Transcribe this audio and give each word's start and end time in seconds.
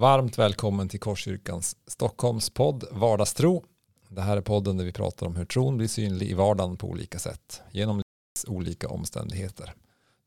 Varmt 0.00 0.38
välkommen 0.38 0.88
till 0.88 1.00
Korskyrkans 1.00 1.76
Stockholms 1.86 2.50
podd 2.50 2.84
Vardagstro. 2.90 3.64
Det 4.08 4.20
här 4.20 4.36
är 4.36 4.40
podden 4.40 4.76
där 4.76 4.84
vi 4.84 4.92
pratar 4.92 5.26
om 5.26 5.36
hur 5.36 5.44
tron 5.44 5.76
blir 5.76 5.88
synlig 5.88 6.30
i 6.30 6.34
vardagen 6.34 6.76
på 6.76 6.88
olika 6.88 7.18
sätt 7.18 7.62
genom 7.70 8.02
olika 8.46 8.88
omständigheter. 8.88 9.74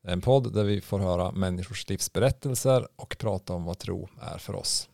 Det 0.02 0.08
är 0.08 0.12
en 0.12 0.20
podd 0.20 0.54
där 0.54 0.64
vi 0.64 0.80
får 0.80 0.98
höra 0.98 1.32
människors 1.32 1.88
livsberättelser 1.88 2.88
och 2.96 3.16
prata 3.18 3.54
om 3.54 3.64
vad 3.64 3.78
tro 3.78 4.08
är 4.20 4.38
för 4.38 4.54
oss. 4.54 4.88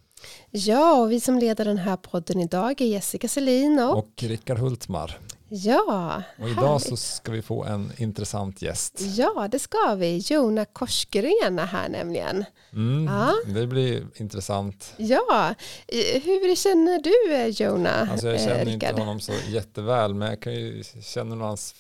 Ja, 0.51 1.01
och 1.01 1.13
vi 1.13 1.21
som 1.21 1.39
leder 1.39 1.65
den 1.65 1.79
här 1.79 1.97
podden 1.97 2.41
idag 2.41 2.81
är 2.81 2.87
Jessica 2.87 3.29
Selin 3.29 3.79
och, 3.79 3.99
Och 3.99 4.23
Rickard 4.23 4.59
Hultmar. 4.59 5.19
Ja, 5.53 6.23
Och 6.39 6.49
idag 6.49 6.63
härligt. 6.63 6.89
så 6.89 6.97
ska 6.97 7.33
vi 7.33 7.43
få 7.43 7.65
en 7.65 7.93
intressant 7.97 8.63
gäst. 8.63 8.95
ja, 9.01 9.49
det 9.51 9.59
ska 9.59 9.95
vi. 9.95 10.17
Jona 10.19 10.65
Korsgren 10.65 11.59
är 11.59 11.67
här 11.67 11.89
nämligen. 11.89 12.45
Mm, 12.73 13.07
Ja. 13.15 13.35
Det 13.47 13.67
blir 13.67 14.07
intressant. 14.15 14.95
Ja, 14.97 15.55
eh, 15.89 16.23
hur 16.23 16.57
känner 16.57 16.99
du 17.03 17.35
eh, 17.35 17.47
Jona? 17.47 18.09
Alltså 18.13 18.27
jag 18.27 18.37
eh, 18.37 18.41
känner 18.47 18.61
inte 18.69 18.87
Rickard? 18.87 18.99
honom 18.99 19.21
så 19.21 19.33
jätteväl 19.49 20.15
men 20.15 20.29
jag 20.29 20.43
kan 20.43 20.55
ju 20.55 20.83
känna 21.03 21.45
hans, 21.45 21.75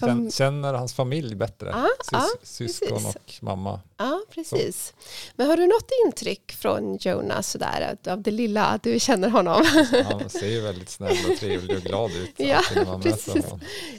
Känn- 0.00 0.30
känner 0.30 0.74
hans 0.74 0.94
familj 0.94 1.34
bättre. 1.34 1.68
Ja, 1.72 1.88
ja, 2.12 2.26
syskon 2.42 2.88
precis. 2.88 3.16
och 3.16 3.42
mamma. 3.44 3.80
Ja, 3.96 4.20
precis. 4.30 4.94
Men 5.36 5.46
har 5.46 5.56
du 5.56 5.66
något 5.66 5.90
intryck 6.06 6.52
från 6.52 6.98
Jona 7.00 7.42
sådär, 7.42 7.96
av 8.08 8.22
det 8.22 8.30
lilla 8.30 8.80
du 8.82 9.00
känner 9.00 9.28
honom? 9.28 9.64
Han 10.04 10.28
ser 10.30 10.48
ju 10.48 10.60
väldigt 10.60 10.90
snäll 10.90 11.16
och 11.30 11.38
trevlig 11.38 11.76
och 11.76 11.82
glad 11.82 12.10
ut. 12.10 12.34
Ja, 12.36 12.62
precis. 13.02 13.44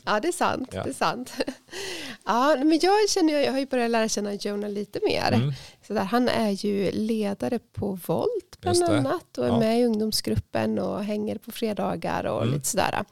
Ja, 0.05 0.19
det 0.19 0.27
är 0.27 0.31
sant. 0.31 0.69
Ja. 0.71 0.83
Det 0.83 0.89
är 0.89 0.93
sant. 0.93 1.31
Ja, 2.25 2.55
men 2.55 2.79
jag 2.81 3.09
känner, 3.09 3.39
jag 3.39 3.51
har 3.51 3.59
ju 3.59 3.65
börjat 3.65 3.91
lära 3.91 4.09
känna 4.09 4.33
Jona 4.33 4.67
lite 4.67 4.99
mer. 5.03 5.31
Mm. 5.31 5.53
Så 5.87 5.93
där, 5.93 6.03
han 6.03 6.29
är 6.29 6.65
ju 6.65 6.91
ledare 6.91 7.59
på 7.59 7.99
Volt 8.05 8.46
bland 8.61 8.83
annat 8.83 9.37
och 9.37 9.45
är 9.45 9.49
Ja. 9.49 9.59
med 9.59 9.79
i 9.79 9.83
ungdomsgruppen 9.83 10.79
och 10.79 11.03
hänger 11.03 11.37
på 11.37 11.51
fredagar 11.51 12.23
och 12.23 12.41
Mm. 12.41 12.53
lite 12.53 12.67
sådär. 12.67 13.03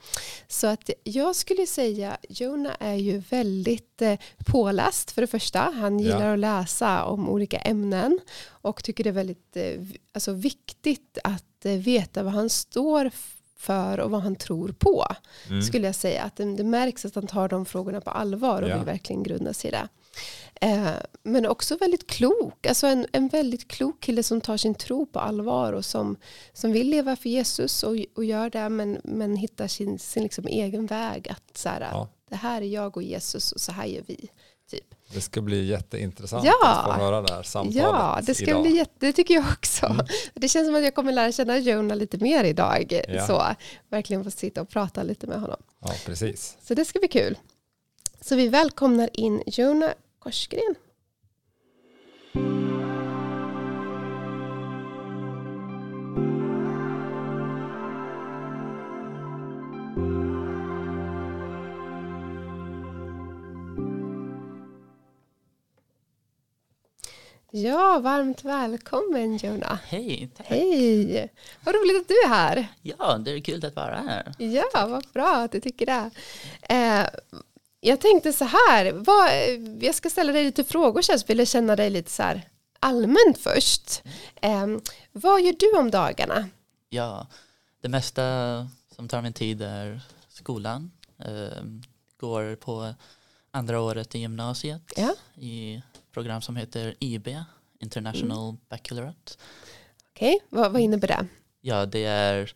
Så 0.48 0.68
att 0.68 0.90
jag 1.04 1.36
skulle 1.36 1.68
säga 1.68 2.18
Jona 2.30 2.76
är 2.80 2.94
ju 2.94 3.18
väldigt 3.30 4.02
eh, 4.02 4.20
påläst 4.46 5.12
för 5.12 5.22
det 5.22 5.28
första. 5.28 5.60
Han 5.60 6.00
Ja. 6.00 6.06
gillar 6.06 6.34
att 6.34 6.40
läsa 6.40 7.04
om 7.04 7.30
olika 7.30 7.58
ämnen 7.58 8.20
och 8.48 8.84
tycker 8.84 9.04
det 9.04 9.10
är 9.10 9.14
väldigt 9.14 9.58
eh, 9.58 9.82
alltså, 10.14 10.32
viktigt 10.34 11.18
att 11.24 11.66
eh, 11.66 11.72
veta 11.72 12.24
vad 12.24 12.34
han 12.34 12.50
står 12.50 13.12
för 13.58 14.00
och 14.00 14.12
vad 14.12 14.22
han 14.22 14.36
tror 14.36 14.72
på. 14.80 15.06
Mm. 15.50 15.62
Skulle 15.62 15.86
jag 15.88 15.96
säga 15.96 16.24
att 16.24 16.36
det, 16.36 16.56
det 16.56 16.64
märks 16.64 17.06
att 17.06 17.16
han 17.16 17.28
tar 17.28 17.50
de 17.50 17.66
frågorna 17.66 18.02
på 18.02 18.10
allvar 18.10 18.62
och 18.62 18.70
Ja. 18.70 18.76
vill 18.78 18.86
verkligen 18.86 19.24
grunda 19.24 19.54
sig 19.54 19.68
i 19.68 19.72
det. 19.72 19.88
Eh, 20.62 20.90
men 21.24 21.46
också 21.46 21.78
väldigt 21.78 22.08
klok, 22.08 22.66
alltså 22.66 22.88
en, 22.88 23.08
en 23.12 23.28
väldigt 23.28 23.68
klok 23.68 24.00
kille 24.02 24.24
som 24.24 24.42
tar 24.42 24.58
sin 24.58 24.76
tro 24.76 25.06
på 25.06 25.20
allvar 25.20 25.74
och 25.74 25.86
som, 25.86 26.16
som 26.54 26.72
vill 26.72 26.90
leva 26.90 27.16
för 27.16 27.30
Jesus 27.30 27.84
och, 27.84 27.96
och 28.16 28.26
gör 28.26 28.50
det 28.50 28.70
men, 28.70 29.02
men 29.04 29.36
hittar 29.36 29.68
sin, 29.68 30.00
sin 30.00 30.24
liksom 30.24 30.48
egen 30.48 30.86
väg 30.86 31.30
att 31.30 31.58
så 31.58 31.70
här, 31.70 31.82
Ja. 31.82 32.10
det 32.30 32.36
här 32.36 32.62
är 32.62 32.66
jag 32.66 32.98
och 32.98 33.04
Jesus 33.04 33.52
och 33.52 33.62
så 33.62 33.72
här 33.72 33.86
gör 33.86 34.04
vi. 34.08 34.30
Typ. 34.72 34.96
Det 35.14 35.22
ska 35.22 35.42
bli 35.42 35.66
jätteintressant 35.66 36.46
Ja. 36.46 36.68
att 36.70 36.86
få 36.86 37.04
höra 37.04 37.22
det 37.22 37.34
här 37.34 37.44
samtalet 37.44 37.76
Ja, 37.84 38.20
det 38.24 38.36
ska 38.36 38.46
idag. 38.46 38.62
bli 38.62 38.76
jätte, 38.76 38.92
det 39.00 39.14
tycker 39.14 39.34
jag 39.34 39.44
också. 39.52 39.86
Mm. 39.86 40.06
Det 40.34 40.48
känns 40.48 40.68
som 40.68 40.76
att 40.76 40.84
jag 40.84 40.96
kommer 40.96 41.12
lära 41.12 41.32
känna 41.32 41.58
Jonah 41.58 41.98
lite 41.98 42.18
mer 42.18 42.44
idag. 42.44 43.02
Ja. 43.08 43.28
Så 43.28 43.44
verkligen 43.90 44.24
få 44.24 44.32
sitta 44.32 44.62
och 44.62 44.70
prata 44.70 45.04
lite 45.04 45.28
med 45.28 45.40
honom. 45.42 45.60
Ja, 45.82 45.92
precis. 46.06 46.58
Så 46.62 46.74
det 46.74 46.86
ska 46.86 47.00
bli 47.00 47.08
kul. 47.08 47.38
Så 48.22 48.36
vi 48.36 48.48
välkomnar 48.48 49.10
in 49.14 49.44
Jona 49.46 49.94
Korsgren. 50.26 50.76
Ja, 67.52 68.00
varmt 68.00 68.44
välkommen 68.44 69.38
Jona. 69.38 69.80
Hej, 69.86 70.30
tack. 70.38 70.48
Hej! 70.48 71.34
Vad 71.64 71.76
roligt 71.76 72.02
att 72.02 72.08
du 72.08 72.14
är 72.14 72.28
här. 72.28 72.68
Ja, 72.82 73.18
det 73.18 73.32
är 73.32 73.40
kul 73.40 73.66
att 73.66 73.76
vara 73.76 73.96
här. 73.96 74.34
Ja, 74.38 74.88
vad 74.88 75.08
bra 75.14 75.36
att 75.36 75.52
du 75.52 75.60
tycker 75.62 75.86
det. 75.86 76.10
Eh, 76.76 77.06
jag 77.86 78.02
tänkte 78.02 78.34
så 78.34 78.46
här, 78.46 78.92
vad, 78.92 79.30
jag 79.84 79.96
ska 79.96 80.10
ställa 80.10 80.34
dig 80.34 80.44
lite 80.44 80.64
frågor 80.64 81.02
så 81.02 81.12
jag 81.12 81.28
ville 81.28 81.46
känna 81.46 81.76
dig 81.76 81.90
lite 81.90 82.12
så 82.12 82.24
här 82.24 82.42
allmänt 82.80 83.38
först. 83.38 84.04
Eh, 84.42 84.68
vad 85.12 85.42
gör 85.42 85.56
du 85.60 85.78
om 85.80 85.92
dagarna? 85.92 86.50
Ja, 86.90 87.28
det 87.82 87.90
mesta 87.90 88.24
som 88.96 89.08
tar 89.08 89.22
min 89.22 89.34
tid 89.34 89.62
är 89.62 90.02
skolan. 90.30 90.92
Ehm, 91.20 91.82
går 92.18 92.56
på 92.56 92.94
andra 93.52 93.82
året 93.82 94.16
i 94.16 94.20
gymnasiet 94.20 94.82
Ja. 94.98 95.16
i 95.36 95.82
program 96.12 96.42
som 96.42 96.56
heter 96.56 96.96
IB, 97.00 97.28
International 97.80 98.56
Baccalaureate. 98.70 99.32
Okej, 100.14 100.40
vad, 100.50 100.72
vad 100.72 100.82
innebär 100.82 101.08
det? 101.08 101.28
Ja, 101.62 101.86
det 101.86 102.06
är 102.06 102.54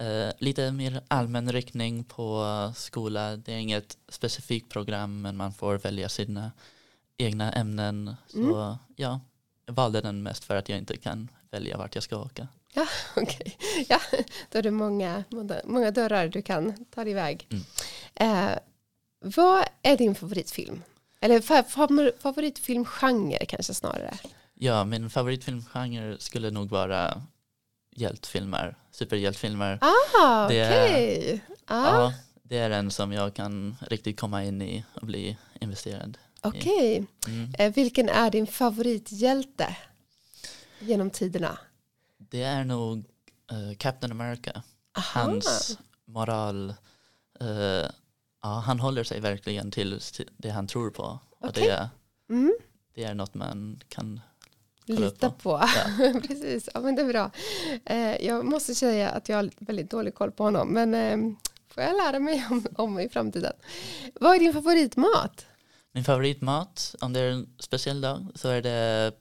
eh, 0.00 0.32
lite 0.38 0.72
mer 0.72 1.00
allmän 1.08 1.52
riktning 1.52 2.04
på 2.04 2.44
skola. 2.76 3.36
Det 3.36 3.52
är 3.52 3.56
inget 3.58 3.96
specifikt 4.08 4.68
program 4.72 5.20
men 5.22 5.36
man 5.36 5.52
får 5.52 5.78
välja 5.78 6.08
sina 6.08 6.52
egna 7.16 7.52
ämnen. 7.52 8.16
Så 8.28 8.38
Mm. 8.38 8.50
ja, 8.96 9.20
jag 9.66 9.74
valde 9.74 10.00
den 10.00 10.22
mest 10.22 10.44
för 10.44 10.56
att 10.56 10.68
jag 10.68 10.78
inte 10.78 10.96
kan 10.96 11.28
välja 11.50 11.76
vart 11.76 11.94
jag 11.94 12.04
ska 12.04 12.16
åka. 12.18 12.48
Ja, 12.74 12.86
okej. 13.16 13.56
Ja, 13.88 14.00
då 14.50 14.58
är 14.58 14.62
det 14.62 14.70
många, 14.70 15.24
många- 15.64 15.90
dörrar 15.90 16.28
du 16.28 16.42
kan 16.42 16.84
ta 16.90 17.04
dig 17.04 17.10
iväg. 17.10 17.48
Mm. 17.50 17.64
Eh, 18.14 18.58
vad 19.20 19.64
är 19.82 19.96
din 19.96 20.14
favoritfilm? 20.14 20.82
Eller 21.20 21.40
fa- 21.40 21.64
fa- 21.68 22.12
favoritfilmgenre 22.20 23.46
kanske 23.46 23.74
snarare. 23.74 24.18
Ja, 24.54 24.84
min 24.84 25.10
favoritfilmgenre 25.10 26.16
skulle 26.18 26.50
nog 26.50 26.70
vara 26.70 27.22
hjältefilmer, 27.96 28.76
superhjältefilmer. 29.00 29.78
Ah, 29.80 30.48
Det 30.48 30.58
är- 30.60 31.40
Ah, 31.66 31.86
Ja, 32.00 32.12
det 32.42 32.58
är 32.58 32.70
en 32.70 32.90
som 32.90 33.12
jag 33.12 33.34
kan 33.34 33.76
riktigt 33.80 34.20
komma 34.20 34.44
in 34.44 34.62
i 34.62 34.84
och 34.94 35.06
bli 35.06 35.36
investerad. 35.60 36.18
okej. 36.40 37.06
Mm. 37.26 37.54
Eh, 37.58 37.72
vilken 37.74 38.08
är 38.08 38.30
din 38.30 38.46
favorithjälte 38.46 39.76
genom 40.80 41.10
tiderna? 41.10 41.58
Det 42.18 42.42
är 42.42 42.64
nog 42.64 43.04
eh, 43.50 43.76
Captain 43.78 44.12
America. 44.12 44.62
Aha. 44.96 45.20
Hans 45.20 45.78
moral, 46.04 46.74
eh, 47.40 47.46
ja, 48.42 48.62
han 48.66 48.80
håller 48.80 49.04
sig 49.04 49.20
verkligen 49.20 49.70
till 49.70 50.00
det 50.36 50.50
han 50.50 50.66
tror 50.66 50.90
på. 50.90 51.18
Och 51.30 51.48
Okej. 51.48 51.66
det, 51.66 51.90
Mm. 52.34 52.54
det 52.94 53.04
är 53.04 53.14
något 53.14 53.34
man 53.34 53.80
kan 53.88 54.20
Lita 54.84 55.30
på. 55.30 55.58
på. 55.58 55.68
Precis, 56.28 56.68
ja, 56.74 56.80
men 56.80 56.94
det 56.96 57.02
är 57.02 57.06
bra. 57.06 57.30
Eh, 57.84 58.26
jag 58.26 58.44
måste 58.44 58.74
säga 58.74 59.08
att 59.10 59.28
jag 59.28 59.36
har 59.36 59.50
väldigt 59.58 59.90
dålig 59.90 60.14
koll 60.14 60.30
på 60.30 60.44
honom, 60.44 60.68
men 60.68 60.94
eh, 60.94 61.34
får 61.68 61.82
jag 61.82 61.96
lära 61.96 62.18
mig 62.18 62.46
om, 62.50 62.66
om 62.76 63.00
i 63.00 63.08
framtiden. 63.08 63.52
Vad 64.20 64.34
är 64.34 64.38
din 64.38 64.52
favoritmat? 64.52 65.46
Min 65.92 66.04
favoritmat, 66.04 66.94
om 67.00 67.12
det 67.12 67.20
är 67.20 67.30
en 67.30 67.48
speciell 67.58 68.00
dag, 68.00 68.26
så 68.34 68.48
är 68.48 68.62
det 68.62 69.12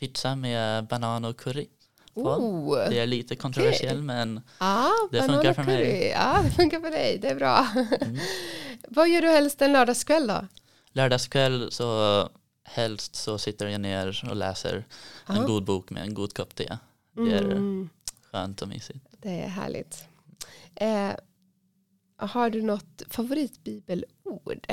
pizza 0.00 0.36
med 0.36 0.86
banan 0.86 1.24
och 1.24 1.36
curry. 1.36 1.66
Oh. 2.14 2.88
Det 2.88 2.98
är 2.98 3.06
lite 3.06 3.36
kontroversiell 3.36 4.02
men 4.02 4.40
Ah, 4.58 4.88
det 5.10 5.22
funkar 5.22 5.52
för 5.52 5.62
mig. 5.62 5.76
curry. 5.76 6.10
Ja, 6.10 6.40
det 6.44 6.50
funkar 6.50 6.80
för 6.80 6.90
dig. 6.90 7.18
Det 7.22 7.28
är 7.28 7.34
bra. 7.34 7.66
Mm. 8.00 8.18
Vad 8.88 9.08
gör 9.08 9.22
du 9.22 9.28
helst 9.28 9.62
en 9.62 9.72
lördagskväll 9.72 10.26
då? 10.26 10.46
lördagskväll 10.92 11.72
så 11.72 12.28
helst 12.72 13.14
så 13.14 13.38
sitter 13.38 13.66
jag 13.66 13.80
ner 13.80 14.24
och 14.30 14.36
läser 14.36 14.84
en 15.26 15.36
Ja. 15.36 15.46
god 15.46 15.64
bok 15.64 15.90
med 15.90 16.02
en 16.02 16.14
god 16.14 16.34
kopp 16.34 16.54
te. 16.54 16.78
Det 17.12 17.32
är 17.32 17.42
Mm, 17.44 17.88
skönt 18.30 18.62
och 18.62 18.68
mysigt. 18.68 19.06
det 19.18 19.40
är 19.40 19.48
härligt. 19.48 20.04
Eh, 20.74 21.12
har 22.16 22.50
du 22.50 22.62
något 22.62 23.02
favoritbibelord? 23.10 24.66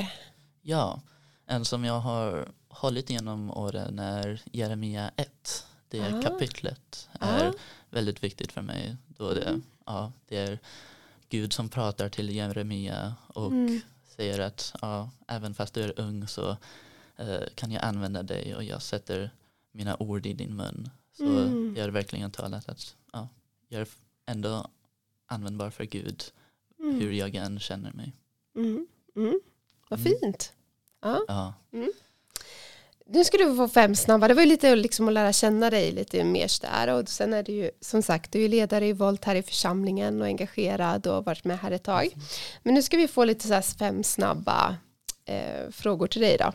Ja, 0.62 1.00
en 1.46 1.64
som 1.64 1.84
jag 1.84 2.00
har 2.00 2.48
hållit 2.68 3.10
genom 3.10 3.50
åren 3.50 3.98
är 3.98 4.42
Jeremia 4.52 5.10
1. 5.16 5.66
Det 5.88 6.00
Ah. 6.00 6.22
kapitlet 6.22 7.08
är 7.20 7.48
Ah. 7.48 7.52
väldigt 7.90 8.22
viktigt 8.24 8.52
för 8.52 8.62
mig. 8.62 8.96
Då 9.08 9.34
det, 9.34 9.42
Mm. 9.48 9.62
ja, 9.86 10.12
det 10.28 10.36
är 10.36 10.58
Gud 11.28 11.52
som 11.52 11.68
pratar 11.68 12.08
till 12.08 12.30
Jeremia 12.30 13.14
och 13.28 13.46
Mm. 13.46 13.80
säger 14.16 14.38
att 14.40 14.74
ja, 14.82 15.10
även 15.28 15.54
fast 15.54 15.74
du 15.74 15.82
är 15.82 16.00
ung 16.00 16.28
så 16.28 16.56
kan 17.54 17.70
jag 17.72 17.84
använda 17.84 18.22
dig 18.22 18.54
och 18.56 18.64
jag 18.64 18.82
sätter 18.82 19.30
mina 19.72 19.96
ord 20.02 20.26
i 20.26 20.32
din 20.32 20.56
mun. 20.56 20.90
Så 21.16 21.24
Mm. 21.24 21.74
det 21.74 21.80
är 21.80 21.88
verkligen 21.88 22.30
talat 22.30 22.68
att 22.68 22.96
ja, 23.12 23.28
jag 23.68 23.80
är 23.80 23.88
ändå 24.26 24.68
användbar 25.26 25.70
för 25.70 25.84
Gud 25.84 26.22
Mm. 26.80 27.00
hur 27.00 27.12
jag 27.12 27.34
än 27.34 27.60
känner 27.60 27.92
mig. 27.92 28.12
Mm. 28.56 28.86
Mm. 29.16 29.40
Vad 29.88 30.00
Mm. 30.00 30.12
fint. 30.20 30.52
Ja. 31.00 31.24
Ja, 31.28 31.54
nu 33.06 33.24
ska 33.24 33.36
du 33.38 33.56
få 33.56 33.68
fem 33.68 33.94
snabba. 33.94 34.28
Det 34.28 34.34
var 34.34 34.42
ju 34.42 34.48
lite 34.48 34.76
liksom 34.76 35.08
att 35.08 35.14
lära 35.14 35.32
känna 35.32 35.70
dig 35.70 35.92
lite 35.92 36.24
mer 36.24 36.60
där. 36.60 36.88
Och 36.94 37.08
sen 37.08 37.34
är 37.34 37.42
du 37.42 37.52
ju 37.52 37.70
som 37.80 38.02
sagt, 38.02 38.32
du 38.32 38.44
är 38.44 38.48
ledare 38.48 38.86
i 38.86 38.92
Volt 38.92 39.24
här 39.24 39.34
i 39.34 39.42
församlingen 39.42 40.20
och 40.20 40.26
engagerad 40.26 41.06
och 41.06 41.24
varit 41.24 41.44
med 41.44 41.58
här 41.58 41.70
ett 41.70 41.82
tag. 41.82 42.08
Men 42.62 42.74
nu 42.74 42.82
ska 42.82 42.96
vi 42.96 43.08
få 43.08 43.24
lite 43.24 43.46
så 43.48 43.54
här 43.54 43.62
fem 43.62 44.02
snabba 44.04 44.76
eh, 45.24 45.70
frågor 45.70 46.06
till 46.06 46.20
dig 46.22 46.36
då. 46.38 46.52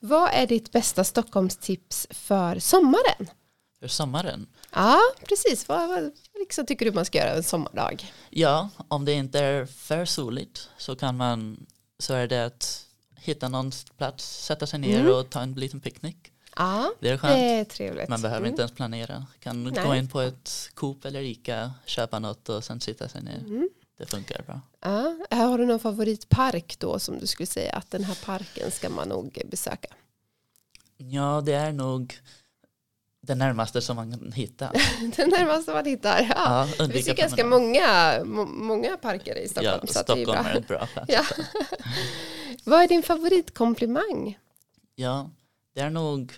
Vad 0.00 0.30
är 0.32 0.46
ditt 0.46 0.72
bästa 0.72 1.04
Stockholmstips 1.04 2.06
för 2.10 2.58
sommaren? 2.58 3.30
För 3.80 3.88
sommaren? 3.88 4.46
Ja, 4.72 5.00
precis. 5.28 5.68
Vad, 5.68 5.88
vad 5.88 6.12
liksom 6.38 6.66
tycker 6.66 6.84
du 6.84 6.92
man 6.92 7.04
ska 7.04 7.18
göra 7.18 7.30
en 7.30 7.42
sommardag? 7.42 8.12
Ja, 8.30 8.68
om 8.88 9.04
det 9.04 9.12
inte 9.12 9.40
är 9.40 9.66
för 9.66 10.04
soligt 10.04 10.68
så 10.78 10.96
kan 10.96 11.16
man 11.16 11.66
så 11.98 12.14
är 12.14 12.26
det 12.28 12.44
att 12.46 12.86
hitta 13.16 13.48
någon 13.48 13.72
plats, 13.98 14.44
sätta 14.44 14.66
sig 14.66 14.78
ner 14.78 15.00
Mm. 15.00 15.14
och 15.14 15.30
ta 15.30 15.40
en 15.40 15.52
liten 15.54 15.80
picknick. 15.80 16.16
Ja, 16.56 16.92
Det 17.00 17.08
är 17.08 17.12
det 17.12 17.18
skönt. 17.18 17.34
är 17.34 17.64
trevligt. 17.64 18.08
Man 18.08 18.22
behöver 18.22 18.40
Mm. 18.40 18.50
inte 18.50 18.62
ens 18.62 18.72
planera. 18.72 19.26
Kan 19.40 19.64
Nej. 19.64 19.84
gå 19.86 19.94
in 19.94 20.08
på 20.08 20.20
ett 20.20 20.70
Coop 20.74 21.04
eller 21.04 21.20
Ica, 21.20 21.72
köpa 21.84 22.18
något 22.18 22.48
och 22.48 22.64
sen 22.64 22.80
sitta 22.80 23.08
sig 23.08 23.22
ner. 23.22 23.38
Mm. 23.38 23.68
Det 24.00 24.06
funkar 24.06 24.42
bra. 24.42 24.60
Ja, 24.80 25.16
har 25.36 25.58
du 25.58 25.66
någon 25.66 25.80
favoritpark 25.80 26.76
då 26.78 26.98
som 26.98 27.18
du 27.18 27.26
skulle 27.26 27.46
säga 27.46 27.72
att 27.72 27.90
den 27.90 28.04
här 28.04 28.18
parken 28.24 28.70
ska 28.70 28.88
man 28.90 29.08
nog 29.08 29.42
besöka? 29.50 29.88
Ja, 30.96 31.42
det 31.46 31.52
är 31.52 31.72
nog 31.72 32.18
det 33.22 33.34
närmaste 33.34 33.82
som 33.82 33.96
man 33.96 34.10
kan 34.12 34.32
hitta. 34.32 34.72
Den 35.16 35.28
närmaste 35.30 35.72
man 35.72 35.84
hittar. 35.86 36.20
Ja. 36.20 36.68
Ja, 36.78 36.86
Det 36.86 36.92
finns 36.92 37.08
ju 37.08 37.14
ganska 37.14 37.46
många, 37.46 38.14
må- 38.24 38.46
många 38.46 38.96
parker 38.96 39.36
i 39.38 39.48
Stockholm. 39.48 39.80
Ja, 39.82 39.92
så 39.92 39.92
det 39.92 40.00
är 40.00 40.02
Stockholm 40.24 40.42
bra. 40.44 40.52
är 40.52 40.56
ett 40.58 40.68
bra 40.68 40.86
plats. 40.86 41.12
Ja. 41.12 41.24
Vad 42.64 42.82
är 42.82 42.88
din 42.88 43.02
favoritkomplimang? 43.02 44.38
Ja, 44.94 45.30
det 45.74 45.80
är 45.80 45.90
nog 45.90 46.32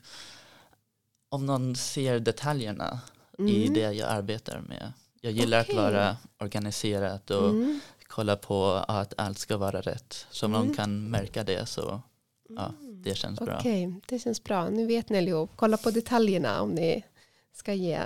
om 1.29 1.47
någon 1.47 1.76
ser 1.76 2.19
detaljerna 2.20 3.00
i 3.38 3.62
Mm. 3.62 3.75
det 3.75 3.93
jag 3.93 4.08
arbetar 4.11 4.61
med. 4.61 4.93
Jag 5.24 5.32
gillar 5.32 5.60
Okej. 5.62 5.76
att 5.78 5.82
vara 5.82 6.16
organiserad 6.40 7.30
och 7.30 7.48
Mm. 7.50 7.80
kolla 8.06 8.36
på 8.36 8.64
att 8.88 9.14
allt 9.16 9.38
ska 9.38 9.56
vara 9.56 9.80
rätt. 9.80 10.26
Så 10.30 10.46
Mm. 10.46 10.58
någon 10.60 10.74
kan 10.76 11.10
märka 11.10 11.44
det 11.44 11.66
så 11.69 12.00
ja, 12.48 12.72
det 13.04 13.14
känns 13.14 13.40
bra. 13.40 13.56
Okej, 13.58 13.94
det 14.06 14.19
känns 14.19 14.44
bra. 14.44 14.69
Nu 14.70 14.86
vet 14.86 15.08
ni 15.08 15.19
allihop. 15.19 15.50
Kolla 15.56 15.76
på 15.76 15.90
detaljerna 15.90 16.62
om 16.62 16.70
ni 16.70 17.04
ska 17.52 17.74
ge 17.74 18.00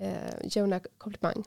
eh, 0.00 0.34
Jonah 0.44 0.80
komplimang. 0.98 1.44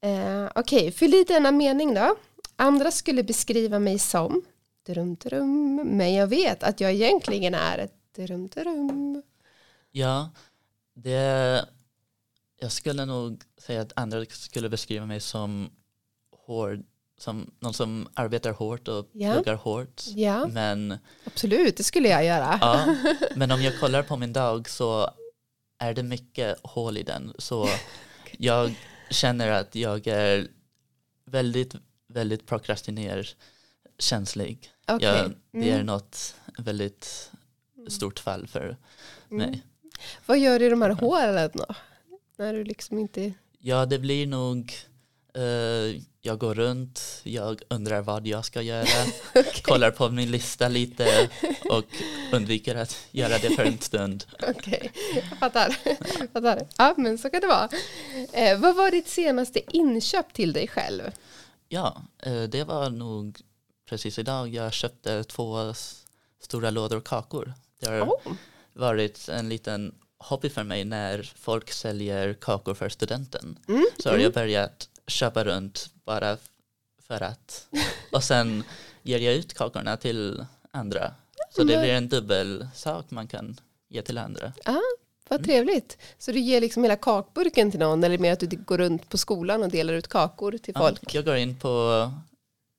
Eh, 0.00 0.48
Okej, 0.54 0.92
fyll 0.92 1.14
i 1.14 1.24
denna 1.28 1.50
mening 1.52 1.94
då. 1.94 2.16
Andra 2.56 2.90
skulle 2.90 3.22
beskriva 3.22 3.78
mig 3.78 3.98
som 3.98 4.42
drum, 4.86 5.14
drum, 5.14 5.76
men 5.76 6.14
jag 6.14 6.26
vet 6.26 6.62
att 6.62 6.80
jag 6.80 6.92
egentligen 6.92 7.54
är 7.54 7.78
ett 7.78 7.94
drum, 8.16 8.48
drum. 8.48 9.22
Ja, 9.90 10.30
det, 10.94 11.64
jag 12.62 12.72
skulle 12.72 13.04
nog 13.04 13.42
säga 13.58 13.80
att 13.80 13.92
andra 13.96 14.24
skulle 14.30 14.68
beskriva 14.68 15.06
mig 15.06 15.20
som 15.20 15.70
hård, 16.46 16.82
som 17.18 17.50
någon 17.60 17.74
som 17.74 18.08
arbetar 18.14 18.50
hårt 18.52 18.88
och 18.88 19.08
Ja. 19.12 19.32
pluggar 19.32 19.54
hårt. 19.54 20.02
Ja, 20.06 20.46
Men, 20.46 20.98
absolut, 21.24 21.76
det 21.76 21.82
skulle 21.82 22.08
jag 22.08 22.24
göra. 22.24 22.58
ja, 22.60 22.94
men 23.36 23.50
om 23.50 23.62
jag 23.62 23.80
kollar 23.80 24.02
på 24.02 24.16
min 24.16 24.32
dag 24.32 24.68
så 24.68 25.10
är 25.78 25.94
det 25.94 26.02
mycket 26.02 26.58
hål 26.62 26.98
i 26.98 27.02
den. 27.02 27.32
Så 27.38 27.68
jag 28.38 28.74
känner 29.10 29.48
att 29.48 29.74
jag 29.74 30.06
är 30.06 30.48
väldigt, 31.24 31.74
väldigt 32.08 32.46
prokrastiner 32.46 33.28
känslig. 33.98 34.70
Okej. 34.88 35.08
Jag, 35.08 35.32
det 35.62 35.70
är 35.70 35.74
Mm. 35.74 35.86
något 35.86 36.34
väldigt 36.58 37.30
stort 37.88 38.18
fall 38.18 38.46
för 38.46 38.76
Mm. 39.30 39.50
mig. 39.50 39.62
Vad 40.26 40.38
gör 40.38 40.58
du 40.58 40.66
i 40.66 40.68
de 40.68 40.82
här 40.82 40.90
hålen 40.90 41.50
då? 41.54 41.66
När 42.42 42.52
du 42.52 42.64
liksom 42.64 42.98
inte... 42.98 43.32
Ja, 43.58 43.86
det 43.86 43.98
blir 43.98 44.26
nog 44.26 44.72
eh, 45.34 46.02
jag 46.20 46.38
går 46.38 46.54
runt, 46.54 47.20
jag 47.22 47.62
undrar 47.68 48.02
vad 48.02 48.26
jag 48.26 48.44
ska 48.44 48.62
göra, 48.62 48.86
Okej, 49.34 49.62
kollar 49.62 49.90
på 49.90 50.08
min 50.08 50.30
lista 50.30 50.68
lite 50.68 51.30
och 51.70 51.84
undviker 52.32 52.74
att 52.74 53.06
göra 53.10 53.38
det 53.38 53.50
för 53.56 53.64
en 53.64 53.78
stund. 53.78 54.24
okej. 54.48 54.92
jag 55.14 55.38
fattar. 55.38 55.76
Jag 56.18 56.30
fattar. 56.32 56.66
Ja, 56.78 56.94
men 56.96 57.18
så 57.18 57.30
kan 57.30 57.40
det 57.40 57.46
vara. 57.46 57.68
Eh, 58.32 58.58
vad 58.60 58.76
var 58.76 58.90
ditt 58.90 59.08
senaste 59.08 59.76
inköp 59.76 60.32
till 60.32 60.52
dig 60.52 60.68
själv? 60.68 61.02
Ja, 61.68 62.02
eh, 62.22 62.42
det 62.42 62.64
var 62.64 62.90
nog 62.90 63.38
precis 63.88 64.18
idag 64.18 64.48
jag 64.48 64.72
köpte 64.72 65.24
två 65.24 65.74
stora 66.42 66.70
lådor 66.70 67.00
kakor. 67.00 67.54
Det 67.80 67.88
har 67.88 68.00
Oh. 68.00 68.32
varit 68.72 69.28
en 69.28 69.48
liten 69.48 69.94
hobby 70.22 70.48
för 70.48 70.62
mig 70.64 70.84
när 70.84 71.32
folk 71.36 71.70
säljer 71.70 72.34
kakor 72.34 72.74
för 72.74 72.88
studenten. 72.88 73.58
Mm. 73.68 73.86
Så 73.98 74.08
har 74.08 74.14
mm. 74.14 74.24
jag 74.24 74.32
börjat 74.32 74.88
köpa 75.06 75.44
runt 75.44 75.90
bara 76.04 76.36
för 77.02 77.20
att. 77.22 77.68
Och 78.12 78.24
sen 78.24 78.64
ger 79.02 79.18
jag 79.18 79.34
ut 79.34 79.54
kakorna 79.54 79.96
till 79.96 80.44
andra. 80.70 81.14
Så 81.50 81.64
det 81.64 81.74
men- 81.74 81.82
blir 81.82 81.92
en 81.94 82.08
dubbel 82.08 82.68
sak 82.74 83.10
man 83.10 83.26
kan 83.26 83.60
ge 83.88 84.02
till 84.02 84.18
andra. 84.18 84.52
Vad 85.28 85.40
Mm. 85.40 85.44
trevligt. 85.44 85.98
Så 86.18 86.32
du 86.32 86.40
ger 86.40 86.60
liksom 86.60 86.82
hela 86.82 86.96
kakburken 86.96 87.70
till 87.70 87.80
någon 87.80 88.04
eller 88.04 88.18
mer 88.18 88.32
att 88.32 88.40
du 88.40 88.46
går 88.46 88.78
runt 88.78 89.08
på 89.08 89.18
skolan 89.18 89.62
och 89.62 89.70
delar 89.70 89.94
ut 89.94 90.08
kakor 90.08 90.58
till 90.58 90.72
Ja, 90.76 90.80
folk? 90.80 91.14
jag 91.14 91.24
går 91.24 91.36
in 91.36 91.56
på 91.58 92.10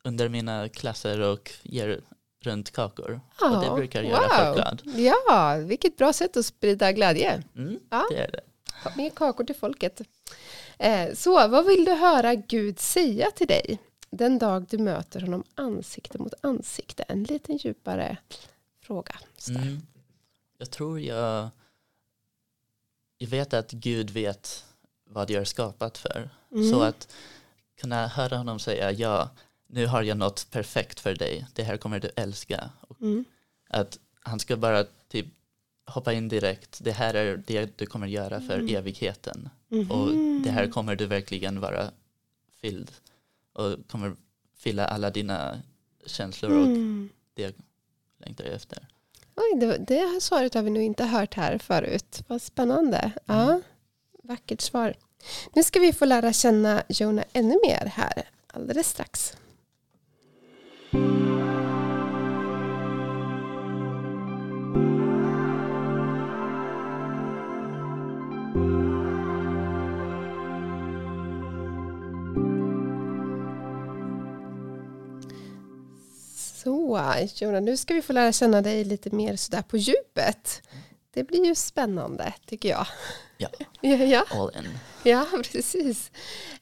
under 0.04 0.30
mina 0.30 0.70
klasser 0.70 1.20
och 1.20 1.52
ger 1.64 2.02
runt 2.44 2.72
kakor. 2.72 3.22
och 3.42 3.50
det 3.60 3.66
Ja, 3.66 3.76
brukar 3.76 4.02
göra 4.04 4.46
folk 4.46 4.56
glad. 4.56 4.82
Ja, 4.96 5.56
vilket 5.66 5.98
bra 5.98 6.14
sätt 6.14 6.38
att 6.38 6.46
sprida 6.46 6.92
glädje. 6.92 7.44
Mm, 7.56 7.80
Ja. 7.90 8.06
Det 8.12 8.18
är 8.18 8.32
det. 8.32 8.42
Mer 8.98 9.10
kakor 9.10 9.44
till 9.44 9.56
folket. 9.56 10.02
Eh, 10.78 11.14
så, 11.14 11.48
vad 11.48 11.66
vill 11.66 11.86
du 11.86 11.92
höra 11.94 12.36
Gud 12.36 12.80
säga 12.80 13.32
till 13.32 13.48
dig 13.48 13.80
den 14.10 14.40
dag 14.40 14.66
du 14.70 14.78
möter 14.78 15.22
honom 15.22 15.44
ansikte 15.56 16.18
mot 16.18 16.34
ansikte? 16.42 17.04
En 17.04 17.24
liten 17.24 17.58
djupare 17.58 18.18
fråga. 18.82 19.16
Mm. 19.50 19.82
Jag 20.58 20.72
tror 20.72 21.00
jag, 21.00 21.50
jag 23.18 23.28
vet 23.28 23.54
att 23.54 23.72
Gud 23.72 24.10
vet 24.10 24.66
vad 25.10 25.30
jag 25.30 25.42
är 25.42 25.46
skapat 25.46 25.98
för. 25.98 26.30
Mm. 26.52 26.72
Så 26.72 26.82
att 26.82 27.14
kunna 27.82 28.08
höra 28.08 28.38
honom 28.38 28.60
säga 28.60 28.92
ja, 28.92 29.30
nu 29.74 29.86
har 29.88 30.02
jag 30.04 30.18
något 30.18 30.48
perfekt 30.52 31.00
för 31.00 31.16
dig, 31.16 31.46
det 31.54 31.64
här 31.64 31.78
kommer 31.78 32.00
du 32.00 32.10
älska. 32.16 32.70
Och 32.82 33.02
Mm. 33.02 33.26
att 33.70 34.00
han 34.20 34.40
ska 34.40 34.58
bara 34.58 34.84
typ 35.08 35.26
hoppa 35.86 36.14
in 36.14 36.28
direkt, 36.28 36.80
det 36.84 36.92
här 36.92 37.14
är 37.14 37.38
det 37.48 37.78
du 37.78 37.86
kommer 37.86 38.08
göra 38.08 38.42
för 38.42 38.60
Mm. 38.60 38.76
evigheten. 38.76 39.50
Mhm. 39.68 39.92
Och 39.92 40.08
det 40.44 40.50
här 40.52 40.68
kommer 40.68 40.96
du 40.96 41.06
verkligen 41.06 41.60
vara 41.60 41.92
fylld 42.62 42.92
och 43.54 43.88
kommer 43.88 44.16
fylla 44.58 44.86
alla 44.88 45.10
dina 45.10 45.62
känslor 46.06 46.52
och 46.52 46.66
Mm. 46.66 47.10
det 47.34 47.56
längtar 48.18 48.44
jag 48.46 48.54
efter. 48.54 48.88
Oj, 49.36 49.60
det, 49.60 49.78
det 49.78 49.96
här 50.00 50.20
svaret 50.20 50.54
har 50.54 50.62
vi 50.64 50.70
nog 50.70 50.84
inte 50.84 51.06
hört 51.06 51.34
här 51.34 51.58
förut. 51.58 52.22
Vad 52.28 52.42
spännande. 52.42 53.12
Ja, 53.26 53.44
Mm. 53.50 53.62
vackert 54.24 54.62
svar. 54.62 54.94
Nu 55.54 55.64
ska 55.64 55.80
vi 55.80 55.94
få 55.94 56.06
lära 56.06 56.34
känna 56.34 56.84
Jonah 56.90 57.26
ännu 57.34 57.56
mer 57.68 57.86
här 57.86 58.30
alldeles 58.48 58.88
strax. 58.90 59.38
Så, 76.64 77.00
Jonah, 77.36 77.62
nu 77.62 77.78
ska 77.78 77.94
vi 77.94 78.02
få 78.02 78.14
lära 78.14 78.32
känna 78.32 78.62
dig 78.62 78.84
lite 78.84 79.10
mer 79.16 79.36
sådär 79.36 79.62
på 79.62 79.78
djupet. 79.78 80.62
Det 81.14 81.24
blir 81.24 81.46
ju 81.46 81.56
spännande, 81.56 82.34
tycker 82.46 82.70
jag. 82.70 82.88
Ja. 83.38 83.50
Ja. 83.82 84.26
All 84.30 84.52
in. 84.66 84.78
Ja, 85.04 85.26
precis. 85.52 86.12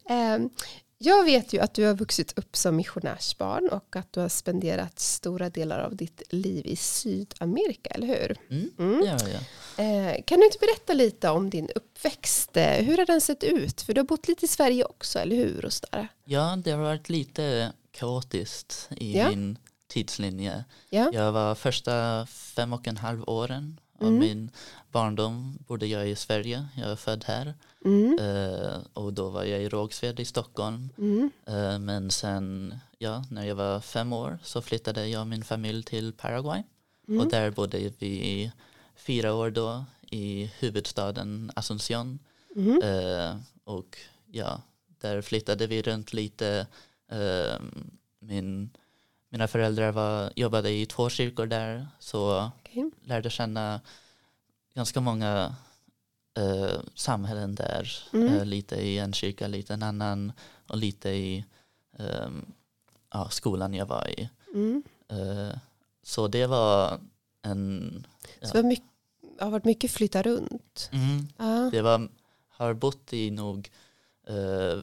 Ehm, 0.09 0.49
Jag 0.97 1.23
vet 1.23 1.53
ju 1.53 1.59
att 1.59 1.73
du 1.73 1.85
har 1.85 1.93
vuxit 1.93 2.37
upp 2.37 2.55
som 2.55 2.75
missionärsbarn 2.75 3.69
och 3.69 3.95
att 3.95 4.13
du 4.13 4.19
har 4.19 4.29
spenderat 4.29 4.99
stora 4.99 5.49
delar 5.49 5.79
av 5.79 5.95
ditt 5.95 6.21
liv 6.29 6.65
i 6.65 6.75
Sydamerika, 6.75 7.89
eller 7.89 8.07
hur? 8.07 8.37
Mm. 8.49 8.69
Mm. 8.79 9.05
Ja, 9.05 9.17
ja. 9.27 9.39
Eh, 9.83 10.23
Kan 10.25 10.39
du 10.39 10.45
inte 10.45 10.57
berätta 10.61 10.93
lite 10.93 11.29
om 11.29 11.49
din 11.49 11.69
uppväxt? 11.75 12.57
Eh, 12.57 12.83
Hur 12.85 12.97
har 12.97 13.05
den 13.05 13.21
sett 13.21 13.43
ut? 13.43 13.81
För 13.81 13.93
du 13.93 13.99
har 14.01 14.05
bott 14.05 14.27
lite 14.27 14.45
i 14.45 14.47
Sverige 14.47 14.85
också, 14.85 15.19
eller 15.19 15.35
hur? 15.35 15.65
Och 15.65 15.73
sådär. 15.73 16.07
ja, 16.25 16.55
det 16.63 16.71
har 16.71 16.83
varit 16.83 17.09
lite 17.09 17.71
kaotiskt 17.91 18.89
i 18.97 19.17
Ja. 19.17 19.29
min 19.29 19.57
tidslinje. 19.91 20.63
Ja. 20.89 21.09
Jag 21.13 21.31
var 21.31 21.55
första 21.55 22.25
fem 22.25 22.73
och 22.73 22.87
en 22.87 22.97
halv 22.97 23.23
åren 23.29 23.79
av 23.99 24.07
Mm. 24.07 24.19
min 24.19 24.51
barndom 24.91 25.57
bodde 25.67 25.87
jag 25.87 26.09
i 26.09 26.15
Sverige. 26.15 26.67
Jag 26.77 26.91
är 26.91 26.95
född 26.95 27.23
här. 27.27 27.53
Mm. 27.85 28.19
Eh, 28.19 28.79
och 28.93 29.13
då 29.13 29.29
var 29.29 29.43
jag 29.43 29.61
i 29.61 29.69
Rågsved 29.69 30.19
i 30.19 30.25
Stockholm. 30.25 30.89
Mm. 30.97 31.31
Eh, 31.45 31.79
men 31.79 32.11
sen, 32.11 32.75
ja, 32.97 33.23
när 33.29 33.45
jag 33.45 33.55
var 33.55 33.79
fem 33.79 34.13
år 34.13 34.39
så 34.43 34.61
flyttade 34.61 35.07
jag 35.07 35.21
och 35.21 35.27
min 35.27 35.43
familj 35.43 35.83
till 35.83 36.13
Paraguay. 36.13 36.63
Mm. 37.07 37.19
Och 37.21 37.31
där 37.31 37.51
bodde 37.51 37.77
vi 37.99 38.07
i 38.07 38.51
fyra 38.95 39.33
år 39.33 39.49
då 39.51 39.85
i 40.11 40.51
huvudstaden 40.59 41.51
Asunción. 41.55 42.19
Eh, 42.83 43.35
och 43.63 43.97
ja, 44.31 44.61
där 45.01 45.21
flyttade 45.21 45.67
vi 45.67 45.81
runt 45.81 46.13
lite. 46.13 46.67
Min, 48.19 48.69
mina 49.31 49.47
föräldrar 49.47 49.91
var, 49.91 50.33
jobbade 50.35 50.69
i 50.71 50.85
två 50.85 51.09
kyrkor 51.09 51.45
där 51.45 51.87
så 51.99 52.51
Okej. 52.59 52.91
lärde 53.03 53.29
känna 53.29 53.81
ganska 54.73 55.01
många 55.01 55.55
eh, 56.37 56.79
samhällen 56.95 57.55
där. 57.55 57.93
Mm. 58.13 58.27
Eh, 58.33 58.45
lite 58.45 58.75
i 58.75 58.97
en 58.99 59.13
kyrka, 59.13 59.47
lite 59.47 59.73
en 59.73 59.83
annan 59.83 60.31
och 60.67 60.77
lite 60.77 61.09
i 61.09 61.45
ehm, 61.99 62.45
ja, 63.13 63.29
skolan 63.29 63.73
jag 63.73 63.85
var 63.85 64.19
i. 64.19 64.29
Mm. 64.53 64.83
Eh, 65.07 65.57
så 66.03 66.27
det 66.27 66.45
var 66.47 66.99
en... 67.41 68.07
Så 68.41 68.53
det 68.53 68.61
var 68.61 68.69
mycket, 68.69 68.85
har 69.39 69.49
varit 69.49 69.65
mycket 69.65 69.91
flytta 69.91 70.21
runt. 70.21 70.89
Mm, 70.91 71.27
Ja. 71.37 71.69
det 71.71 71.81
var, 71.81 72.09
har 72.49 72.73
bott 72.73 73.13
i 73.13 73.31
nog 73.31 73.69
eh, 74.27 74.79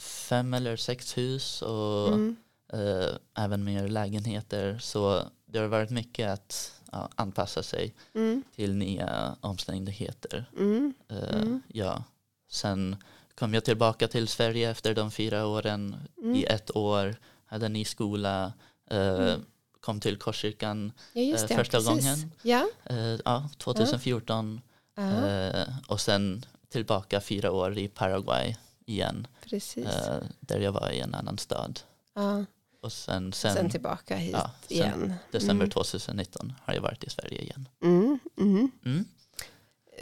fem 0.00 0.54
eller 0.54 0.76
sex 0.76 1.16
hus 1.18 1.62
och 1.62 2.08
Mm. 2.08 2.36
Eh, 2.72 3.14
även 3.44 3.64
mer 3.64 3.88
lägenheter. 3.88 4.78
Så 4.78 5.22
det 5.46 5.58
har 5.58 5.66
varit 5.66 5.90
mycket 5.90 6.30
att 6.30 6.72
ja, 6.92 7.08
anpassa 7.14 7.62
sig 7.62 7.94
Mm. 8.14 8.42
till 8.54 8.74
nya 8.74 9.36
omständigheter. 9.40 10.50
Mm. 10.58 10.94
Eh, 11.08 11.36
Mm. 11.36 11.62
Ja. 11.68 12.04
Sen 12.50 12.96
kom 13.34 13.54
jag 13.54 13.64
tillbaka 13.64 14.08
till 14.08 14.28
Sverige 14.28 14.70
efter 14.70 14.94
de 14.94 15.10
fyra 15.10 15.46
åren 15.46 15.96
Mm. 16.22 16.34
i 16.36 16.44
ett 16.44 16.76
år, 16.76 17.16
hade 17.46 17.66
en 17.66 17.72
ny 17.72 17.84
skola, 17.84 18.52
eh, 18.90 18.98
Mm. 19.08 19.44
kom 19.80 20.00
till 20.00 20.16
Korskyrkan 20.18 20.92
Ja, 21.12 21.22
eh, 21.22 21.30
det. 21.48 21.54
första 21.54 21.78
precis. 21.78 21.88
gången. 21.88 22.32
Ja. 22.42 22.68
eh, 22.84 23.18
ja, 23.24 23.48
2014 23.58 24.60
Ja, 24.94 25.26
eh, 25.28 25.68
och 25.88 26.00
sen 26.00 26.44
tillbaka 26.68 27.20
fyra 27.20 27.50
år 27.52 27.78
i 27.78 27.88
Paraguay 27.88 28.56
igen, 28.86 29.26
eh, 29.76 30.18
där 30.40 30.60
jag 30.60 30.72
var 30.72 30.90
i 30.90 31.00
en 31.00 31.14
annan 31.14 31.38
stad. 31.38 31.80
ja. 32.14 32.44
Och 32.80 32.92
sen, 32.92 33.32
Sen, 33.32 33.54
sen, 33.54 33.70
tillbaka 33.70 34.16
hit 34.16 34.32
ja, 34.32 34.50
sen 34.68 34.76
igen. 34.76 35.14
december 35.30 35.64
Mm. 35.64 35.70
2019 35.70 36.52
har 36.64 36.74
jag 36.74 36.80
varit 36.82 37.04
i 37.04 37.10
Sverige 37.10 37.42
igen. 37.42 37.68
Mm. 37.82 38.18
Mm. 38.40 38.70
Mm. 38.84 39.04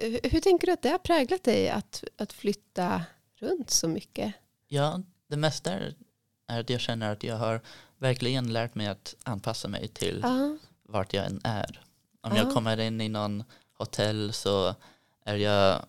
Hur, 0.01 0.21
hur 0.31 0.41
tänker 0.41 0.67
du 0.67 0.73
att 0.73 0.83
det 0.83 0.89
har 0.89 0.99
präglat 0.99 1.45
dig 1.45 1.69
att, 1.71 2.05
att 2.19 2.33
flytta 2.33 3.03
runt 3.37 3.71
så 3.71 3.89
mycket? 3.89 4.35
Ja, 4.69 5.03
det 5.29 5.37
mesta 5.37 5.73
är, 5.73 5.95
att 6.47 6.71
jag 6.71 6.81
känner 6.81 7.13
att 7.13 7.23
jag 7.23 7.37
har 7.37 7.61
verkligen 7.99 8.53
lärt 8.53 8.75
mig 8.75 8.87
att 8.87 9.15
anpassa 9.25 9.69
mig 9.69 9.89
till 9.89 10.21
Ja. 10.23 10.57
vart 10.83 11.15
jag 11.15 11.27
än 11.27 11.41
är. 11.45 11.83
Om 12.21 12.37
Ja. 12.37 12.43
jag 12.43 12.55
kommer 12.55 12.81
in 12.81 13.01
i 13.01 13.09
någon 13.09 13.45
hotell 13.79 14.33
så 14.33 14.75
är 15.25 15.37
jag 15.37 15.87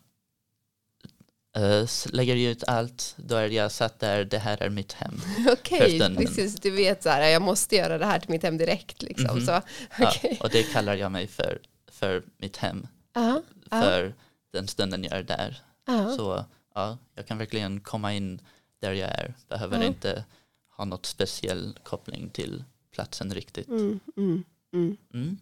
lägger 2.11 2.35
jag 2.35 2.51
ut 2.51 2.63
allt, 2.67 3.13
då 3.17 3.35
är 3.35 3.49
jag 3.49 3.71
satt 3.71 3.99
där, 3.99 4.25
det 4.25 4.37
här 4.39 4.61
är 4.63 4.69
mitt 4.69 4.93
hem. 4.93 5.21
Okej, 5.51 5.99
stunden. 5.99 6.25
precis. 6.25 6.55
Du 6.55 6.71
vet 6.71 7.03
så 7.03 7.09
här, 7.09 7.21
jag 7.29 7.41
måste 7.41 7.75
göra 7.75 7.97
det 7.97 8.05
här 8.05 8.19
till 8.19 8.29
mitt 8.29 8.43
hem 8.43 8.57
direkt. 8.57 9.01
Liksom. 9.01 9.37
Mhm. 9.37 9.45
Så, 9.45 9.51
Ja, 9.51 9.61
okej. 10.17 10.37
och 10.43 10.49
det 10.49 10.63
kallar 10.63 10.95
jag 10.95 11.11
mig 11.11 11.27
för, 11.27 11.59
för 11.91 12.23
mitt 12.37 12.57
hem, 12.57 12.87
Ja, 13.13 13.41
ja, 13.69 13.81
för 13.81 14.13
den 14.53 14.67
stunden 14.67 15.03
jag 15.03 15.13
är 15.13 15.23
där. 15.23 15.61
ja. 15.85 16.15
Så 16.17 16.45
ja, 16.75 16.97
jag 17.15 17.27
kan 17.27 17.37
verkligen 17.37 17.79
komma 17.79 18.13
in 18.13 18.41
där 18.81 18.91
jag 18.93 19.09
är, 19.09 19.33
behöver 19.49 19.77
Ja. 19.77 19.83
inte 19.83 20.23
ha 20.77 20.85
något 20.85 21.05
speciell 21.05 21.79
koppling 21.83 22.29
till 22.29 22.63
platsen 22.91 23.33
riktigt. 23.33 23.67
Mm, 23.67 23.99
mm, 24.17 24.97
mm. 25.13 25.37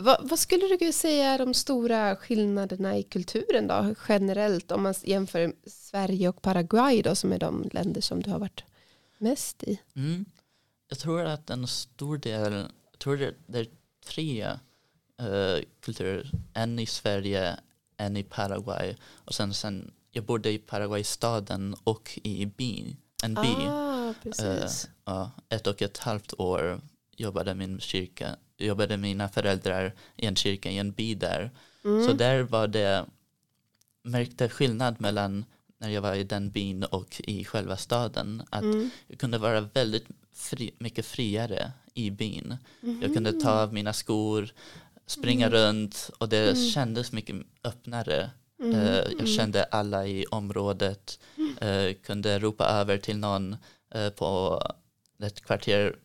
Vad, 0.00 0.28
vad 0.28 0.38
skulle 0.38 0.76
du 0.76 0.92
säga 0.92 1.24
är 1.24 1.38
de 1.38 1.54
stora 1.54 2.16
skillnaderna 2.16 2.98
i 2.98 3.02
kulturen 3.02 3.66
då, 3.66 3.94
generellt 4.08 4.72
om 4.72 4.82
man 4.82 4.94
jämför 5.02 5.52
Sverige 5.66 6.28
och 6.28 6.42
Paraguay 6.42 7.02
då, 7.02 7.14
som 7.14 7.32
är 7.32 7.38
de 7.38 7.70
länder 7.72 8.00
som 8.00 8.22
du 8.22 8.30
har 8.30 8.38
varit 8.38 8.64
mest 9.18 9.62
i? 9.62 9.80
Mm. 9.96 10.24
Jag 10.88 10.98
tror 10.98 11.24
att 11.24 11.50
en 11.50 11.66
stor 11.66 12.18
del, 12.18 12.52
jag 12.90 12.98
tror 12.98 13.16
det, 13.16 13.34
det 13.46 13.58
är 13.58 13.66
tre 14.06 14.42
eh, 15.18 15.64
kulturer, 15.80 16.30
en 16.54 16.78
i 16.78 16.86
Sverige, 16.86 17.56
en 17.96 18.16
i 18.16 18.22
Paraguay 18.22 18.96
och 19.24 19.34
sen, 19.34 19.54
sen 19.54 19.90
jag 20.10 20.24
bodde 20.24 20.50
i 20.50 20.58
Paraguay-staden 20.58 21.76
och 21.84 22.18
i 22.22 22.46
by, 22.46 22.96
en 23.24 23.34
by. 23.34 23.66
Ah, 23.66 24.14
precis. 24.22 24.88
Ja, 25.04 25.30
ett 25.48 25.66
och 25.66 25.82
ett 25.82 25.98
halvt 25.98 26.34
år 26.40 26.80
jobbade 27.16 27.54
min 27.54 27.80
kyrka, 27.80 28.36
jobbade 28.58 28.96
mina 28.96 29.28
föräldrar 29.28 29.94
i 30.16 30.26
en 30.26 30.36
kyrka 30.36 30.70
i 30.70 30.78
en 30.78 30.92
by 30.92 31.14
där. 31.14 31.50
Mm. 31.84 32.06
Så 32.06 32.12
där 32.12 32.42
var 32.42 32.66
det, 32.68 33.06
märkte 34.02 34.48
skillnad 34.48 35.00
mellan 35.00 35.44
när 35.78 35.88
jag 35.90 36.02
var 36.02 36.14
i 36.14 36.24
den 36.24 36.50
byn 36.50 36.84
och 36.84 37.20
i 37.24 37.44
själva 37.44 37.76
staden. 37.76 38.42
Att 38.50 38.62
Mm. 38.62 38.90
jag 39.06 39.18
kunde 39.18 39.38
vara 39.38 39.60
väldigt 39.60 40.06
fri, 40.34 40.70
mycket 40.78 41.06
friare 41.06 41.72
i 41.94 42.10
byn. 42.10 42.56
Mhm. 42.80 43.02
Jag 43.02 43.14
kunde 43.14 43.32
ta 43.32 43.50
av 43.62 43.72
mina 43.74 43.92
skor, 43.92 44.48
springa 45.06 45.46
Mm. 45.46 45.58
runt 45.58 46.10
och 46.18 46.28
det 46.28 46.50
Mm. 46.50 46.70
kändes 46.70 47.12
mycket 47.12 47.36
öppnare. 47.64 48.30
Mm, 48.60 48.74
mm. 48.74 49.04
Jag 49.18 49.28
kände 49.28 49.64
alla 49.64 50.06
i 50.06 50.26
området, 50.26 51.18
eh, 51.60 51.92
kunde 52.02 52.38
ropa 52.38 52.64
över 52.66 52.98
till 52.98 53.18
någon 53.18 53.56
eh, 53.90 54.10
på 54.10 54.62
ett 55.22 55.40
kvarter 55.40 55.96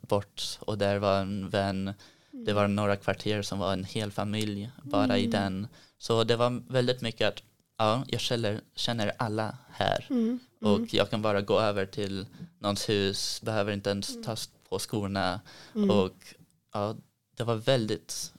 bort 0.00 0.58
och 0.60 0.78
där 0.78 0.98
var 0.98 1.20
en 1.20 1.48
vän. 1.50 1.94
Det 2.30 2.52
var 2.52 2.68
några 2.68 2.96
kvarter 2.96 3.42
som 3.42 3.58
var 3.58 3.72
en 3.72 3.84
hel 3.84 4.10
familj 4.12 4.70
bara 4.82 5.18
i 5.18 5.24
Mm. 5.26 5.30
den. 5.30 5.68
Så 5.98 6.24
det 6.24 6.36
var 6.36 6.62
väldigt 6.72 7.00
mycket 7.00 7.28
att 7.28 7.42
ja, 7.76 8.04
jag 8.08 8.20
känner, 8.20 8.60
känner 8.74 9.12
alla 9.18 9.58
här 9.70 10.06
Mm, 10.10 10.38
och 10.60 10.76
mm, 10.76 10.88
jag 10.92 11.10
kan 11.10 11.22
bara 11.22 11.40
gå 11.40 11.60
över 11.60 11.86
till 11.86 12.26
någons 12.58 12.88
hus, 12.88 13.40
behöver 13.42 13.72
inte 13.72 13.90
ens 13.90 14.22
ta 14.24 14.36
på 14.68 14.78
skorna 14.78 15.40
mm, 15.74 15.90
och 15.90 16.34
ja, 16.72 16.96
det 17.36 17.44
var 17.44 17.54
väldigt 17.56 18.32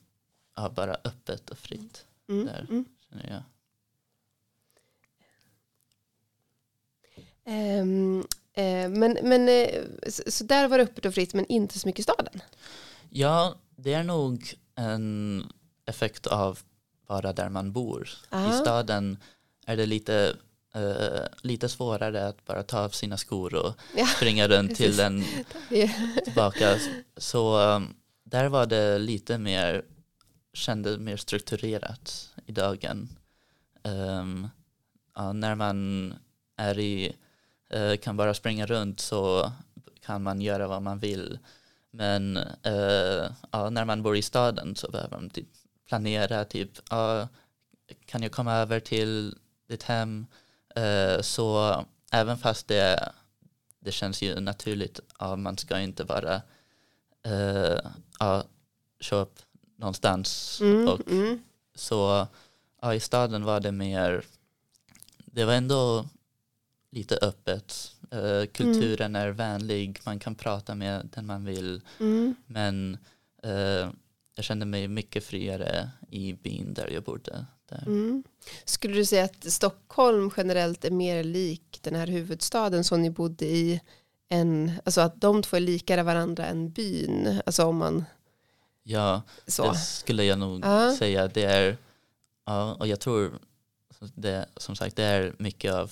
ja, 0.56 0.68
bara 0.68 0.94
öppet 1.04 1.50
och 1.50 1.58
fritt 1.58 2.06
mm, 2.28 2.46
där. 2.46 2.66
mm. 2.70 2.84
känner 3.10 3.30
jag. 3.30 3.42
Ehm, 7.44 8.18
eh, 8.20 8.24
men 8.88 9.18
men 9.22 9.48
eh, 9.48 9.84
så, 10.26 10.44
där 10.44 10.68
var 10.68 10.78
det 10.78 10.84
öppet 10.84 11.04
och 11.06 11.14
fritt 11.14 11.34
men 11.34 11.46
inte 11.46 11.78
så 11.78 11.88
mycket 11.88 12.00
i 12.00 12.02
staden? 12.02 12.40
Ja, 13.10 13.54
det 13.76 13.92
är 13.92 14.02
nog 14.02 14.54
en 14.74 15.44
effekt 15.86 16.26
av 16.26 16.58
bara 17.06 17.32
där 17.32 17.48
man 17.48 17.72
bor. 17.72 18.08
Ah. 18.28 18.50
I 18.50 18.58
staden 18.58 19.18
är 19.66 19.76
det 19.76 19.86
lite, 19.86 20.36
eh, 20.74 21.24
lite 21.42 21.68
svårare 21.68 22.26
att 22.26 22.44
bara 22.44 22.62
ta 22.62 22.80
av 22.80 22.88
sina 22.88 23.16
skor 23.16 23.54
och 23.54 23.74
Ja, 23.96 24.06
springa 24.06 24.48
runt 24.48 24.76
till 24.76 24.96
den 24.96 25.24
tillbaka. 26.24 26.78
Så 27.16 27.58
um, 27.58 27.94
där 28.24 28.48
var 28.48 28.66
det 28.66 28.98
lite 28.98 29.38
mer, 29.38 29.84
kände 30.52 30.98
mer 30.98 31.16
strukturerat 31.16 32.30
i 32.46 32.52
dagen. 32.52 33.08
Um, 33.82 34.48
ja, 35.14 35.32
när 35.32 35.54
man 35.54 36.14
är 36.56 36.78
i, 36.78 37.06
eh, 37.06 37.12
kan 38.00 38.16
bara 38.16 38.34
springa 38.34 38.66
runt 38.66 39.00
så 39.00 39.52
kan 40.00 40.22
man 40.22 40.40
göra 40.40 40.68
vad 40.68 40.82
man 40.82 40.98
vill. 40.98 41.38
Men 41.90 42.36
eh, 42.62 43.30
ja, 43.50 43.70
när 43.70 43.84
man 43.84 44.02
bor 44.02 44.16
i 44.16 44.22
staden 44.22 44.76
så 44.76 44.90
behöver 44.90 45.16
man 45.16 45.30
typ 45.30 45.48
planera, 45.88 46.44
typ, 46.44 46.70
ja, 46.90 47.28
kan 48.06 48.22
jag 48.22 48.32
komma 48.32 48.54
över 48.54 48.80
till 48.80 49.36
ditt 49.68 49.82
hem? 49.82 50.26
Eh, 50.74 51.20
så 51.20 51.74
även 52.12 52.38
fast 52.38 52.68
det, 52.68 53.12
det 53.80 53.92
känns 53.92 54.22
ju 54.22 54.40
naturligt, 54.40 55.00
ja, 55.18 55.36
man 55.36 55.58
ska 55.58 55.80
inte 55.80 56.04
bara 56.04 56.42
eh, 57.26 57.78
ja, 58.18 58.44
upp 59.12 59.38
någonstans. 59.76 60.60
Mm, 60.60 60.88
Och 60.88 61.10
mm, 61.10 61.42
så 61.74 62.26
ja, 62.82 62.94
i 62.94 63.00
staden 63.00 63.44
var 63.44 63.60
det 63.60 63.72
mer, 63.72 64.24
det 65.24 65.44
var 65.44 65.52
ändå 65.52 66.06
lite 66.90 67.16
öppet. 67.16 67.92
Eh, 68.10 68.46
kulturen 68.52 69.16
är 69.16 69.28
vänlig, 69.30 70.00
man 70.04 70.18
kan 70.18 70.34
prata 70.34 70.74
med 70.74 71.08
den 71.14 71.26
man 71.26 71.44
vill. 71.44 71.82
mm. 72.00 72.34
Men 72.46 72.98
eh, 73.42 73.90
jag 74.34 74.44
kände 74.44 74.66
mig 74.66 74.88
mycket 74.88 75.24
friare 75.24 75.90
i 76.10 76.32
byn 76.32 76.74
där 76.74 76.88
jag 76.90 77.02
bodde. 77.02 77.46
Där. 77.68 77.82
Mm. 77.86 78.22
Skulle 78.64 78.94
du 78.94 79.04
säga 79.04 79.24
att 79.24 79.52
Stockholm 79.52 80.30
generellt 80.36 80.84
är 80.84 80.90
mer 80.90 81.24
lik 81.24 81.78
den 81.82 81.94
här 81.94 82.06
huvudstaden 82.06 82.84
som 82.84 83.02
ni 83.02 83.10
bodde 83.10 83.46
i 83.46 83.80
än, 84.28 84.72
alltså 84.84 85.00
att 85.00 85.20
de 85.20 85.42
två 85.42 85.56
är 85.56 85.60
likare 85.60 86.02
varandra 86.02 86.46
än 86.46 86.70
byn, 86.70 87.40
alltså 87.46 87.64
om 87.64 87.76
man 87.76 88.04
Ja, 88.82 89.22
så. 89.46 89.70
det 89.72 89.78
skulle 89.78 90.24
jag 90.24 90.38
nog 90.38 90.64
Ja. 90.64 90.96
säga. 90.98 91.28
Det 91.28 91.42
är, 91.44 91.76
ja, 92.46 92.74
och 92.74 92.86
jag 92.86 93.00
tror 93.00 93.38
det, 94.14 94.46
som 94.56 94.76
sagt 94.76 94.96
det 94.96 95.04
är 95.04 95.34
mycket 95.38 95.72
av 95.74 95.90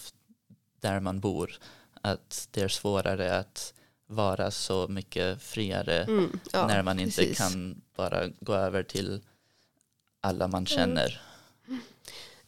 där 0.81 1.01
man 1.01 1.21
bor. 1.21 1.59
Att 2.01 2.49
det 2.51 2.61
är 2.63 2.69
svårare 2.69 3.39
att 3.39 3.75
vara 4.07 4.51
så 4.51 4.89
mycket 4.89 5.43
friare 5.43 6.05
Mm, 6.05 6.39
ja, 6.53 6.67
när 6.67 6.83
man 6.83 6.99
inte 7.01 7.17
precis. 7.17 7.39
kan 7.39 7.83
bara 7.97 8.27
gå 8.41 8.55
över 8.55 8.83
till 8.83 9.21
alla 10.21 10.49
man 10.49 10.67
känner. 10.67 11.23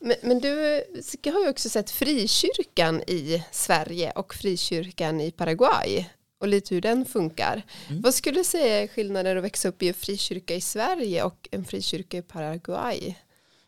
Men, 0.01 0.17
men 0.23 0.39
du 0.41 0.85
Sika, 1.03 1.33
har 1.33 1.41
ju 1.41 1.49
också 1.51 1.69
sett 1.69 1.91
frikyrkan 1.91 3.03
i 3.07 3.45
Sverige 3.53 4.11
och 4.11 4.35
frikyrkan 4.35 5.21
i 5.21 5.31
Paraguay 5.31 6.09
och 6.39 6.49
lite 6.49 6.75
hur 6.75 6.81
den 6.81 7.05
funkar. 7.05 7.63
Mm. 7.89 8.03
Vad 8.03 8.15
skulle 8.15 8.41
du 8.41 8.45
säga 8.45 8.83
är 8.83 8.87
skillnaden 8.89 9.39
att 9.39 9.45
växa 9.45 9.69
upp 9.69 9.83
i 9.83 9.89
en 9.89 9.95
frikyrka 9.95 10.55
i 10.55 10.61
Sverige 10.61 11.23
och 11.23 11.49
en 11.51 11.65
frikyrka 11.65 12.19
i 12.19 12.23
Paraguay? 12.23 13.15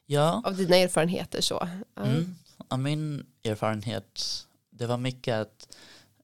Ja, 0.07 0.43
Av 0.45 0.57
dina 0.57 0.77
erfarenheter 0.77 1.41
så. 1.41 1.69
Ja. 1.95 2.03
Mm. 2.05 2.35
Av 2.69 2.79
min 2.79 3.27
erfarenhet, 3.45 4.47
det 4.81 4.87
var 4.87 4.97
mycket 4.99 5.35
att 5.35 5.77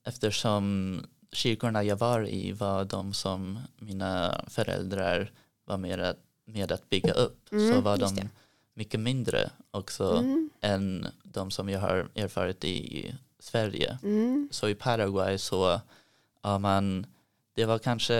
eftersom 0.05 1.07
kyrkorna 1.33 1.85
jag 1.85 1.97
var 1.97 2.29
i 2.29 2.53
var 2.53 2.85
de 2.85 3.15
som 3.15 3.59
mina 3.79 4.45
föräldrar 4.49 5.31
var 5.65 5.77
med 5.77 6.01
att, 6.01 6.17
med 6.45 6.73
att 6.73 6.91
bygga 6.91 7.13
upp. 7.13 7.53
Mm, 7.53 7.73
så 7.75 7.81
var 7.81 7.97
de 7.97 8.29
mycket 8.75 9.01
mindre 9.01 9.51
också 9.71 10.05
Mm, 10.13 10.51
än 10.61 11.07
de 11.25 11.51
som 11.51 11.69
jag 11.69 11.81
har 11.81 12.09
erfarit 12.15 12.65
i 12.65 13.15
Sverige. 13.39 13.99
mm, 14.03 14.49
Så 14.53 14.69
i 14.69 14.75
Paraguay 14.75 15.39
så 15.39 15.81
ja, 16.43 16.59
man, 16.59 17.07
det 17.55 17.65
var 17.65 17.79
kanske 17.79 18.15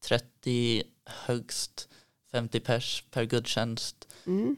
30 0.00 0.82
högst 1.04 1.88
50 2.32 2.60
pers 2.60 3.04
per 3.10 3.24
gudstjänst. 3.24 4.08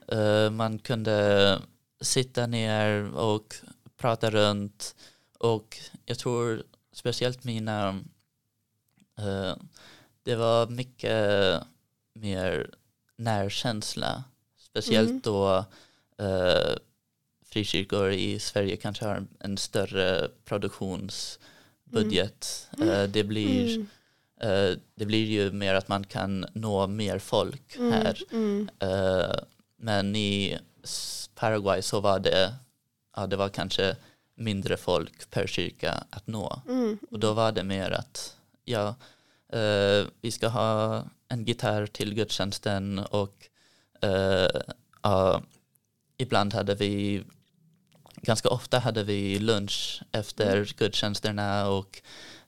Eh, 0.09 0.51
man 0.51 0.79
kunde 0.79 1.59
sitta 2.01 2.47
ner 2.47 3.15
och 3.15 3.55
prata 4.01 4.31
runt 4.31 4.95
och 5.39 5.79
jag 6.05 6.19
tror 6.19 6.63
speciellt 6.93 7.45
mina 7.45 7.89
eh, 9.19 9.55
det 10.23 10.37
var 10.37 10.67
mycket 10.67 11.63
mer 12.15 12.71
närkänsla. 13.17 14.25
Speciellt 14.57 15.11
Mm. 15.11 15.21
då 15.21 15.65
uh, 16.23 16.75
frikyrkor 17.45 18.11
i 18.11 18.39
Sverige 18.39 18.77
kanske 18.77 19.05
har 19.05 19.27
en 19.41 19.59
större 19.59 20.29
produktionsbudget. 20.45 22.69
Eh, 22.83 23.03
det 23.03 23.25
blir 23.25 23.77
mm, 23.77 23.87
eh, 24.41 24.79
det 24.95 25.07
blir 25.07 25.27
ju 25.27 25.53
mer 25.53 25.75
att 25.75 25.89
man 25.89 26.05
kan 26.05 26.47
nå 26.53 26.87
mer 26.87 27.19
folk 27.19 27.77
mm, 27.77 27.93
här. 27.93 28.23
Mm, 28.33 28.69
men 29.77 30.17
i 30.17 30.59
Paraguay 31.35 31.83
så 31.83 32.01
var 32.01 32.19
det, 32.19 32.55
ja, 33.21 33.27
det 33.27 33.37
var 33.37 33.49
kanske 33.49 33.97
mindre 34.35 34.77
folk 34.77 35.31
per 35.31 35.47
kyrka 35.47 36.05
att 36.11 36.27
nå. 36.27 36.63
mm, 36.69 36.99
Och 37.11 37.19
då 37.19 37.33
var 37.33 37.53
det 37.53 37.65
mer 37.65 37.91
att 37.91 38.37
ja, 38.65 38.95
eh, 39.53 40.07
vi 40.21 40.31
ska 40.31 40.49
ha 40.49 41.05
en 41.29 41.45
gitarr 41.45 41.87
till 41.87 42.15
gudstjänsten 42.15 42.99
och 42.99 43.49
eh, 44.03 44.61
ja, 45.03 45.43
ibland 46.17 46.55
hade 46.55 46.75
vi, 46.75 47.25
ganska 48.23 48.49
ofta 48.49 48.79
hade 48.79 49.05
vi 49.05 49.39
lunch 49.39 50.03
efter 50.13 50.57
Mm. 50.57 50.67
gudstjänsterna 50.77 51.69
och 51.69 52.03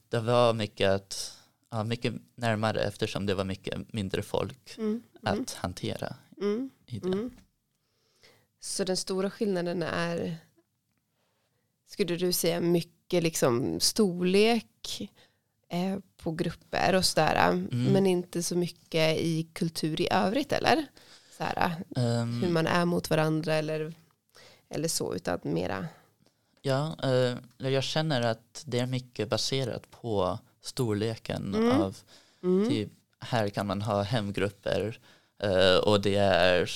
det 0.08 0.20
var 0.20 0.52
mycket 0.54 0.90
att 0.90 1.38
Ja, 1.74 1.84
mycket 1.84 2.14
närmare 2.34 2.80
eftersom 2.80 3.26
det 3.26 3.34
var 3.34 3.44
mycket 3.44 3.92
mindre 3.92 4.22
folk 4.22 4.74
mm, 4.78 5.02
mm, 5.26 5.42
att 5.42 5.52
hantera 5.54 6.16
mm. 6.40 6.70
i 6.86 6.98
det. 6.98 7.06
Mm. 7.06 7.30
Så 8.60 8.84
den 8.84 8.96
stora 8.96 9.30
skillnaden 9.30 9.82
är, 9.82 10.36
skulle 11.92 12.16
du 12.16 12.32
säga, 12.32 12.60
mycket 12.60 13.22
liksom 13.22 13.80
storlek 13.80 15.10
eh, 15.68 15.98
på 16.22 16.30
grupper 16.32 16.94
och 16.94 17.04
sådär, 17.04 17.48
Mm. 17.48 17.92
men 17.92 18.06
inte 18.06 18.42
så 18.42 18.56
mycket 18.56 19.18
i 19.18 19.48
kultur 19.52 20.00
i 20.00 20.08
övrigt, 20.10 20.52
eller? 20.52 20.86
Sådär, 21.36 21.72
Ehm, 21.96 22.42
hur 22.42 22.48
man 22.50 22.66
är 22.66 22.84
mot 22.84 23.10
varandra 23.10 23.54
eller, 23.54 23.94
eller 24.70 24.88
så, 24.88 25.14
utan 25.14 25.38
mera. 25.42 25.86
Ja, 26.62 26.96
eh, 27.02 27.36
jag 27.70 27.82
känner 27.84 28.22
att 28.22 28.62
det 28.66 28.78
är 28.78 28.86
mycket 28.86 29.28
baserat 29.28 29.90
på 29.90 30.38
storleken 30.60 31.54
Mm. 31.54 31.80
av 31.80 31.96
Mm. 32.42 32.68
typ, 32.68 32.88
här 33.20 33.48
kan 33.48 33.66
man 33.66 33.82
ha 33.82 34.02
hemgrupper 34.02 34.98
eh, 35.42 35.76
och 35.76 36.00
det 36.00 36.16
är 36.16 36.70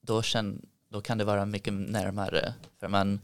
då, 0.00 0.22
känn, 0.22 0.66
då 0.88 1.00
kan 1.00 1.18
det 1.18 1.24
vara 1.24 1.46
mycket 1.46 1.72
närmare 1.72 2.54
för 2.80 2.88
man 2.88 3.20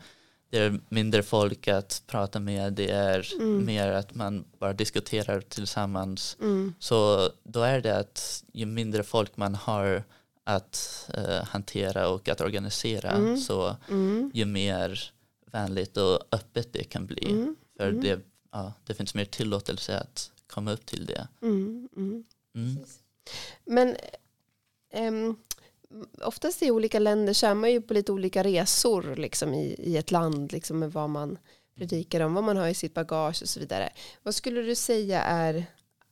det 0.52 0.58
är 0.58 0.80
mindre 0.88 1.22
folk 1.22 1.68
att 1.68 2.02
prata 2.06 2.40
med 2.40 2.72
det 2.72 2.90
är 2.90 3.32
Mm. 3.40 3.64
mer 3.64 3.88
att 3.92 4.14
man 4.14 4.44
bara 4.58 4.72
diskuterar 4.72 5.40
tillsammans 5.40 6.36
Mm. 6.40 6.74
så 6.78 7.30
då 7.42 7.60
är 7.62 7.80
det 7.80 7.96
att 7.98 8.44
ju 8.52 8.66
mindre 8.66 9.02
folk 9.02 9.36
man 9.36 9.54
har 9.54 10.04
att 10.44 11.10
eh, 11.14 11.44
hantera 11.44 12.08
och 12.08 12.28
att 12.28 12.40
organisera 12.40 13.10
Mm. 13.10 13.36
så 13.36 13.76
Mm. 13.88 14.30
ju 14.34 14.44
mer 14.44 15.10
vänligt 15.52 15.96
och 15.96 16.20
öppet 16.32 16.72
det 16.72 16.84
kan 16.84 17.06
bli. 17.06 17.30
Mm. 17.30 17.56
För 17.76 17.88
Mm. 17.88 18.00
det, 18.02 18.20
ja, 18.52 18.72
det 18.86 18.94
finns 18.94 19.14
mer 19.14 19.24
tillåtelse 19.24 19.98
att 19.98 20.30
komma 20.46 20.72
upp 20.72 20.86
till 20.86 21.06
det. 21.06 21.28
Men 23.64 23.96
ehm, 24.92 25.36
oftast 26.22 26.62
i 26.62 26.70
olika 26.70 26.98
länder 26.98 27.32
så 27.32 27.46
är 27.46 27.54
man 27.54 27.72
ju 27.72 27.80
på 27.80 27.94
lite 27.94 28.12
olika 28.12 28.44
resor 28.44 29.16
liksom, 29.16 29.54
i, 29.54 29.74
i 29.78 29.96
ett 29.96 30.10
land 30.10 30.52
liksom, 30.52 30.78
med 30.78 30.92
vad 30.92 31.10
man 31.10 31.38
predikar 31.76 32.20
om, 32.20 32.34
vad 32.34 32.44
man 32.44 32.56
har 32.56 32.68
i 32.68 32.74
sitt 32.74 32.94
bagage 32.94 33.42
och 33.42 33.48
så 33.48 33.60
vidare. 33.60 33.92
Vad 34.22 34.34
skulle 34.34 34.62
du 34.62 34.74
säga 34.74 35.22
är 35.22 35.64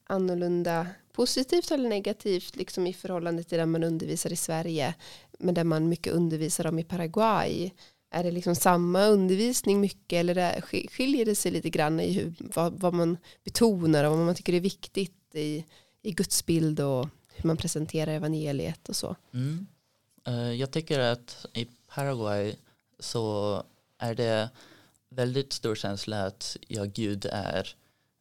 annorlunda 0.05 0.87
positivt 1.12 1.71
eller 1.71 1.88
negativt 1.88 2.57
liksom, 2.57 2.87
i 2.87 2.93
förhållande 2.93 3.45
till 3.45 3.59
det 3.59 3.66
man 3.66 3.85
undervisar 3.85 4.33
i 4.33 4.37
Sverige 4.37 4.95
men 5.38 5.55
där 5.55 5.64
man 5.64 5.88
mycket 5.88 6.12
undervisar 6.12 6.66
om 6.66 6.79
i 6.79 6.85
Paraguay? 6.85 7.71
Är 8.11 8.25
det 8.25 8.31
liksom 8.31 8.55
samma 8.55 9.07
undervisning 9.07 9.81
mycket 9.81 10.16
eller 10.16 10.35
det, 10.35 10.62
skiljer 10.90 11.25
det 11.25 11.35
sig 11.35 11.53
lite 11.53 11.71
grann 11.71 12.01
i 12.01 12.12
hur, 12.12 12.35
vad, 12.38 12.81
vad 12.81 12.95
man 12.95 13.16
betonar 13.45 14.05
och 14.05 14.16
vad 14.16 14.27
man 14.27 14.35
tycker 14.35 14.53
är 14.53 14.61
viktigt 14.61 15.35
i, 15.35 15.64
i 16.03 16.12
Guds 16.12 16.47
bild 16.47 16.81
och 16.81 17.09
hur 17.42 17.46
man 17.48 17.57
presenterar 17.57 18.12
evangeliet 18.12 18.88
och 18.88 18.96
så. 18.96 19.16
Mm. 19.35 19.66
Eh, 20.26 20.53
jag 20.53 20.70
tycker 20.70 20.98
att 20.98 21.46
i 21.55 21.66
Paraguay 21.88 22.57
så 22.98 23.62
är 23.98 24.14
det 24.14 24.50
väldigt 25.09 25.53
stor 25.53 25.74
känsla 25.74 26.26
att 26.26 26.57
ja, 26.68 26.85
Gud 26.85 27.26
är 27.33 27.68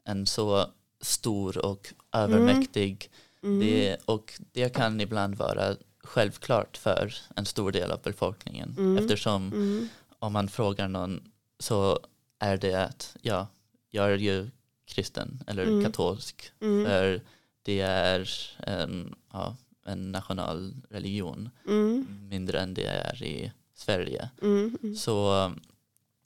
en 0.03 0.25
så 0.25 0.65
stor 1.01 1.65
och 1.65 1.93
övermäktig. 2.11 3.09
Mm. 3.43 3.59
Det, 3.59 3.97
och 4.05 4.33
det 4.51 4.69
kan 4.69 5.01
ibland 5.01 5.35
vara 5.35 5.75
självklart 6.03 6.77
för 6.77 7.15
en 7.35 7.45
stor 7.45 7.71
del 7.71 7.91
av 7.91 8.01
befolkningen 8.01 8.75
Mm. 8.77 8.97
eftersom 8.97 9.47
Mm. 9.53 9.89
om 10.19 10.33
man 10.33 10.47
frågar 10.47 10.87
någon 10.87 11.31
så 11.59 11.99
är 12.39 12.57
det 12.57 12.73
att 12.85 13.15
ja, 13.21 13.47
jag 13.89 14.11
är 14.11 14.17
ju 14.17 14.49
kristen 14.85 15.43
eller 15.47 15.63
Mm. 15.63 15.83
katolsk 15.83 16.51
Mm. 16.61 16.85
för 16.85 17.21
det 17.63 17.81
är 17.81 18.29
en, 18.57 19.15
ja, 19.33 19.55
en 19.85 20.11
national 20.11 20.73
religion 20.89 21.49
Mm. 21.67 22.27
mindre 22.29 22.59
än 22.59 22.73
det 22.73 22.85
är 22.85 23.23
i 23.23 23.51
Sverige. 23.75 24.29
Mm. 24.41 24.77
Mm. 24.83 24.95
Så 24.95 25.45
um, 25.45 25.59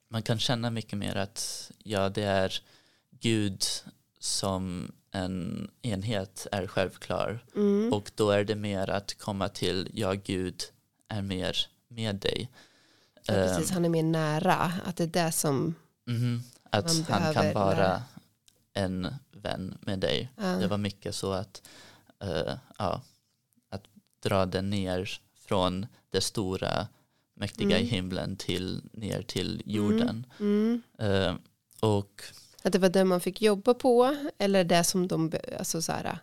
man 0.10 0.24
kan 0.24 0.39
känna 0.39 0.69
mycket 0.69 0.98
mer 0.98 1.15
att 1.15 1.72
ja, 1.84 2.10
det 2.10 2.24
är 2.24 2.60
Gud 3.19 3.63
som 4.19 4.91
en 5.12 5.69
enhet 5.82 6.48
är 6.52 6.67
självklar 6.67 7.46
Mm. 7.56 7.93
och 7.93 8.12
då 8.15 8.30
är 8.32 8.43
det 8.43 8.56
mer 8.56 8.89
att 8.89 9.13
komma 9.17 9.50
till 9.50 9.89
ja, 9.93 10.13
Gud 10.13 10.63
är 11.08 11.22
mer 11.22 11.58
med 11.88 12.15
dig. 12.15 12.50
Ja, 13.26 13.34
precis, 13.34 13.69
Ehm, 13.69 13.74
han 13.74 13.86
är 13.86 13.89
mer 13.89 14.04
nära. 14.04 14.74
Att 14.86 14.96
det 14.96 15.04
är 15.04 15.08
det 15.26 15.32
som... 15.32 15.76
Mhm, 16.08 16.43
Att 16.69 16.86
Man 16.86 17.22
han 17.22 17.34
kan 17.34 17.54
vara 17.54 17.76
lära. 17.76 18.04
en 18.74 19.15
vän 19.43 19.77
med 19.82 19.99
dig. 19.99 20.29
Ja. 20.38 20.43
Det 20.43 20.67
var 20.67 20.77
mycket 20.77 21.15
så 21.15 21.32
att, 21.32 21.62
eh, 22.23 22.53
ja, 22.77 23.01
att 23.69 23.84
dra 24.23 24.45
den 24.45 24.69
ner 24.69 25.19
från 25.36 25.86
det 26.10 26.21
stora 26.21 26.88
mäktiga 27.36 27.77
i 27.77 27.82
Mm. 27.82 27.89
himlen 27.89 28.36
till 28.38 28.82
ner 28.93 29.21
till 29.21 29.62
jorden. 29.65 30.25
Mm. 30.39 30.82
Eh, 30.99 31.36
och 31.79 32.23
Att 32.63 32.73
det 32.73 32.79
var 32.79 32.89
det 32.89 33.06
man 33.06 33.21
fick 33.21 33.41
jobba 33.41 33.73
på. 33.73 34.15
Eller 34.38 34.63
det 34.63 34.84
som 34.84 35.08
de... 35.08 35.32
Alltså 35.60 35.82
så 35.82 35.91
här, 35.91 36.17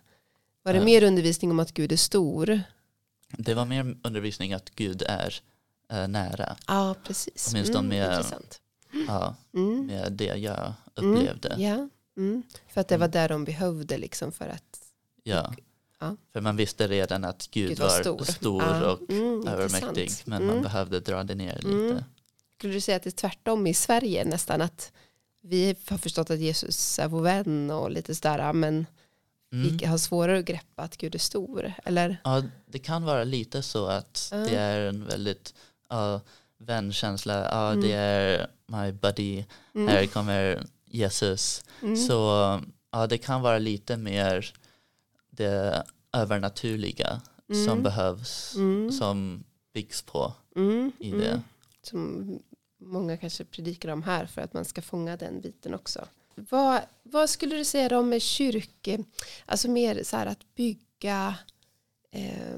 var 0.63 0.73
det 0.73 0.79
Ja. 0.79 0.85
mer 0.85 1.03
undervisning 1.03 1.51
om 1.51 1.59
att 1.59 1.71
Gud 1.73 1.91
är 1.91 1.97
stor? 1.97 2.61
det 3.37 3.53
var 3.53 3.65
mer 3.65 3.97
undervisning 4.03 4.53
att 4.53 4.69
Gud 4.69 5.01
är 5.07 5.35
eh, 5.89 6.07
nära. 6.07 6.55
Ja, 6.67 6.95
precis. 7.03 7.47
Åtminstone 7.51 7.87
med- 7.87 8.11
Intressant. 8.17 8.61
Ja, 9.07 9.35
Mm. 9.53 9.85
med 9.85 10.11
det 10.13 10.25
jag 10.35 10.73
Mm. 10.97 11.13
upplevde. 11.15 11.55
Mm. 12.17 12.43
För 12.67 12.81
att 12.81 12.87
det 12.87 12.97
var 12.97 13.05
Mm. 13.05 13.11
där 13.11 13.29
de 13.29 13.45
behövde 13.45 13.97
liksom 13.97 14.31
för 14.31 14.47
att 14.47 14.79
Ja. 15.23 15.53
Ja. 15.99 16.15
För 16.33 16.41
man 16.41 16.55
visste 16.55 16.87
redan 16.87 17.23
att 17.25 17.47
Gud, 17.51 17.69
Gud 17.69 17.79
var 17.79 17.89
stor. 17.89 18.23
stor 18.23 18.63
Ja. 18.63 18.91
och 18.91 19.09
Mm, 19.11 19.47
övermäktig. 19.47 19.87
intressant. 20.01 20.25
Men 20.27 20.41
Mm. 20.43 20.55
man 20.55 20.63
behövde 20.63 20.99
dra 20.99 21.23
det 21.23 21.35
ner 21.35 21.55
lite. 21.55 21.67
Mm. 21.69 22.03
Skulle 22.57 22.73
du 22.73 22.81
säga 22.81 22.97
att 22.97 23.03
det 23.03 23.09
är 23.09 23.11
tvärtom 23.11 23.67
i 23.67 23.73
Sverige 23.73 24.25
nästan? 24.25 24.61
Att, 24.61 24.91
vi 25.41 25.75
har 25.89 25.97
förstått 25.97 26.29
att 26.29 26.39
Jesus 26.39 26.99
är 26.99 27.07
vår 27.07 27.21
vän 27.21 27.71
och 27.71 27.91
lite 27.91 28.15
sådär 28.15 28.53
men 28.53 28.85
Mm. 29.53 29.77
vi 29.77 29.85
har 29.85 29.97
svårare 29.97 30.39
att 30.39 30.45
greppa 30.45 30.81
att 30.83 30.97
Gud 30.97 31.15
är 31.15 31.19
stor. 31.19 31.73
Eller? 31.83 32.17
Ja, 32.23 32.43
det 32.65 32.79
kan 32.79 33.03
vara 33.03 33.23
lite 33.23 33.61
så 33.61 33.85
att 33.85 34.29
Ja. 34.31 34.37
det 34.37 34.55
är 34.55 34.81
en 34.87 35.05
väldigt 35.05 35.53
ja, 35.89 36.21
vänkänsla. 36.57 37.33
Ja, 37.51 37.71
Mm. 37.71 37.81
det 37.81 37.91
är 37.93 38.47
my 38.67 38.91
buddy. 38.91 39.43
Mm. 39.75 39.87
Här 39.87 40.05
kommer 40.05 40.63
Jesus. 40.91 41.63
Mm. 41.81 41.95
Så 41.97 42.13
ja, 42.91 43.07
det 43.07 43.17
kan 43.17 43.41
vara 43.41 43.57
lite 43.57 43.97
mer 43.97 44.53
det 45.29 45.83
övernaturliga 46.13 47.21
som 47.47 47.57
Mm. 47.71 47.83
behövs, 47.83 48.55
Mm. 48.55 48.91
som 48.91 49.43
byggs 49.73 50.01
på 50.01 50.33
Mm. 50.55 50.91
i 50.99 51.07
Mm. 51.09 51.19
det. 51.21 51.41
Som 51.83 52.39
många 52.77 53.17
kanske 53.17 53.45
predikar 53.45 53.89
om 53.89 54.03
här 54.03 54.25
för 54.25 54.41
att 54.41 54.53
man 54.53 54.65
ska 54.65 54.81
fånga 54.81 55.17
den 55.17 55.41
biten 55.41 55.73
också. 55.73 56.07
Vad, 56.35 56.81
vad 57.03 57.29
skulle 57.29 57.55
du 57.55 57.65
säga 57.65 57.99
om 57.99 58.19
kyrka, 58.19 58.97
alltså 59.45 59.69
mer 59.69 60.03
så 60.03 60.17
här 60.17 60.25
att 60.25 60.55
bygga, 60.55 61.35
eh, 62.11 62.57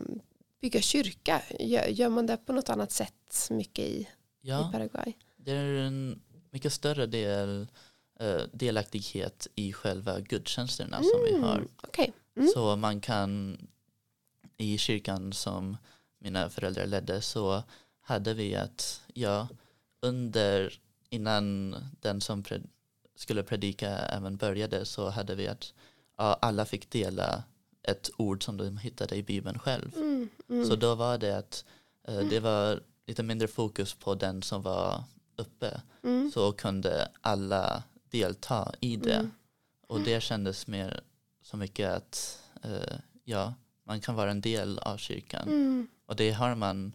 bygga 0.61 0.81
kyrka? 0.81 1.41
Gör, 1.59 1.85
gör 1.87 2.09
man 2.09 2.25
det 2.25 2.37
på 2.37 2.53
något 2.53 2.69
annat 2.69 2.91
sätt 2.91 3.47
mycket 3.49 3.85
i, 3.85 3.91
i 3.91 4.07
Ja, 4.41 4.69
Paraguay? 4.71 5.13
det 5.37 5.51
är 5.51 5.65
en 5.65 6.21
mycket 6.51 6.73
större 6.73 7.05
del 7.05 7.67
delaktighet 8.51 9.47
i 9.55 9.73
själva 9.73 10.19
gudstjänsterna 10.19 10.97
som 10.97 11.23
vi 11.25 11.41
har. 11.41 11.55
Mm, 11.55 11.69
Okej. 11.83 12.13
Mm. 12.35 12.49
Så 12.53 12.75
man 12.75 13.01
kan 13.01 13.57
i 14.57 14.77
kyrkan 14.77 15.33
som 15.33 15.77
mina 16.19 16.49
föräldrar 16.49 16.85
ledde 16.85 17.21
så 17.21 17.63
hade 18.01 18.33
vi 18.33 18.55
att 18.55 19.01
ja, 19.13 19.47
under 20.01 20.79
innan 21.09 21.75
den 22.01 22.21
som 22.21 22.43
pred, 22.43 22.67
skulle 23.15 23.43
predika 23.43 23.89
även 23.89 24.37
började 24.37 24.85
så 24.85 25.09
hade 25.09 25.35
vi 25.35 25.47
att 25.47 25.73
ja, 26.17 26.37
alla 26.41 26.65
fick 26.65 26.89
dela 26.89 27.43
ett 27.83 28.09
ord 28.17 28.43
som 28.43 28.57
de 28.57 28.77
hittade 28.77 29.15
i 29.15 29.23
bibeln 29.23 29.59
själv. 29.59 29.95
Mm, 29.95 30.29
mm. 30.49 30.65
Så 30.65 30.75
då 30.75 30.95
var 30.95 31.17
det 31.17 31.37
att 31.37 31.65
eh, 32.07 32.19
det 32.19 32.39
var 32.39 32.83
lite 33.07 33.23
mindre 33.23 33.47
fokus 33.47 33.93
på 33.93 34.15
den 34.15 34.41
som 34.43 34.61
var 34.61 35.03
uppe 35.35 35.81
Mm. 36.03 36.31
så 36.31 36.51
kunde 36.51 37.07
alla 37.21 37.83
delta 38.13 38.73
i 38.79 38.95
det. 38.95 39.13
Mm. 39.15 39.31
Och 39.87 39.99
det 40.01 40.21
kändes 40.23 40.67
mer 40.67 41.01
så 41.41 41.57
mycket 41.57 41.91
att 41.91 42.39
eh, 42.63 42.95
ja, 43.23 43.53
man 43.83 44.01
kan 44.01 44.15
vara 44.15 44.31
en 44.31 44.41
del 44.41 44.79
av 44.79 44.97
kyrkan. 44.97 45.47
Mm. 45.47 45.87
Och 46.05 46.15
det 46.15 46.31
har 46.31 46.55
man 46.55 46.93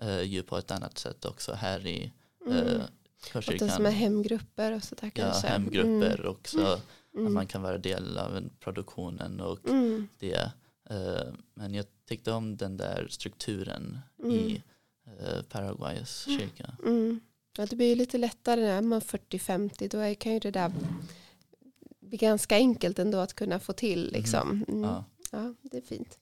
eh, 0.00 0.22
ju 0.22 0.42
på 0.42 0.56
ett 0.58 0.70
annat 0.70 0.98
sätt 0.98 1.24
också 1.24 1.52
här 1.54 1.86
i 1.86 2.12
Mm. 2.46 2.56
eh, 2.56 2.62
Och 2.64 2.70
det 2.78 3.32
som 3.32 3.38
är 3.38 3.42
Körkyrkan. 3.42 3.86
hemgrupper 3.86 4.72
och 4.76 4.82
sådär 4.84 5.10
Ja, 5.14 5.24
kanske. 5.24 5.48
hemgrupper 5.48 6.26
också. 6.26 6.64
Att 6.64 6.82
Mm. 7.14 7.34
man 7.34 7.46
kan 7.46 7.62
vara 7.62 7.78
del 7.78 8.18
av 8.18 8.36
en 8.36 8.50
produktionen 8.60 9.40
och 9.40 9.68
Mm. 9.68 10.08
det. 10.18 10.52
Eh, 10.90 11.32
men 11.54 11.74
jag 11.74 11.86
tyckte 12.08 12.32
om 12.32 12.56
den 12.56 12.76
där 12.76 13.06
strukturen 13.10 13.98
Mm. 14.18 14.30
i 14.34 14.62
eh, 15.06 15.42
Paraguays 15.42 16.24
kyrka. 16.24 16.76
Mm. 16.84 17.20
Ja, 17.58 17.66
det 17.66 17.76
blir 17.76 17.86
ju 17.86 17.94
lite 17.94 18.18
lättare 18.18 18.60
när 18.60 18.82
man 18.82 18.96
är 18.96 19.00
40-50. 19.00 19.88
Då 19.88 20.14
kan 20.14 20.32
ju 20.32 20.38
det 20.38 20.50
där 20.50 20.72
bli 22.00 22.16
ganska 22.16 22.56
enkelt 22.56 22.98
ändå 22.98 23.18
att 23.18 23.34
kunna 23.34 23.58
få 23.58 23.72
till. 23.72 24.12
Liksom. 24.12 24.64
Mm. 24.68 24.82
Ja. 24.82 25.04
Ja, 25.30 25.54
det 25.62 25.76
är 25.76 25.82
fint. 25.82 26.18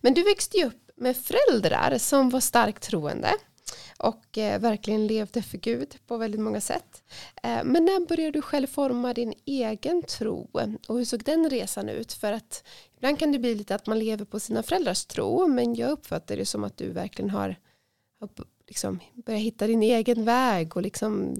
Men 0.00 0.14
du 0.14 0.22
växte 0.22 0.58
ju 0.58 0.64
upp 0.64 0.90
med 0.96 1.16
föräldrar 1.16 1.98
som 1.98 2.30
var 2.30 2.40
starkt 2.40 2.82
troende 2.82 3.30
och 3.98 4.38
eh, 4.38 4.60
verkligen 4.60 5.06
levde 5.06 5.42
för 5.42 5.58
Gud 5.58 5.96
på 6.06 6.16
väldigt 6.16 6.40
många 6.40 6.60
sätt. 6.60 7.02
Eh, 7.42 7.64
men 7.64 7.84
när 7.84 8.06
började 8.06 8.30
du 8.30 8.42
själv 8.42 8.66
forma 8.66 9.14
din 9.14 9.34
egen 9.44 10.02
tro 10.02 10.50
och 10.86 10.98
hur 10.98 11.04
såg 11.04 11.24
den 11.24 11.50
resan 11.50 11.88
ut? 11.88 12.12
För 12.12 12.32
att 12.32 12.64
ibland 12.96 13.18
kan 13.18 13.32
det 13.32 13.38
bli 13.38 13.54
lite 13.54 13.74
att 13.74 13.86
man 13.86 13.98
lever 13.98 14.24
på 14.24 14.40
sina 14.40 14.62
föräldrars 14.62 15.04
tro 15.04 15.46
men 15.46 15.74
jag 15.74 15.90
uppfattar 15.90 16.36
det 16.36 16.46
som 16.46 16.64
att 16.64 16.76
du 16.76 16.90
verkligen 16.92 17.30
har, 17.30 17.56
liksom 18.68 19.00
börjat 19.26 19.42
hitta 19.42 19.66
din 19.66 19.82
egen 19.82 20.24
väg 20.24 20.76
och 20.76 20.82
liksom 20.82 21.34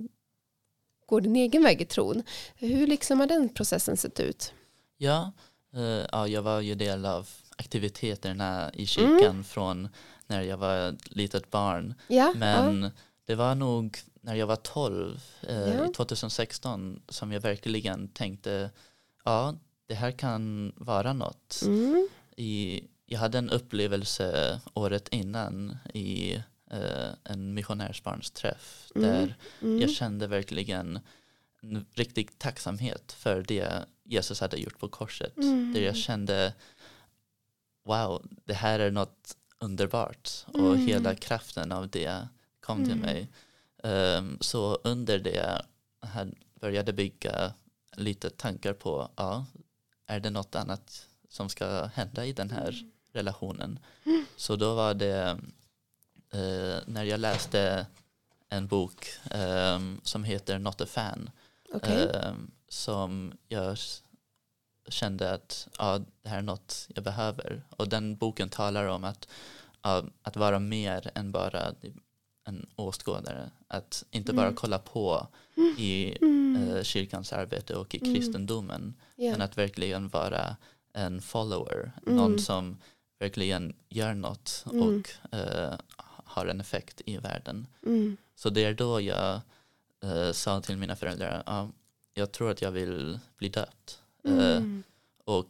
går 1.07 1.21
din 1.21 1.37
egen 1.37 1.62
väg 1.62 1.81
i 1.83 1.85
tron. 1.85 2.23
Hur 2.57 2.87
liksom 2.87 3.21
har 3.21 3.27
den 3.27 3.49
processen 3.49 3.97
sett 3.97 4.21
ut? 4.21 4.53
Ja, 4.97 5.33
eh, 5.75 6.07
ja, 6.12 6.29
jag 6.29 6.43
var 6.43 6.61
ju 6.61 6.75
del 6.75 7.07
av 7.07 7.29
aktiviteterna 7.57 8.71
i 8.75 8.87
kyrkan 8.87 9.45
från 9.45 9.88
när 10.27 10.43
jag 10.43 10.57
var 10.57 10.97
litet 11.05 11.51
barn. 11.51 11.95
Ja, 12.09 12.33
Men 12.37 12.91
det 13.25 13.35
var 13.35 13.55
nog 13.55 13.99
när 14.21 14.35
jag 14.35 14.47
var 14.47 14.57
12, 14.57 15.21
eh, 15.49 15.57
Ja. 15.75 15.88
i 15.88 15.93
2016, 15.93 17.03
som 17.09 17.33
jag 17.33 17.41
verkligen 17.41 18.09
tänkte, 18.09 18.71
ja, 19.25 19.55
det 19.87 19.95
här 19.95 20.11
kan 20.11 20.73
vara 20.77 21.12
något. 21.12 21.61
ja. 21.62 21.69
Mm. 21.69 22.09
I, 22.37 22.85
jag 23.07 23.19
hade 23.19 23.38
en 23.38 23.51
upplevelse 23.51 24.61
året 24.75 25.09
innan 25.09 25.77
i 25.95 26.43
en 27.25 27.55
missionärsbarnsträff 27.55 28.91
Mm. 28.95 29.09
där 29.11 29.37
Mm. 29.63 29.81
jag 29.81 29.91
kände 29.91 30.27
verkligen 30.27 31.01
en 31.63 31.87
riktig 31.95 32.39
tacksamhet 32.39 33.13
för 33.13 33.43
det 33.43 33.85
Jesus 34.05 34.41
hade 34.41 34.57
gjort 34.57 34.79
på 34.79 34.89
korset. 34.89 35.37
Mm. 35.37 35.73
Där 35.75 35.81
jag 35.81 35.97
kände, 35.97 36.55
wow, 37.85 38.27
det 38.45 38.55
här 38.55 38.79
är 38.81 38.91
något 38.91 39.37
underbart 39.59 40.45
och 40.47 40.59
Mm. 40.75 40.87
hela 40.87 41.15
kraften 41.15 41.73
av 41.73 41.89
det 41.89 42.29
kom 42.61 42.85
till 42.85 42.93
Mm. 42.93 43.07
mig. 43.07 43.29
Ehm, 43.83 44.39
så 44.41 44.75
under 44.85 45.19
det 45.19 45.63
jag 46.15 46.33
började 46.61 46.93
bygga 46.93 47.53
lite 47.97 48.31
tankar 48.31 48.73
på, 48.73 49.11
ja, 49.17 49.47
är 50.07 50.21
det 50.21 50.31
något 50.31 50.55
annat 50.55 51.07
som 51.29 51.49
ska 51.49 51.85
hända 51.85 52.27
i 52.27 52.33
den 52.33 52.51
här 52.51 52.69
Mm. 52.69 52.91
relationen? 53.13 53.79
Så 54.37 54.57
då 54.57 54.75
var 54.75 54.95
det 54.95 55.39
eh, 56.31 56.79
när 56.87 57.05
jag 57.05 57.21
läste 57.21 57.87
en 58.49 58.67
bok 58.67 59.07
ehm, 59.31 60.01
som 60.05 60.25
heter 60.25 60.59
Not 60.59 60.81
a 60.81 60.87
fan 60.87 61.31
Okej. 61.73 62.11
ehm, 62.14 62.51
som 62.69 63.33
jag 63.49 63.79
kände 64.88 65.33
att 65.35 65.69
ja, 65.79 66.01
det 66.23 66.29
här 66.29 66.38
är 66.38 66.43
något 66.43 66.87
jag 66.95 67.05
behöver. 67.05 67.62
Och 67.71 67.88
den 67.88 68.17
boken 68.17 68.49
talar 68.49 68.85
om 68.85 69.05
att, 69.05 69.29
ja, 69.83 70.05
att 70.23 70.37
vara 70.37 70.59
mer 70.59 71.11
än 71.14 71.33
bara 71.33 71.75
en 72.45 72.67
åskådare. 72.77 73.51
Att 73.69 74.05
inte 74.11 74.33
bara 74.33 74.47
Mm. 74.47 74.57
kolla 74.57 74.79
på 74.79 75.27
i 75.79 76.17
Mm. 76.21 76.69
eh, 76.77 76.83
kyrkans 76.83 77.33
arbete 77.33 77.75
och 77.77 77.95
i 77.95 77.99
Mm. 78.03 78.14
kristendomen. 78.14 78.95
Ja. 79.17 79.31
Men 79.31 79.41
att 79.41 79.59
verkligen 79.59 80.09
vara 80.09 80.57
en 80.93 81.23
follower. 81.23 81.93
Mm. 82.07 82.17
Någon 82.17 82.38
som 82.38 82.79
verkligen 83.19 83.75
gör 83.88 84.14
något 84.14 84.64
Mm. 84.73 84.83
och 84.83 85.35
eh, 85.35 85.75
har 86.38 86.46
en 86.46 86.61
effekt 86.61 87.01
i 87.07 87.16
världen. 87.16 87.66
Mm. 87.87 88.16
Så 88.35 88.51
det 88.51 88.64
är 88.64 88.74
då 88.74 89.01
jag 89.01 89.40
eh, 90.03 90.33
sa 90.33 90.61
till 90.61 90.77
mina 90.77 90.96
föräldrar, 90.96 91.42
ja, 91.46 91.70
jag 92.14 92.33
tror 92.33 92.51
att 92.51 92.62
jag 92.62 92.70
vill 92.70 93.18
bli 93.37 93.48
döpt. 93.48 94.03
Eh, 94.24 94.33
Mm. 94.57 94.83
och 95.24 95.46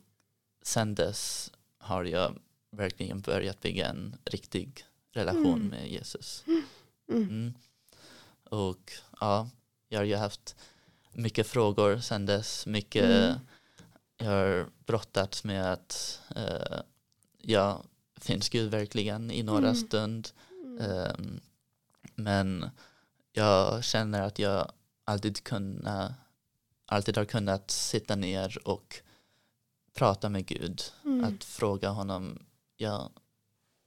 sen 0.63 0.95
dess 0.95 1.53
har 1.79 2.05
jag 2.05 2.39
verkligen 2.71 3.21
börjat 3.21 3.61
bygga 3.61 3.89
en 3.89 4.17
riktig 4.25 4.85
relation 5.13 5.55
Mm. 5.55 5.69
med 5.69 5.91
Jesus. 5.91 6.45
Mm. 6.47 6.63
Mm. 7.29 7.55
Och 8.45 8.93
ja, 9.21 9.49
jag 9.89 9.99
har 10.01 10.05
ju 10.05 10.17
haft 10.17 10.57
mycket 11.13 11.47
frågor 11.47 11.99
sen 11.99 12.27
dess. 12.27 12.67
Mycket, 12.67 13.05
Mm. 13.05 13.39
Jag 14.17 14.31
har 14.31 14.67
brottats 14.87 15.45
med 15.45 15.73
att 15.73 16.21
eh, 16.37 16.81
ja, 17.43 17.83
finns 18.21 18.49
Gud 18.49 18.71
verkligen 18.71 19.31
i 19.31 19.43
några 19.43 19.69
Mm. 19.69 19.75
stund? 19.77 20.29
Mm. 20.81 21.41
Men 22.15 22.71
jag 23.33 23.85
känner 23.85 24.23
att 24.23 24.39
jag 24.39 24.73
alltid, 25.05 25.45
kunna, 25.45 26.15
alltid 26.87 27.17
har 27.17 27.25
kunnat 27.25 27.71
sitta 27.71 28.17
ner 28.17 28.69
och 28.69 29.03
prata 29.95 30.29
med 30.29 30.47
Gud. 30.47 30.83
Mm. 31.05 31.25
Att 31.25 31.45
fråga 31.45 31.89
honom, 31.89 32.39
ja, 32.77 33.11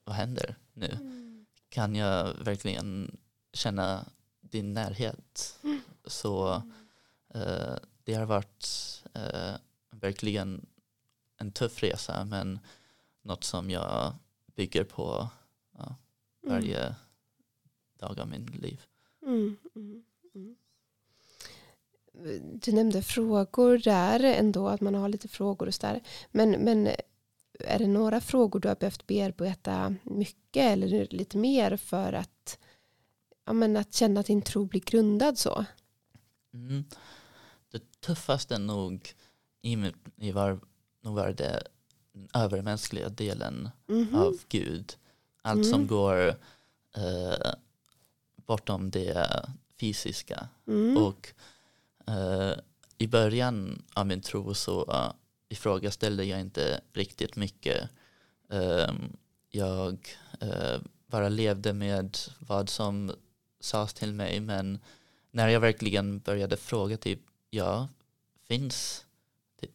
vad 0.03 0.15
händer 0.15 0.55
nu? 0.73 0.85
Mm. 0.91 1.45
Kan 1.69 1.95
jag 1.95 2.33
verkligen 2.33 3.17
känna 3.53 4.05
din 4.41 4.73
närhet? 4.73 5.59
Mm. 5.63 5.81
Så 6.05 6.61
eh, 7.33 7.75
det 8.03 8.13
har 8.13 8.25
varit 8.25 8.67
eh, 9.13 9.55
verkligen 9.91 10.65
en 11.37 11.51
tuff 11.51 11.83
resa 11.83 12.25
men 12.25 12.59
något 13.21 13.43
som 13.43 13.69
jag 13.69 14.13
bygger 14.55 14.83
på 14.83 15.29
varje 16.41 16.95
dag 17.99 18.19
av 18.19 18.27
min 18.27 18.45
liv. 18.45 18.81
Mm. 19.25 19.57
Mm. 19.75 20.03
Mm. 20.35 20.55
Du 22.59 22.71
nämnde 22.71 23.01
frågor 23.01 23.77
där 23.77 24.23
ändå, 24.23 24.67
att 24.67 24.81
man 24.81 24.95
har 24.95 25.09
lite 25.09 25.27
frågor 25.27 25.67
och 25.67 25.73
sådär. 25.73 26.01
Men, 26.31 26.51
men 26.51 26.87
är 27.59 27.79
det 27.79 27.87
några 27.87 28.21
frågor 28.21 28.59
du 28.59 28.67
har 28.67 28.75
behövt 28.75 29.07
bearbeta 29.07 29.95
mycket 30.03 30.63
eller 30.63 31.07
lite 31.09 31.37
mer 31.37 31.77
för 31.77 32.13
att, 32.13 32.59
ja, 33.45 33.53
men 33.53 33.77
att 33.77 33.93
känna 33.93 34.19
att 34.19 34.25
din 34.25 34.41
tro 34.41 34.65
blir 34.65 34.81
grundad 34.81 35.37
så? 35.37 35.65
Mm. 36.53 36.83
det 37.71 38.01
tuffaste 38.01 38.57
nog 38.57 39.13
i 39.61 39.91
i 40.17 40.31
var, 40.31 40.59
nog 41.01 41.15
var 41.15 41.31
det 41.31 41.63
övermänskliga 42.33 43.09
delen 43.09 43.69
Mhm. 43.87 44.15
av 44.15 44.37
Gud. 44.49 44.93
Allt 45.41 45.65
som 45.65 45.75
Mm. 45.75 45.87
går 45.87 46.27
eh, 46.95 47.51
bortom 48.35 48.89
det 48.91 49.45
fysiska. 49.79 50.47
Mm. 50.67 50.97
Och 50.97 51.33
eh, 52.07 52.53
i 52.97 53.07
början 53.07 53.83
av 53.93 54.07
min 54.07 54.21
tro 54.21 54.53
så 54.53 54.85
uh, 54.91 55.11
ifrågaställde 55.49 56.23
jag 56.23 56.39
inte 56.39 56.81
riktigt 56.93 57.35
mycket. 57.35 57.89
Ehm, 58.49 59.17
jag 59.49 60.09
eh, 60.39 60.79
bara 61.07 61.29
levde 61.29 61.73
med 61.73 62.17
vad 62.39 62.69
som 62.69 63.11
sades 63.59 63.93
till 63.93 64.13
mig 64.13 64.39
men 64.39 64.79
när 65.31 65.47
jag 65.47 65.59
verkligen 65.59 66.19
började 66.19 66.57
fråga 66.57 66.97
typ 66.97 67.19
ja, 67.49 67.87
finns 68.47 69.05
det 69.59 69.67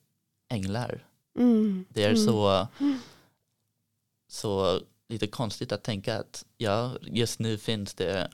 änglar? 0.48 1.05
Mm. 1.38 1.85
Det 1.88 2.05
är 2.05 2.11
Mm. 2.11 2.24
så, 2.26 2.66
så 4.29 4.81
lite 5.09 5.27
konstigt 5.27 5.73
att 5.73 5.83
tänka 5.83 6.19
att 6.19 6.45
ja, 6.57 6.97
just 7.03 7.38
nu 7.38 7.59
finns 7.59 7.95
det 7.95 8.31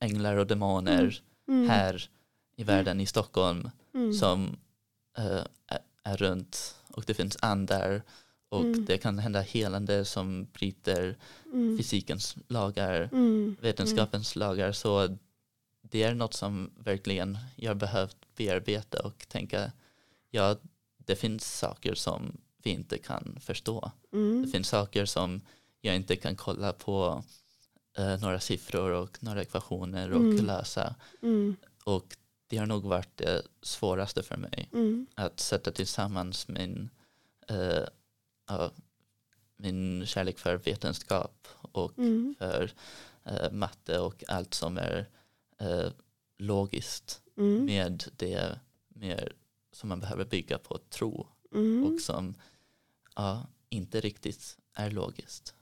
änglar 0.00 0.36
och 0.36 0.46
demoner 0.46 1.22
Mm. 1.48 1.68
här 1.68 2.08
i 2.56 2.64
världen 2.64 3.00
i 3.00 3.06
Stockholm 3.06 3.70
Mm. 3.94 4.14
som 4.14 4.56
eh, 5.18 5.44
är, 6.04 6.16
runt 6.16 6.74
och 6.88 7.04
det 7.06 7.14
finns 7.14 7.36
andar 7.40 8.02
och 8.48 8.64
Mm. 8.64 8.84
det 8.84 8.98
kan 8.98 9.18
hända 9.18 9.40
helande 9.40 10.04
som 10.04 10.46
bryter 10.52 11.16
Mm. 11.52 11.78
fysikens 11.78 12.36
lagar, 12.48 13.08
Mm. 13.12 13.56
vetenskapens 13.60 14.36
lagar 14.36 14.72
så 14.72 15.16
det 15.82 16.02
är 16.02 16.14
något 16.14 16.34
som 16.34 16.70
verkligen 16.78 17.38
jag 17.56 17.76
behövt 17.76 18.16
bearbeta 18.36 19.02
och 19.06 19.26
tänka 19.28 19.72
ja, 20.30 20.56
det 20.96 21.16
finns 21.16 21.58
saker 21.58 21.94
som 21.94 22.36
vi 22.62 22.70
inte 22.70 22.98
kan 22.98 23.38
förstå. 23.40 23.90
Mm. 24.12 24.42
Det 24.42 24.48
finns 24.48 24.68
saker 24.68 25.04
som 25.06 25.40
jag 25.84 25.96
inte 25.96 26.16
kan 26.16 26.36
kolla 26.36 26.72
på 26.72 27.24
eh, 27.98 28.20
några 28.20 28.40
siffror 28.40 28.90
och 28.90 29.22
några 29.22 29.42
ekvationer 29.42 30.10
och 30.10 30.20
Mm. 30.20 30.44
lösa. 30.46 30.94
Mm. 31.22 31.56
Och 31.84 32.16
det 32.46 32.56
har 32.56 32.66
nog 32.66 32.84
varit 32.84 33.16
det 33.16 33.42
svåraste 33.62 34.22
för 34.22 34.36
mig. 34.36 34.68
Mm. 34.72 35.06
Att 35.14 35.40
sätta 35.40 35.72
tillsammans 35.72 36.48
min, 36.48 36.90
eh, 37.48 37.84
ja, 38.48 38.70
min 39.56 40.06
kärlek 40.06 40.38
för 40.38 40.56
vetenskap 40.56 41.48
och 41.72 41.98
Mm. 41.98 42.34
för 42.38 42.72
eh, 43.24 43.50
matte 43.52 43.98
och 43.98 44.24
allt 44.28 44.54
som 44.54 44.78
är 44.78 45.08
eh, 45.60 45.90
logiskt 46.38 47.18
Mm. 47.36 47.64
med 47.64 48.04
det 48.16 48.60
mer 48.88 49.32
som 49.72 49.88
man 49.88 50.00
behöver 50.00 50.24
bygga 50.24 50.58
på 50.58 50.78
tro 50.78 51.26
Mm. 51.54 51.84
och 51.86 52.00
som 52.00 52.34
ja, 53.16 53.46
inte 53.68 54.00
riktigt 54.00 54.58
är 54.74 54.90
logiskt. 54.90 55.54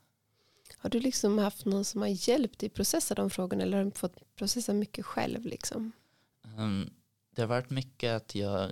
Har 0.82 0.90
du 0.90 1.00
liksom 1.00 1.38
haft 1.38 1.64
någon 1.64 1.84
som 1.84 2.00
har 2.00 2.28
hjälpt 2.28 2.58
dig 2.58 2.68
processa 2.68 3.14
de 3.14 3.30
frågorna 3.30 3.62
eller 3.62 3.76
har 3.78 3.84
du 3.84 3.90
fått 3.90 4.36
processa 4.36 4.72
mycket 4.72 5.06
själv? 5.06 5.44
Liksom? 5.46 5.92
Um, 6.58 6.90
det 7.30 7.42
har 7.42 7.46
varit 7.48 7.70
mycket 7.70 8.16
att 8.16 8.34
jag 8.34 8.70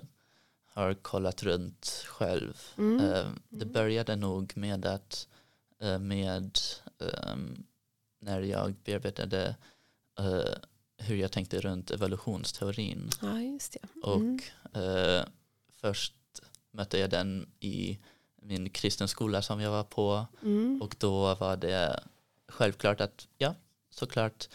har 0.65 0.93
kollat 0.93 1.43
runt 1.43 1.85
själv. 2.07 2.57
Mm. 2.77 2.93
Um, 3.05 3.41
det 3.49 3.63
Mm. 3.65 3.73
började 3.73 4.15
nog 4.15 4.57
med 4.57 4.85
att 4.85 5.27
uh, 5.83 5.99
med 5.99 6.59
um, 6.99 7.63
när 8.19 8.41
jag 8.41 8.75
bearbetade 8.83 9.55
uh, 10.19 10.53
hur 10.97 11.15
jag 11.15 11.31
tänkte 11.31 11.61
runt 11.61 11.91
evolutionsteorin 11.91 13.09
Ja, 13.21 13.33
det. 13.71 14.01
och 14.01 14.15
Mm. 14.15 14.39
uh, 14.77 15.23
först 15.81 16.13
mötte 16.71 16.99
jag 16.99 17.09
den 17.09 17.49
i 17.59 17.99
min 18.41 18.69
kristen 18.69 19.07
skola 19.07 19.41
som 19.41 19.61
jag 19.61 19.71
var 19.71 19.83
på 19.83 20.25
Mm. 20.41 20.81
och 20.81 20.95
då 20.99 21.35
var 21.35 21.57
det 21.57 22.03
självklart 22.47 23.01
att 23.01 23.27
ja, 23.37 23.55
såklart 23.89 24.49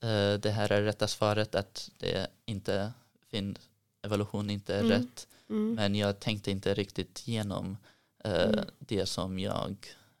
eh, 0.00 0.32
det 0.34 0.50
här 0.50 0.72
är 0.72 0.82
rätta 0.82 1.08
svaret 1.08 1.54
att 1.54 1.90
det 1.98 2.26
inte 2.46 2.92
finns 3.30 3.58
evolution 4.02 4.50
inte 4.50 4.74
är 4.74 4.80
Mm. 4.80 4.90
rätt. 4.92 5.28
Mm. 5.48 5.74
Men 5.74 5.94
jag 5.94 6.20
tänkte 6.20 6.50
inte 6.50 6.74
riktigt 6.74 7.28
igenom 7.28 7.76
eh, 8.24 8.42
Mm. 8.42 8.64
det 8.78 9.06
som 9.06 9.38
jag 9.38 9.76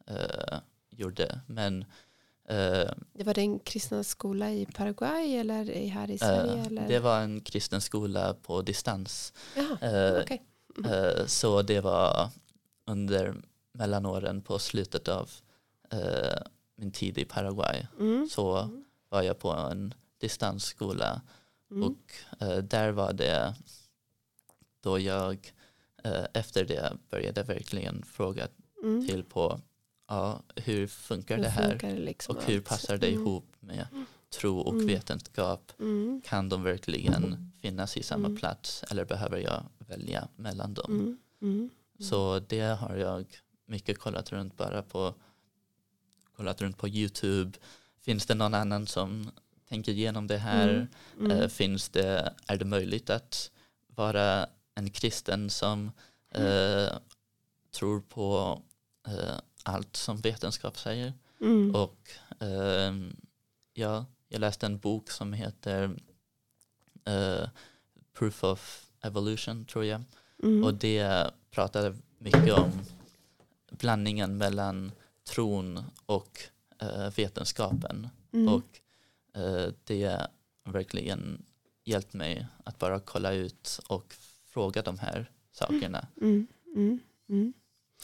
eh, 0.06 0.58
gjorde. 0.90 1.40
Men 1.46 1.84
eh, 2.48 2.90
Det 3.12 3.24
var 3.24 3.34
din 3.34 3.58
kristna 3.58 4.04
skola 4.04 4.50
i 4.52 4.66
Paraguay 4.66 5.36
eller 5.36 5.88
här 5.90 6.10
i 6.10 6.18
Sverige? 6.18 6.52
eh, 6.52 6.66
eller? 6.66 6.88
det 6.88 6.98
var 6.98 7.20
en 7.20 7.40
kristen 7.40 7.80
skola 7.80 8.34
på 8.42 8.62
distans. 8.62 9.32
Jaha, 9.56 9.78
Eh, 9.80 10.22
okej. 10.22 10.42
Eh, 10.84 11.26
Så 11.26 11.62
det 11.62 11.80
var 11.80 12.28
under 12.90 13.34
mellanåren 13.72 14.42
på 14.42 14.58
slutet 14.58 15.08
av 15.08 15.30
eh, 15.90 16.42
min 16.76 16.92
tid 16.92 17.18
i 17.18 17.24
Paraguay. 17.24 17.86
Mm. 18.00 18.28
Så 18.30 18.68
var 19.08 19.22
jag 19.22 19.38
på 19.38 19.50
en 19.50 19.94
distansskola 20.18 21.22
Mm. 21.70 21.82
och 21.82 22.12
eh, 22.42 22.58
där 22.58 22.90
var 22.92 23.12
det 23.12 23.54
då 24.80 24.98
jag 24.98 25.52
eh, 26.04 26.24
efter 26.34 26.64
det 26.64 26.92
började 27.10 27.42
verkligen 27.42 28.02
fråga 28.02 28.48
Mm. 28.82 29.06
till 29.06 29.24
på 29.24 29.60
ja, 30.08 30.42
hur 30.56 30.86
funkar 30.86 31.36
Hur 31.36 31.42
det 31.42 31.48
här 31.48 31.70
funkar 31.70 31.88
det 31.88 31.94
liksom 32.00 32.36
och 32.36 32.42
hur 32.44 32.60
passar 32.60 32.98
det 32.98 33.06
Mm. 33.08 33.20
ihop 33.20 33.46
med 33.60 33.86
tro 34.30 34.58
och 34.58 34.74
Mm. 34.74 34.86
vetenskap? 34.86 35.72
Mm. 35.78 36.22
Kan 36.24 36.48
de 36.48 36.62
verkligen 36.62 37.52
finnas 37.62 37.96
i 37.96 38.02
samma 38.02 38.26
Mm. 38.26 38.38
plats 38.38 38.84
eller 38.90 39.04
behöver 39.04 39.38
jag 39.38 39.62
välja 39.78 40.28
mellan 40.36 40.74
dem? 40.74 41.18
Mm. 42.00 42.08
Så 42.08 42.38
det 42.38 42.60
har 42.60 42.96
jag 42.96 43.26
mycket 43.66 43.98
kollat 43.98 44.32
runt 44.32 44.56
bara 44.56 44.82
på 44.82 45.14
kollat 46.36 46.62
runt 46.62 46.78
på 46.78 46.88
Youtube. 46.88 47.58
Finns 48.00 48.26
det 48.26 48.34
någon 48.34 48.54
annan 48.54 48.86
som 48.86 49.30
tänker 49.68 49.92
igenom 49.92 50.26
det 50.26 50.38
här? 50.38 50.68
Mm. 50.68 50.88
Mm. 51.20 51.30
Eh, 51.30 51.48
finns 51.48 51.88
det, 51.88 52.34
är 52.46 52.56
det 52.56 52.64
möjligt 52.64 53.10
att 53.10 53.50
vara 53.86 54.46
en 54.74 54.90
kristen 54.90 55.50
som 55.50 55.90
Mm. 56.34 56.46
eh, 56.86 56.92
tror 57.70 58.00
på 58.00 58.62
eh, 59.06 59.36
allt 59.64 59.96
som 59.96 60.16
vetenskap 60.20 60.78
säger? 60.78 61.12
Mm. 61.40 61.74
Och 61.74 62.10
ehm, 62.40 63.16
ja, 63.74 64.06
jag 64.28 64.40
läste 64.40 64.66
en 64.66 64.78
bok 64.78 65.10
som 65.10 65.32
heter 65.32 65.96
eh, 67.04 67.48
Proof 68.12 68.44
of 68.44 68.86
Evolution 69.02 69.64
tror 69.64 69.84
jag. 69.84 70.02
Mm. 70.42 70.64
Och 70.64 70.74
det 70.74 71.30
pratade 71.50 71.96
mycket 72.18 72.52
om 72.52 72.70
blandningen 73.70 74.36
mellan 74.36 74.92
tron 75.24 75.84
och 76.06 76.38
eh, 76.82 77.10
vetenskapen. 77.16 78.08
Mm. 78.32 78.54
Och 78.54 78.80
eh, 79.40 79.72
det 79.84 80.28
har 80.64 80.72
verkligen 80.72 81.44
hjälpt 81.84 82.12
mig 82.12 82.46
att 82.64 82.78
bara 82.78 83.00
kolla 83.00 83.32
ut 83.32 83.80
och 83.88 84.14
fråga 84.46 84.82
de 84.82 84.98
här 84.98 85.30
sakerna. 85.52 86.06
Mm. 86.20 86.46
Mm. 87.28 87.52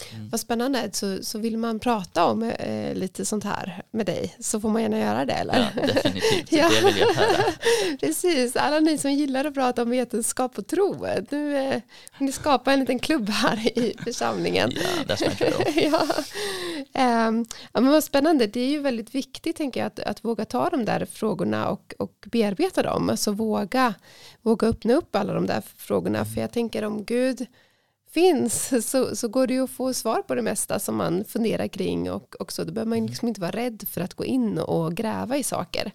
Mm. 0.04 0.16
Mm. 0.16 0.28
Vad 0.30 0.40
spännande, 0.40 0.90
så, 0.92 1.22
så 1.22 1.38
vill 1.38 1.58
man 1.58 1.78
prata 1.78 2.24
om 2.24 2.42
eh, 2.42 2.94
lite 2.94 3.24
sånt 3.24 3.44
här 3.44 3.82
med 3.90 4.06
dig 4.06 4.36
så 4.40 4.60
får 4.60 4.68
man 4.68 4.82
gärna 4.82 4.98
göra 4.98 5.24
det 5.24 5.32
eller? 5.32 5.72
Ja, 5.76 5.86
definitivt. 5.86 6.52
Ja. 6.56 6.68
Det 6.68 6.86
vill 6.86 6.98
jag 6.98 7.14
höra. 7.14 7.44
Precis, 8.00 8.56
alla 8.56 8.80
ni 8.80 8.98
som 8.98 9.12
gillar 9.12 9.44
att 9.44 9.54
prata 9.54 9.82
om 9.82 9.90
vetenskap 9.90 10.58
och 10.58 10.66
tro, 10.66 11.06
nu 11.30 11.56
eh, 11.56 11.80
ni 12.18 12.32
skapa 12.32 12.72
en 12.72 12.80
liten 12.80 12.98
klubb 12.98 13.28
här 13.28 13.78
i 13.78 13.94
församlingen. 14.04 14.72
Ja, 15.08 15.14
drill. 15.14 15.54
ja. 15.92 16.06
Ehm, 16.94 17.44
ja, 17.72 17.80
men 17.80 17.92
vad 17.92 18.04
spännande, 18.04 18.46
det 18.46 18.60
är 18.60 18.68
ju 18.70 18.80
väldigt 18.80 19.14
viktigt 19.14 19.56
tänker 19.56 19.80
jag 19.80 19.86
att, 19.86 20.00
att 20.00 20.24
våga 20.24 20.44
ta 20.44 20.70
de 20.70 20.84
där 20.84 21.06
frågorna 21.12 21.68
och, 21.68 21.94
och 21.98 22.12
bearbeta 22.26 22.82
dem. 22.82 23.10
Alltså 23.10 23.32
våga, 23.32 23.94
våga 24.42 24.68
öppna 24.68 24.94
upp 24.94 25.16
alla 25.16 25.32
de 25.34 25.46
där 25.46 25.62
frågorna. 25.76 26.24
För 26.24 26.40
jag 26.40 26.52
tänker 26.52 26.84
om 26.84 27.04
Gud 27.04 27.46
finns 28.20 28.72
så, 28.90 29.16
så 29.16 29.28
går 29.28 29.46
det 29.46 29.54
ju 29.54 29.64
att 29.64 29.70
få 29.70 29.94
svar 29.94 30.22
på 30.22 30.34
det 30.34 30.42
mesta 30.42 30.78
som 30.78 30.96
man 30.96 31.24
funderar 31.24 31.68
kring 31.68 32.10
och, 32.10 32.34
och 32.40 32.52
så. 32.52 32.64
Då 32.64 32.72
behöver 32.72 32.88
man 32.90 33.06
liksom 33.06 33.28
inte 33.28 33.40
vara 33.40 33.50
rädd 33.50 33.84
för 33.88 34.00
att 34.00 34.14
gå 34.14 34.24
in 34.24 34.58
och 34.58 34.94
gräva 34.94 35.36
i 35.36 35.42
saker. 35.42 35.92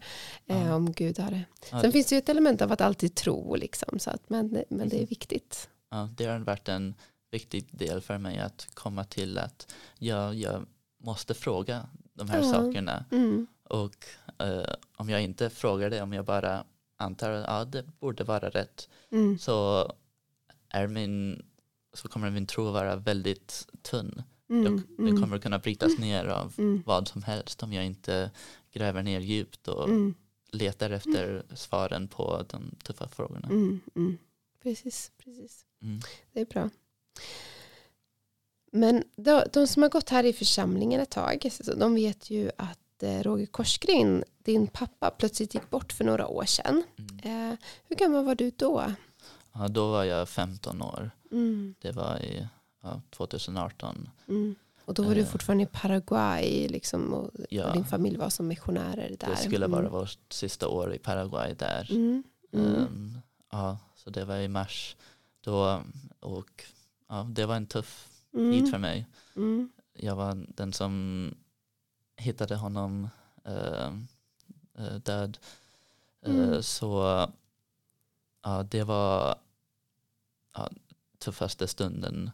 Eh, 0.48 0.68
Ja. 0.68 0.76
om 0.76 0.92
Gud 0.92 1.20
har 1.20 1.32
det. 1.32 1.44
Ja. 1.72 1.82
Sen 1.82 1.92
finns 1.92 2.08
det 2.08 2.16
ju 2.16 2.20
ett 2.20 2.30
element 2.30 2.62
av 2.62 2.72
att 2.72 2.82
alltid 2.82 3.16
tro, 3.16 3.56
liksom, 3.56 4.00
så 4.00 4.10
att, 4.10 4.30
men, 4.30 4.64
men 4.70 4.90
det 4.90 5.02
är 5.02 5.06
viktigt. 5.08 5.70
Ja, 5.92 6.10
det 6.18 6.26
har 6.26 6.40
varit 6.40 6.70
en 6.70 6.96
viktig 7.32 7.68
del 7.72 8.02
för 8.02 8.18
mig 8.18 8.40
att 8.40 8.68
komma 8.74 9.04
till 9.04 9.38
att 9.38 9.74
ja, 10.00 10.34
jag 10.34 10.66
måste 11.04 11.34
fråga 11.34 11.88
de 12.14 12.30
här 12.30 12.42
Ja. 12.42 12.52
sakerna. 12.54 13.06
Mm. 13.12 13.48
Och 13.70 14.06
eh, 14.38 14.74
om 14.98 15.10
jag 15.10 15.22
inte 15.22 15.50
frågar 15.50 15.90
det, 15.90 16.02
om 16.02 16.14
jag 16.14 16.26
bara 16.26 16.64
antar 16.98 17.32
att 17.32 17.46
ja, 17.48 17.66
det 17.66 17.84
borde 18.00 18.24
vara 18.24 18.50
rätt, 18.50 18.90
Mm. 19.12 19.40
så, 19.40 19.92
är 20.70 20.88
min, 20.88 21.46
så 21.93 22.08
kommer 22.08 22.30
min 22.30 22.45
tro 22.47 22.71
vara 22.71 22.95
väldigt 22.95 23.67
tunn. 23.82 24.23
Mm. 24.49 24.63
Jag, 24.63 24.82
den 24.97 25.08
Mm. 25.08 25.21
kommer 25.21 25.39
kunna 25.39 25.60
brytas 25.60 25.97
ner 25.97 26.25
av 26.25 26.54
Mm. 26.58 26.84
vad 26.86 27.08
som 27.08 27.23
helst 27.23 27.63
om 27.63 27.73
jag 27.73 27.86
inte 27.86 28.32
gräver 28.71 29.04
ner 29.04 29.19
djupt 29.19 29.67
och 29.67 29.89
Mm. 29.89 30.13
letar 30.51 30.89
efter 30.89 31.43
svaren 31.56 32.08
på 32.08 32.45
de 32.49 32.75
tuffa 32.84 33.08
frågorna. 33.08 33.47
Mm. 33.47 33.80
Mm. 33.95 34.17
precis. 34.63 35.12
precis. 35.17 35.65
Det 36.34 36.41
är 36.41 36.45
bra. 36.45 36.69
Men 38.71 39.04
de, 39.15 39.43
de 39.54 39.67
som 39.67 39.82
har 39.84 39.89
gått 39.89 40.10
här 40.10 40.23
i 40.23 40.34
församlingen 40.34 41.01
ett 41.01 41.10
tag, 41.10 41.49
så 41.51 41.73
de 41.75 41.95
vet 41.95 42.30
ju 42.30 42.51
att 42.58 43.04
eh, 43.04 43.23
Roger 43.23 43.45
Korsgren, 43.45 44.23
din 44.38 44.67
pappa, 44.67 45.12
plötsligt 45.12 45.54
gick 45.54 45.69
bort 45.69 45.93
för 45.93 46.04
några 46.04 46.27
år 46.27 46.45
sedan. 46.45 46.84
Eh, 47.23 47.54
hur 47.88 47.95
gammal 47.95 48.25
var 48.25 48.36
du 48.36 48.51
då? 48.56 48.93
Ja, 49.54 49.68
då 49.68 49.92
var 49.92 50.04
jag 50.04 50.30
15 50.30 50.82
år. 50.82 51.12
Mm. 51.32 51.76
Det 51.82 51.92
var 51.92 52.18
i 52.20 52.48
ja, 52.82 53.02
2018. 53.10 54.10
Mm. 54.28 54.56
Och 54.86 54.94
då 54.94 55.04
var 55.04 55.16
du 55.16 55.22
Eh. 55.22 55.28
fortfarande 55.28 55.64
i 55.64 55.68
Paraguay 55.68 56.68
liksom, 56.68 57.14
och, 57.14 57.32
Ja. 57.50 57.68
och 57.68 57.74
din 57.74 57.86
familj 57.86 58.18
var 58.18 58.30
som 58.30 58.48
missionärer 58.48 59.16
där. 59.20 59.30
Det 59.30 59.38
skulle 59.38 59.68
vara 59.68 59.80
Mm. 59.80 59.92
vårt 59.92 60.18
sista 60.34 60.68
år 60.68 60.94
i 60.94 61.00
Paraguay 61.00 61.54
där. 61.54 61.88
Mm. 61.92 62.24
Ehm, 62.54 63.18
ja, 63.52 63.78
så 63.96 64.10
det 64.10 64.26
var 64.26 64.38
i 64.38 64.48
mars. 64.48 64.96
Då, 65.42 65.82
och 66.20 66.64
ja, 67.10 67.28
det 67.30 67.46
var 67.46 67.56
en 67.56 67.66
tuff 67.68 68.10
tid 68.32 68.60
Mm. 68.60 68.72
för 68.72 68.78
mig. 68.78 69.06
Jag 69.94 70.16
var 70.16 70.46
den 70.48 70.74
som 70.74 71.36
hittade 72.18 72.56
honom 72.56 73.10
eh, 73.46 73.92
död. 75.04 75.38
Mm. 76.26 76.64
Så 76.64 77.28
ja, 78.43 78.63
det 78.63 78.84
var 78.84 79.36
ja, 80.54 80.69
tuffaste 81.19 81.67
stunden 81.67 82.32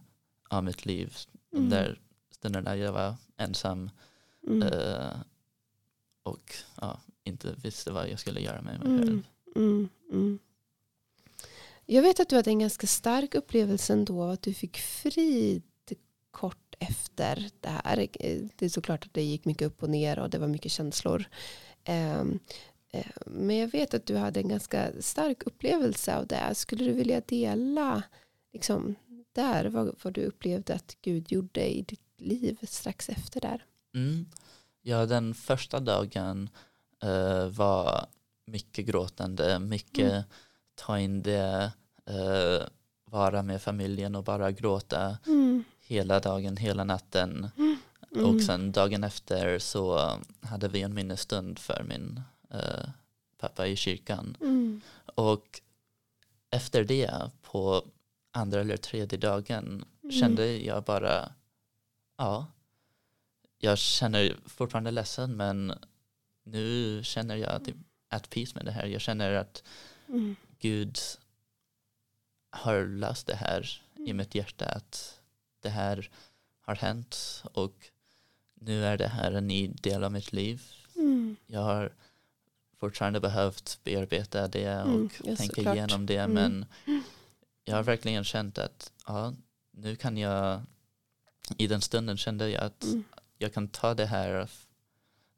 av 0.50 0.64
mitt 0.64 0.86
liv. 0.86 1.16
Mm. 1.52 1.68
Där 1.70 2.00
stunden 2.30 2.64
när 2.64 2.74
jag 2.74 2.92
var 2.92 3.14
ensam 3.36 3.90
Mm. 4.46 4.62
eh, 4.62 5.16
och 6.22 6.54
ja, 6.80 7.00
inte 7.24 7.54
visste 7.62 7.92
vad 7.92 8.08
jag 8.08 8.18
skulle 8.18 8.40
göra 8.40 8.62
med 8.62 8.78
mig 8.80 8.88
Mm. 8.88 8.98
själv. 9.06 9.22
Mm, 9.56 9.88
mm. 10.12 10.38
Jag 11.86 12.02
vet 12.02 12.20
att 12.20 12.28
du 12.28 12.36
hade 12.36 12.50
en 12.50 12.58
ganska 12.58 12.86
stark 12.86 13.34
upplevelse 13.34 13.92
ändå 13.92 14.24
att 14.24 14.42
du 14.42 14.54
fick 14.54 14.76
frid 14.78 15.62
kort 16.30 16.74
efter 16.78 17.50
det 17.60 17.68
här. 17.68 18.08
Det 18.56 18.64
är 18.64 18.68
såklart 18.68 19.04
att 19.06 19.14
det 19.14 19.22
gick 19.22 19.44
mycket 19.44 19.66
upp 19.66 19.82
och 19.82 19.90
ner 19.90 20.18
och 20.18 20.30
det 20.30 20.38
var 20.38 20.48
mycket 20.48 20.72
känslor. 20.72 21.24
Eh, 22.92 23.06
Men 23.26 23.56
jag 23.56 23.68
vet 23.68 23.94
att 23.94 24.06
du 24.06 24.16
hade 24.16 24.40
en 24.40 24.48
ganska 24.48 24.88
stark 25.00 25.42
upplevelse 25.46 26.16
av 26.16 26.26
det. 26.26 26.54
Skulle 26.54 26.84
du 26.84 26.92
vilja 26.92 27.20
dela 27.26 28.02
liksom, 28.52 28.94
där 29.32 29.64
vad, 29.64 29.96
vad 30.02 30.12
du 30.12 30.24
upplevde 30.24 30.74
att 30.74 30.96
Gud 31.02 31.32
gjorde 31.32 31.74
i 31.76 31.82
ditt 31.82 32.00
liv 32.16 32.58
strax 32.62 33.08
efter 33.08 33.40
där? 33.40 33.64
Mm. 33.94 34.26
Ja, 34.82 35.06
den 35.06 35.34
första 35.34 35.80
dagen 35.80 36.48
eh, 37.02 37.46
var 37.46 38.06
mycket 38.46 38.86
gråtande, 38.86 39.58
mycket 39.58 40.10
Mm. 40.12 40.22
ta 40.74 40.98
in 40.98 41.22
det, 41.22 41.72
eh, 42.06 42.66
vara 43.04 43.42
med 43.42 43.62
familjen 43.62 44.14
och 44.14 44.24
bara 44.24 44.50
gråta 44.52 45.18
Mm. 45.26 45.64
hela 45.80 46.20
dagen, 46.20 46.56
hela 46.56 46.84
natten. 46.84 47.50
Mm. 47.56 47.76
Och 48.26 48.42
sen 48.42 48.72
dagen 48.72 49.04
efter 49.04 49.58
så 49.58 50.10
hade 50.42 50.68
vi 50.68 50.82
en 50.82 50.94
minnesstund 50.94 51.58
för 51.58 51.82
min 51.88 52.20
eh, 52.50 52.88
pappa 53.38 53.66
i 53.66 53.76
kyrkan. 53.76 54.36
Mm. 54.40 54.80
Och 55.14 55.60
efter 56.50 56.84
det, 56.84 57.30
på 57.42 57.84
andra 58.30 58.60
eller 58.60 58.76
tredje 58.76 59.18
dagen, 59.18 59.84
Mm. 60.02 60.20
kände 60.20 60.56
jag 60.58 60.84
bara, 60.84 61.32
ja, 62.16 62.46
jag 63.58 63.78
känner 63.78 64.36
fortfarande 64.46 64.90
ledsen 64.90 65.36
men 65.36 65.72
nu 66.44 67.00
känner 67.04 67.36
jag 67.36 67.64
typ 67.64 67.76
at 68.08 68.30
peace 68.30 68.52
med 68.54 68.64
det 68.64 68.70
här. 68.72 68.86
Jag 68.86 69.00
känner 69.00 69.32
att 69.32 69.62
Mm. 70.08 70.36
Gud 70.58 70.98
har 72.50 72.84
löst 72.86 73.26
det 73.26 73.34
här 73.34 73.80
i 74.06 74.12
mitt 74.12 74.34
hjärta, 74.34 74.64
att 74.66 75.20
det 75.60 75.68
här 75.68 76.10
har 76.60 76.74
hänt 76.74 77.42
och 77.52 77.74
nu 78.54 78.84
är 78.84 78.96
det 78.98 79.08
här 79.08 79.32
en 79.32 79.46
ny 79.48 79.68
del 79.68 80.04
av 80.04 80.12
mitt 80.12 80.32
liv. 80.32 80.62
Mm. 80.96 81.36
Jag 81.46 81.60
har 81.60 81.92
fortfarande 82.80 83.20
behövt 83.20 83.80
bearbeta 83.84 84.48
det 84.48 84.82
och 84.82 84.88
Mm, 84.88 85.08
ja, 85.24 85.36
tänka 85.36 85.54
såklart. 85.54 85.76
igenom 85.76 86.06
det 86.06 86.16
Mm. 86.18 86.34
men 86.34 86.66
jag 87.64 87.76
har 87.76 87.82
verkligen 87.82 88.24
känt 88.24 88.58
att 88.58 88.92
ja, 89.06 89.34
nu 89.70 89.96
kan 89.96 90.16
jag 90.16 90.62
i 91.56 91.66
den 91.66 91.80
stunden 91.80 92.16
kände 92.16 92.48
jag 92.50 92.62
att 92.64 92.84
Mm. 92.84 93.04
jag 93.38 93.52
kan 93.54 93.68
ta 93.68 93.94
det 93.94 94.06
här 94.06 94.48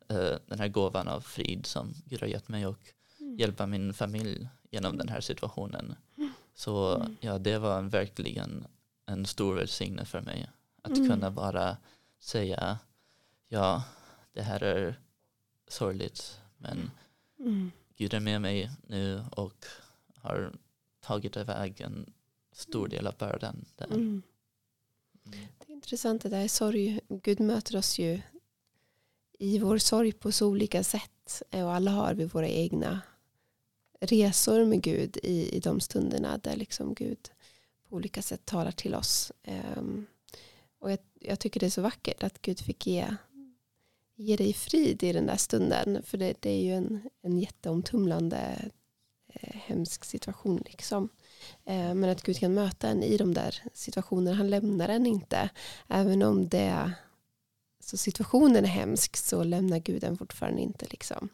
eh, 0.08 0.36
den 0.46 0.58
här 0.58 0.68
gåvan 0.68 1.08
av 1.08 1.20
frid 1.20 1.66
som 1.66 1.94
Gud 2.06 2.20
har 2.20 2.28
gett 2.28 2.48
mig 2.48 2.66
och 2.66 2.78
Mm. 3.20 3.36
hjälpa 3.38 3.66
min 3.66 3.94
familj 3.94 4.48
genom 4.70 4.96
den 4.98 5.08
här 5.08 5.20
situationen. 5.20 5.94
Så 6.54 6.94
Mm. 6.96 7.16
ja, 7.20 7.38
det 7.38 7.58
var 7.58 7.78
en, 7.78 7.88
verkligen 7.88 8.66
en 9.06 9.26
stor 9.26 9.54
välsignelse 9.54 10.10
för 10.10 10.20
mig. 10.20 10.50
Att 10.82 10.96
Mm. 10.96 11.08
kunna 11.08 11.30
bara 11.30 11.76
säga 12.20 12.78
ja, 13.48 13.82
det 14.32 14.42
här 14.42 14.62
är 14.62 15.00
sorgligt 15.68 16.40
men 16.58 16.90
Mm. 17.40 17.70
Gud 17.96 18.14
är 18.14 18.20
med 18.20 18.40
mig 18.40 18.70
nu 18.86 19.24
och 19.30 19.64
har 20.16 20.52
tagit 21.00 21.36
iväg 21.36 21.80
en 21.80 22.12
stor 22.52 22.88
del 22.88 23.06
av 23.06 23.16
bördan 23.16 23.64
där. 23.76 23.86
Mm. 23.86 24.22
Det 25.22 25.72
är 25.72 25.72
intressant 25.72 26.22
det 26.22 26.28
där 26.28 26.48
sorg. 26.48 27.00
Gud 27.08 27.40
möter 27.40 27.76
oss 27.76 27.98
ju 27.98 28.20
i 29.38 29.58
vår 29.58 29.78
sorg 29.78 30.12
på 30.12 30.32
så 30.32 30.48
olika 30.48 30.84
sätt. 30.84 31.42
Och 31.50 31.74
alla 31.74 31.90
har 31.90 32.14
vi 32.14 32.24
våra 32.24 32.48
egna 32.48 33.00
resor 34.00 34.64
med 34.64 34.82
Gud 34.82 35.16
i, 35.22 35.56
i 35.56 35.60
de 35.60 35.80
stunderna 35.80 36.38
där 36.38 36.56
liksom 36.56 36.94
Gud 36.94 37.30
på 37.88 37.96
olika 37.96 38.22
sätt 38.22 38.46
talar 38.46 38.72
till 38.72 38.94
oss. 38.94 39.32
Um, 39.76 40.06
och 40.78 40.90
jag, 40.90 40.98
jag 41.14 41.40
tycker 41.40 41.60
det 41.60 41.66
är 41.66 41.70
så 41.70 41.82
vackert 41.82 42.22
att 42.22 42.42
Gud 42.42 42.60
fick 42.60 42.86
ge, 42.86 43.16
ge 44.20 44.36
dig 44.36 44.52
frid 44.52 45.02
i 45.02 45.12
den 45.12 45.26
där 45.26 45.36
stunden. 45.36 46.02
För 46.02 46.18
det, 46.18 46.34
det 46.40 46.50
är 46.50 46.62
ju 46.62 46.72
en, 46.72 47.10
en 47.22 47.38
jätteomtumlande 47.38 48.70
eh, 49.34 49.56
hemsk 49.56 50.04
situation. 50.04 50.62
Liksom. 50.66 51.08
Eh, 51.64 51.94
men 51.94 52.04
att 52.04 52.22
Gud 52.22 52.38
kan 52.38 52.54
möta 52.54 52.88
en 52.88 53.02
i 53.02 53.16
de 53.16 53.34
där 53.34 53.62
situationerna. 53.74 54.36
Han 54.36 54.50
lämnar 54.50 54.88
en 54.88 55.06
inte. 55.06 55.50
Även 55.88 56.22
om 56.22 56.48
det 56.48 56.92
så 57.80 57.96
situationen 57.96 58.64
är 58.64 58.68
hemsk 58.68 59.16
så 59.16 59.44
lämnar 59.44 59.78
Gud 59.78 60.04
en 60.04 60.16
fortfarande 60.16 60.60
inte. 60.60 60.86
Liksom. 60.90 61.28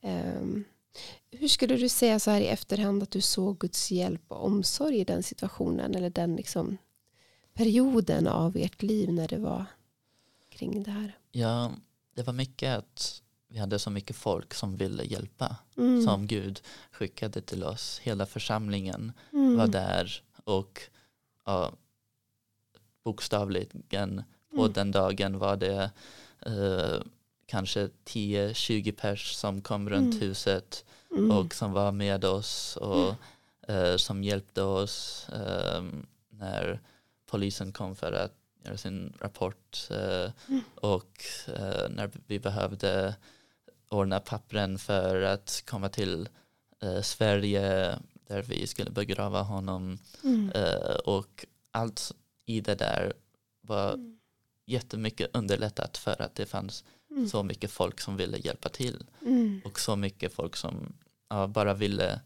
Eh, 0.00 0.42
hur 1.30 1.48
skulle 1.48 1.76
du 1.76 1.88
säga 1.88 2.18
så 2.18 2.30
här 2.30 2.40
i 2.40 2.46
efterhand 2.46 3.02
att 3.02 3.10
du 3.10 3.20
såg 3.20 3.58
Guds 3.58 3.90
hjälp 3.90 4.22
och 4.28 4.44
omsorg 4.44 4.98
i 4.98 5.04
den 5.04 5.22
situationen 5.22 5.94
eller 5.94 6.10
den 6.10 6.36
liksom 6.36 6.76
perioden 7.54 8.26
av 8.26 8.56
ert 8.56 8.82
liv 8.82 9.12
när 9.12 9.28
det 9.28 9.38
var 9.38 9.64
kring 10.48 10.82
det 10.82 10.90
här? 10.90 11.18
Ja, 11.32 11.72
det 12.14 12.22
var 12.22 12.32
mycket 12.32 12.78
att 12.78 13.22
vi 13.48 13.58
hade 13.58 13.78
så 13.78 13.90
mycket 13.90 14.16
folk 14.16 14.54
som 14.54 14.76
ville 14.76 15.04
hjälpa. 15.04 15.56
Mm. 15.76 16.02
Som 16.04 16.26
Gud 16.26 16.62
skickade 16.90 17.40
till 17.40 17.64
oss. 17.64 17.98
Hela 17.98 18.26
församlingen 18.26 19.12
Mm. 19.32 19.56
var 19.56 19.66
där 19.66 20.22
och 20.44 20.80
ja, 21.44 21.72
bokstavligen 23.04 24.22
på 24.50 24.60
Mm. 24.62 24.72
den 24.72 24.90
dagen 24.90 25.38
var 25.38 25.56
det 25.56 25.90
eh, 26.46 27.00
kanske 27.46 27.88
10-20 28.04 28.92
pers 28.92 29.34
som 29.34 29.62
kom 29.62 29.90
runt 29.90 30.14
Mm. 30.14 30.20
huset 30.28 30.84
Mm. 31.10 31.30
och 31.30 31.54
som 31.54 31.72
var 31.72 31.92
med 31.92 32.24
oss 32.24 32.76
och 32.76 33.14
eh, 33.70 33.96
som 33.96 34.24
hjälpte 34.24 34.62
oss 34.62 35.26
eh, 35.28 35.82
när 36.30 36.80
polisen 37.26 37.72
kom 37.72 37.96
för 37.96 38.12
att 38.12 38.34
göra 38.64 38.76
sin 38.76 39.12
rapport 39.20 39.88
eh, 39.90 40.30
Mm. 40.48 40.60
och 40.74 41.24
eh, 41.46 41.88
när 41.90 42.10
vi 42.26 42.38
behövde 42.38 43.14
ordna 43.88 44.20
pappren 44.20 44.78
för 44.78 45.22
att 45.22 45.62
komma 45.66 45.88
till 45.88 46.28
eh, 46.82 47.00
Sverige 47.02 47.98
där 48.26 48.42
vi 48.42 48.66
skulle 48.66 48.90
begrava 48.90 49.42
honom 49.42 49.98
Mm. 50.24 50.50
och 51.04 51.46
allt 51.70 52.12
i 52.46 52.60
det 52.60 52.74
där 52.74 53.12
var 53.60 53.92
Mm. 53.92 54.18
jättemycket 54.66 55.36
underlättat 55.36 55.96
för 55.98 56.22
att 56.22 56.34
det 56.34 56.46
fanns 56.46 56.84
Mm. 57.10 57.28
så 57.28 57.42
mycket 57.42 57.70
folk 57.70 58.00
som 58.00 58.16
ville 58.16 58.38
hjälpa 58.38 58.68
till 58.68 59.04
Mm. 59.22 59.60
och 59.64 59.80
så 59.80 59.96
mycket 59.96 60.32
folk 60.34 60.56
som 60.56 60.92
ja, 61.28 61.46
bara 61.46 61.74
ville 61.74 62.20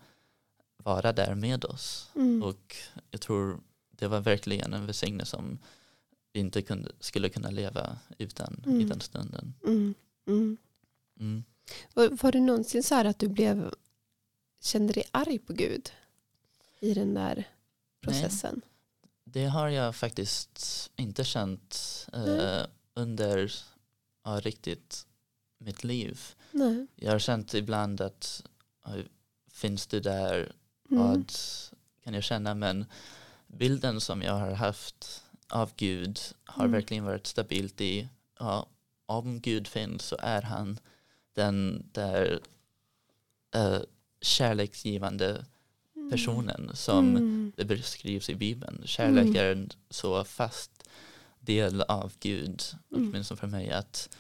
vara 0.77 1.13
där 1.13 1.35
med 1.35 1.65
oss. 1.65 2.11
Mm. 2.15 2.43
Och 2.43 2.77
jag 3.11 3.21
tror 3.21 3.61
det 3.91 4.07
var 4.09 4.21
verkligen 4.21 4.73
en 4.75 4.87
välsignelse 4.87 5.31
som 5.31 5.59
inte 6.41 6.63
kunde, 6.63 6.93
skulle 7.01 7.29
kunna 7.29 7.51
leva 7.51 7.99
utan 8.19 8.63
i 8.67 8.69
Mm. 8.71 8.89
den 8.89 9.01
stunden. 9.01 9.55
Mm. 9.65 9.95
Mm. 10.27 10.57
Mm. 11.21 11.45
Var, 11.95 12.09
var 12.23 12.33
det 12.33 12.41
någonsin 12.41 12.83
så 12.83 12.95
här 12.95 13.05
att 13.05 13.19
du 13.19 13.29
blev 13.29 13.75
kände 14.61 14.93
dig 14.93 15.05
arg 15.11 15.39
på 15.39 15.53
Gud 15.53 15.91
i 16.81 16.95
den 16.95 17.15
där 17.15 17.45
processen? 18.01 18.61
Det 19.25 19.45
har 19.47 19.69
jag 19.69 19.97
faktiskt 19.97 20.91
inte 20.97 21.25
känt 21.25 22.07
eh, 22.13 22.25
Nej. 22.27 22.67
under 22.95 23.53
ja, 24.25 24.41
riktigt 24.41 25.07
mitt 25.59 25.85
liv. 25.85 26.21
Nej. 26.51 26.87
Jag 26.97 27.13
har 27.13 27.19
känt 27.19 27.55
ibland 27.55 28.01
att 28.01 28.43
finns 29.53 29.87
du 29.87 30.01
där, 30.01 30.53
Mm. 30.91 31.03
vad 31.09 31.33
kan 32.05 32.15
jag 32.15 32.25
känna 32.25 32.55
men 32.55 32.85
bilden 33.47 34.01
som 34.01 34.23
jag 34.23 34.33
har 34.35 34.51
haft 34.53 35.25
av 35.49 35.73
Gud 35.77 36.21
har 36.45 36.65
Mm. 36.65 36.73
verkligen 36.73 37.05
varit 37.05 37.27
stabilt 37.27 37.81
i 37.81 38.09
ja, 38.39 38.67
om 39.07 39.41
Gud 39.41 39.69
finns 39.69 40.03
så 40.03 40.17
är 40.21 40.43
han 40.43 40.79
den 41.35 41.89
där 41.93 42.41
eh, 43.55 43.81
kärleksgivande 44.21 45.45
personen 46.11 46.71
som 46.75 47.09
Mm. 47.17 47.53
det 47.57 47.65
beskrivs 47.65 48.31
i 48.31 48.35
Bibeln. 48.35 48.83
Kärlek 48.85 49.25
Mm. 49.25 49.37
är 49.37 49.53
en 49.53 49.71
så 49.91 50.25
fast 50.25 50.89
del 51.41 51.81
av 51.83 52.13
Gud, 52.21 52.63
Mm. 52.93 53.09
åtminstone 53.11 53.39
för 53.41 53.47
mig, 53.47 53.71
att 53.71 54.17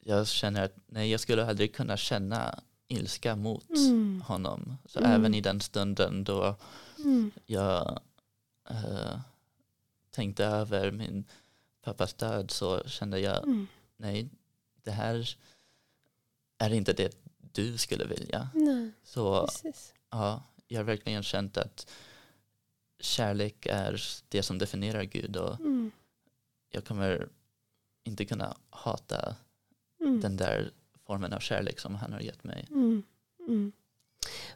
jag 0.00 0.26
känner 0.28 0.64
att 0.64 0.76
nej, 0.86 1.10
jag 1.10 1.20
skulle 1.20 1.46
aldrig 1.46 1.74
kunna 1.74 1.96
känna 1.96 2.60
ilska 2.88 3.36
mot 3.36 3.68
Mm. 3.70 4.22
honom. 4.26 4.76
Så 4.86 4.98
Mm. 4.98 5.10
även 5.10 5.34
i 5.34 5.40
den 5.40 5.60
stunden 5.60 6.24
då 6.24 6.56
Mm. 6.98 7.30
jag 7.46 8.00
eh, 8.70 9.18
tänkte 10.16 10.44
över 10.44 10.90
min 10.90 11.24
pappas 11.82 12.14
död 12.14 12.50
så 12.50 12.82
kände 12.88 13.18
jag, 13.20 13.44
Mm. 13.44 13.66
nej, 13.96 14.28
det 14.82 14.90
här 14.90 15.36
är 16.58 16.72
inte 16.72 16.92
det 16.92 17.16
du 17.52 17.78
skulle 17.78 18.04
vilja. 18.06 18.48
Nej, 18.54 18.90
Så 19.04 19.46
precis. 19.46 19.94
ja, 20.10 20.42
jag 20.68 20.78
har 20.78 20.84
verkligen 20.84 21.22
känt 21.22 21.56
att 21.56 21.90
kärlek 23.00 23.66
är 23.66 24.02
det 24.28 24.42
som 24.42 24.58
definierar 24.58 25.02
Gud 25.04 25.36
och 25.36 25.60
Mm. 25.60 25.90
jag 26.70 26.84
kommer 26.84 27.28
inte 28.04 28.24
kunna 28.24 28.56
hata 28.70 29.36
Mm. 30.00 30.20
den 30.20 30.36
där 30.36 30.70
formen 31.06 31.32
av 31.32 31.40
kärlek 31.40 31.80
som 31.80 31.94
han 31.94 32.12
har 32.12 32.20
gett 32.20 32.44
mig. 32.44 32.66
Mm. 32.70 33.02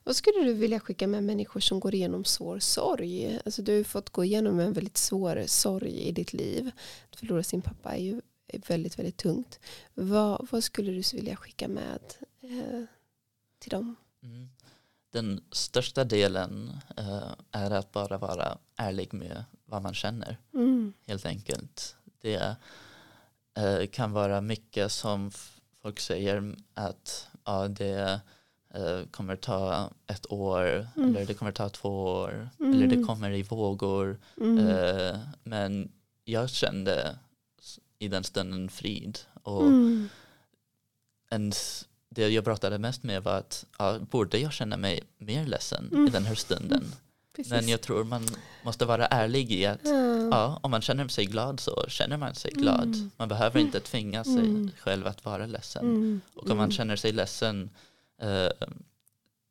Vad 0.04 0.16
skulle 0.16 0.44
du 0.44 0.52
vilja 0.52 0.80
skicka 0.80 1.06
med 1.06 1.24
människor 1.24 1.60
som 1.60 1.80
går 1.80 1.94
igenom 1.94 2.24
svår 2.24 2.58
sorg? 2.58 3.38
Alltså 3.44 3.62
du 3.62 3.72
har 3.72 3.76
ju 3.76 3.84
fått 3.84 4.10
gå 4.10 4.24
igenom 4.24 4.60
en 4.60 4.72
väldigt 4.72 4.96
svår 4.96 5.44
sorg 5.46 5.92
i 5.92 6.12
ditt 6.12 6.32
liv. 6.32 6.70
Att 7.10 7.16
förlora 7.16 7.42
sin 7.42 7.62
pappa 7.62 7.96
är 7.96 8.02
ju 8.02 8.20
väldigt, 8.66 8.98
väldigt 8.98 9.16
tungt. 9.16 9.60
Vad, 9.94 10.48
vad 10.50 10.64
skulle 10.64 10.92
du 10.92 11.02
vilja 11.16 11.36
skicka 11.36 11.68
med 11.68 12.00
eh, 12.40 12.84
till 13.58 13.70
dem? 13.70 13.96
Mm. 14.22 14.48
Den 15.12 15.44
största 15.52 16.04
delen 16.04 16.70
eh, 16.96 17.32
är 17.50 17.70
att 17.70 17.92
bara 17.92 18.18
vara 18.18 18.58
ärlig 18.76 19.14
med 19.14 19.44
vad 19.64 19.82
man 19.82 19.94
känner. 19.94 20.38
Mm. 20.54 20.92
helt 21.06 21.26
enkelt. 21.26 21.96
Det 22.20 22.56
eh, 23.54 23.86
kan 23.86 24.12
vara 24.12 24.40
mycket 24.40 24.92
som 24.92 25.30
folk 25.82 26.00
säger 26.00 26.56
att 26.74 27.28
ja, 27.44 27.68
det 27.68 28.20
kommer 29.10 29.36
ta 29.36 29.90
ett 30.06 30.32
år 30.32 30.88
Mm. 30.96 31.08
eller 31.16 31.26
det 31.26 31.34
kommer 31.34 31.52
ta 31.52 31.68
två 31.68 32.04
år 32.04 32.48
Mm. 32.60 32.74
eller 32.74 32.86
det 32.86 33.02
kommer 33.04 33.30
i 33.30 33.42
vågor. 33.42 34.18
Mm. 34.40 34.58
Eh, 34.68 35.18
men 35.44 35.92
jag 36.24 36.50
kände 36.50 37.16
i 37.98 38.08
den 38.08 38.24
stunden 38.24 38.68
frid 38.68 39.18
och 39.42 39.62
Mm. 39.66 40.08
en, 41.30 41.48
s- 41.48 41.84
det 42.08 42.28
jag 42.28 42.44
pratade 42.44 42.78
mest 42.78 43.02
med 43.02 43.22
var 43.22 43.38
att 43.38 43.64
ja, 43.78 43.98
borde 43.98 44.38
jag 44.38 44.52
känna 44.52 44.76
mig 44.76 45.02
mer 45.18 45.46
ledsen 45.46 45.88
i 45.92 45.94
Mm. 45.94 46.10
den 46.12 46.24
här 46.24 46.34
stunden? 46.34 46.84
Precis. 47.36 47.52
Men 47.52 47.68
jag 47.68 47.80
tror 47.80 48.04
man 48.04 48.28
måste 48.64 48.84
vara 48.84 49.06
ärlig 49.06 49.52
i 49.52 49.66
att 49.66 49.80
ja. 50.30 50.58
Om 50.62 50.70
man 50.70 50.82
känner 50.82 51.08
sig 51.08 51.24
glad 51.26 51.60
så 51.60 51.84
känner 51.88 52.16
man 52.16 52.34
sig 52.34 52.52
glad. 52.52 52.82
Mm. 52.94 53.10
Man 53.16 53.28
behöver 53.28 53.60
inte 53.60 53.80
tvinga 53.80 54.24
sig 54.24 54.38
Mm. 54.38 54.70
själv 54.78 55.06
att 55.06 55.24
vara 55.24 55.46
ledsen. 55.46 56.20
Och 56.34 56.50
om 56.50 56.56
man 56.56 56.70
känner 56.70 56.96
sig 56.96 57.12
ledsen 57.12 57.70
eh, 58.20 58.48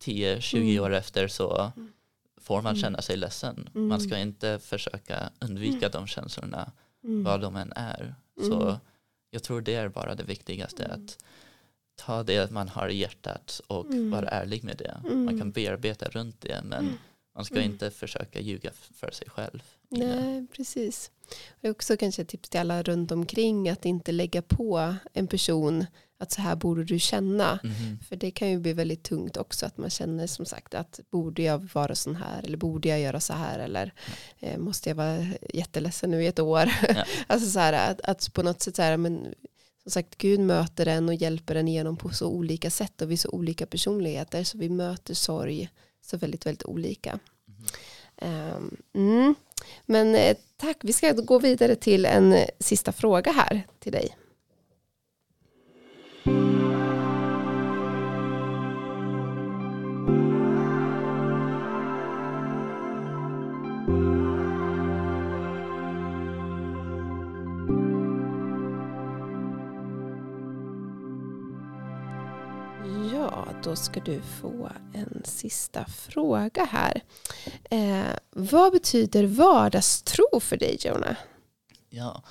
10-20 0.04 0.58
Mm. 0.72 0.84
år 0.84 0.94
efter 0.94 1.28
så 1.28 1.72
Mm. 1.76 1.92
får 2.42 2.62
man 2.62 2.74
Mm. 2.74 2.82
känna 2.82 3.02
sig 3.02 3.18
ledsen. 3.18 3.70
Mm. 3.76 3.88
Man 3.88 4.02
ska 4.02 4.18
inte 4.18 4.60
försöka 4.60 5.30
undvika 5.40 5.90
de 5.90 6.08
känslorna, 6.08 6.72
Mm. 7.04 7.24
vad 7.24 7.42
de 7.42 7.56
än 7.56 7.74
är. 7.76 8.16
Mm. 8.38 8.50
Så 8.50 8.78
jag 9.32 9.44
tror 9.44 9.62
det 9.62 9.76
är 9.76 9.90
bara 9.90 10.16
det 10.16 10.24
viktigaste, 10.24 10.84
Mm. 10.84 11.06
att 11.06 11.24
ta 11.96 12.24
det 12.24 12.52
man 12.52 12.70
har 12.70 12.90
i 12.90 12.98
hjärtat 12.98 13.62
och 13.68 13.86
Mm. 13.86 14.12
vara 14.12 14.28
ärlig 14.30 14.64
med 14.64 14.78
det. 14.78 15.02
Mm. 15.06 15.26
Man 15.26 15.40
kan 15.40 15.52
bearbeta 15.52 16.06
runt 16.10 16.42
det, 16.42 16.62
men 16.64 16.98
man 17.36 17.46
ska 17.46 17.56
Mm. 17.56 17.72
inte 17.72 17.92
försöka 17.92 18.40
ljuga 18.40 18.72
för 18.74 19.12
sig 19.12 19.30
själv. 19.30 19.64
Nej, 19.90 20.48
precis. 20.56 21.12
Det 21.62 21.68
är 21.68 21.72
också 21.72 21.98
kanske 21.98 22.22
ett 22.22 22.28
tips 22.28 22.50
till 22.50 22.60
alla 22.60 22.84
runt 22.84 23.12
omkring 23.12 23.70
att 23.70 23.86
inte 23.86 24.12
lägga 24.12 24.42
på 24.42 24.96
en 25.14 25.28
person 25.28 25.86
att 26.22 26.32
så 26.32 26.42
här 26.42 26.56
borde 26.56 26.84
du 26.84 27.00
känna. 27.00 27.60
Mhm. 27.64 28.00
För 28.10 28.16
det 28.16 28.32
kan 28.32 28.50
ju 28.50 28.60
bli 28.60 28.74
väldigt 28.74 29.04
tungt 29.04 29.38
också 29.38 29.66
att 29.66 29.78
man 29.78 29.90
känner 29.90 30.28
som 30.28 30.46
sagt 30.46 30.74
att 30.74 31.00
borde 31.10 31.42
jag 31.44 31.70
vara 31.74 31.96
sån 31.96 32.16
här 32.16 32.44
eller 32.44 32.58
borde 32.58 32.90
jag 32.90 33.00
göra 33.00 33.20
så 33.20 33.34
här 33.34 33.60
eller 33.60 33.94
eh, 34.40 34.58
måste 34.58 34.90
jag 34.90 34.96
vara 34.96 35.26
jätteledsen 35.54 36.12
nu 36.12 36.24
i 36.24 36.28
ett 36.28 36.40
år. 36.40 36.70
Ja. 36.88 37.04
alltså 37.28 37.50
så 37.50 37.60
här 37.60 37.92
att, 37.92 38.02
att 38.02 38.34
på 38.34 38.44
något 38.44 38.62
sätt 38.62 38.76
så 38.76 38.82
här 38.82 38.98
men 38.98 39.34
som 39.84 39.92
sagt 39.92 40.18
Gud 40.18 40.40
möter 40.40 40.86
en 40.86 41.10
och 41.10 41.16
hjälper 41.16 41.56
en 41.56 41.68
igenom 41.68 41.98
på 41.98 42.10
så 42.10 42.28
olika 42.28 42.70
sätt 42.70 43.02
och 43.02 43.10
vi 43.10 43.14
är 43.14 43.18
så 43.18 43.30
olika 43.30 43.66
personligheter 43.66 44.44
så 44.44 44.58
vi 44.58 44.70
möter 44.70 45.14
sorg 45.14 45.70
så 46.02 46.18
väldigt 46.18 46.46
väldigt 46.46 46.66
olika. 46.66 47.20
Mhm. 47.46 47.66
Ehm, 48.18 48.78
mm. 48.94 49.36
Men 49.86 50.16
eh, 50.16 50.38
tack, 50.58 50.78
vi 50.82 50.94
ska 50.94 51.12
gå 51.12 51.40
vidare 51.40 51.76
till 51.76 52.06
en 52.06 52.36
sista 52.60 52.92
fråga 52.92 53.32
här 53.32 53.68
till 53.80 53.92
dig. 53.92 54.16
Ja, 56.24 56.32
då 73.64 73.76
ska 73.76 74.00
du 74.00 74.22
få 74.22 74.72
en 74.94 75.22
sista 75.26 75.86
fråga 75.86 76.66
här. 76.66 77.04
Eh, 77.70 78.16
vad 78.30 78.72
betyder 78.72 79.24
vardagstro 79.26 80.40
för 80.40 80.58
dig, 80.58 80.78
Jona? 80.80 81.16
Ja, 81.90 82.24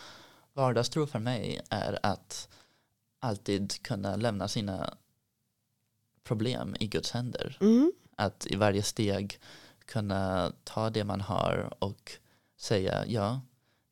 vardagstro 0.53 1.07
för 1.07 1.19
mig 1.19 1.61
är 1.71 1.99
att 2.03 2.49
alltid 3.21 3.83
kunna 3.83 4.17
lämna 4.17 4.49
sina 4.49 4.95
problem 6.25 6.77
i 6.81 6.87
Guds 6.87 7.11
händer. 7.11 7.57
Mm. 7.61 7.93
Att 8.17 8.47
i 8.47 8.57
varje 8.57 8.83
steg 8.83 9.41
kunna 9.85 10.53
ta 10.65 10.91
det 10.91 11.05
man 11.05 11.21
har 11.21 11.75
och 11.79 12.13
säga 12.57 13.07
ja, 13.07 13.41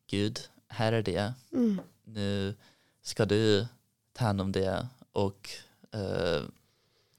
Gud, 0.06 0.40
här 0.68 0.92
är 0.92 1.02
det. 1.02 1.34
Mm. 1.52 1.80
Nu 2.04 2.54
ska 3.02 3.24
du 3.24 3.66
ta 4.12 4.24
hand 4.24 4.40
om 4.40 4.52
det 4.52 4.88
och 5.12 5.50
eh, 5.92 6.42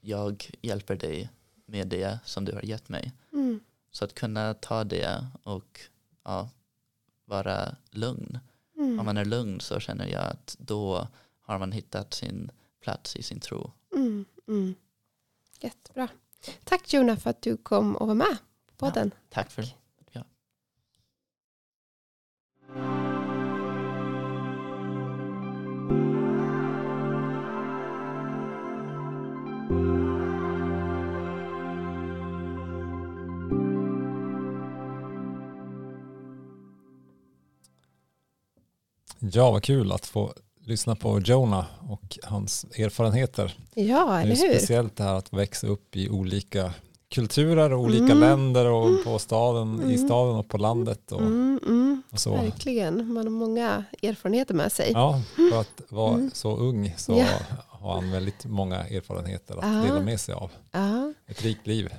jag 0.00 0.50
hjälper 0.62 0.96
dig 0.96 1.30
med 1.66 1.88
det 1.88 2.18
som 2.24 2.44
du 2.44 2.52
har 2.52 2.62
gett 2.62 2.88
mig. 2.88 3.12
Mm. 3.32 3.60
Så 3.90 4.04
att 4.04 4.14
kunna 4.14 4.54
ta 4.54 4.84
det 4.84 5.26
och 5.42 5.80
ja, 6.24 6.48
vara 7.24 7.76
lugn. 7.90 8.38
Mm. 8.76 8.98
Om 8.98 9.06
man 9.06 9.16
är 9.16 9.24
lugn 9.24 9.60
så 9.60 9.80
känner 9.80 10.06
jag 10.06 10.24
att 10.24 10.56
då 10.58 11.08
har 11.48 11.58
man 11.58 11.72
hittat 11.72 12.14
sin 12.14 12.50
plats 12.80 13.16
i 13.16 13.22
sin 13.22 13.40
tro. 13.40 13.70
Mm. 13.94 14.24
Mm. 14.48 14.74
Jättebra. 15.60 16.08
Tack 16.64 16.92
Jonah 16.92 17.18
för 17.18 17.30
att 17.30 17.42
du 17.42 17.56
kom 17.56 17.96
och 17.96 18.06
var 18.06 18.14
med 18.14 18.36
på 18.66 18.74
podden. 18.76 19.14
Tack 19.30 19.50
för 19.50 19.64
ja. 20.12 20.24
Ja, 39.20 39.50
vad 39.50 39.62
kul 39.62 39.92
att 39.92 40.06
få 40.06 40.34
lyssna 40.68 40.96
på 40.96 41.20
Jonah 41.20 41.64
och 41.90 42.18
hans 42.22 42.64
erfarenheter. 42.64 43.56
Ja, 43.74 43.82
Det 44.06 44.12
är 44.12 44.20
eller 44.22 44.36
hur? 44.36 44.54
speciellt 44.54 44.96
det 44.96 45.02
här 45.04 45.14
att 45.14 45.32
växa 45.32 45.66
upp 45.66 45.96
i 45.96 46.08
olika 46.08 46.72
kulturer 47.10 47.72
och 47.72 47.80
olika 47.80 48.04
Mm. 48.04 48.20
länder 48.20 48.66
och 48.66 49.04
på 49.04 49.18
staden, 49.18 49.80
i 49.80 49.94
Mm. 49.94 49.98
staden 50.08 50.36
och 50.36 50.48
på 50.48 50.58
landet 50.58 51.12
och, 51.12 51.20
Mm, 51.20 51.60
mm, 51.66 52.02
och 52.10 52.18
så. 52.20 52.30
verkligen, 52.36 53.12
man 53.12 53.16
har 53.26 53.30
många 53.30 53.84
erfarenheter 54.02 54.54
med 54.54 54.72
sig. 54.72 54.90
Ja, 54.92 55.22
för 55.50 55.60
att 55.60 55.82
vara 55.88 56.14
Mm. 56.14 56.30
så 56.34 56.56
ung 56.56 56.94
så 56.96 57.12
Ja. 57.12 57.26
har 57.68 57.94
han 57.94 58.10
väldigt 58.10 58.44
många 58.44 58.76
erfarenheter 58.76 59.56
att 59.56 59.64
Ja. 59.76 59.82
dela 59.92 60.00
med 60.00 60.20
sig 60.20 60.34
av. 60.34 60.50
Ja. 60.72 61.12
Ett 61.26 61.42
rikt 61.42 61.66
liv. 61.66 61.94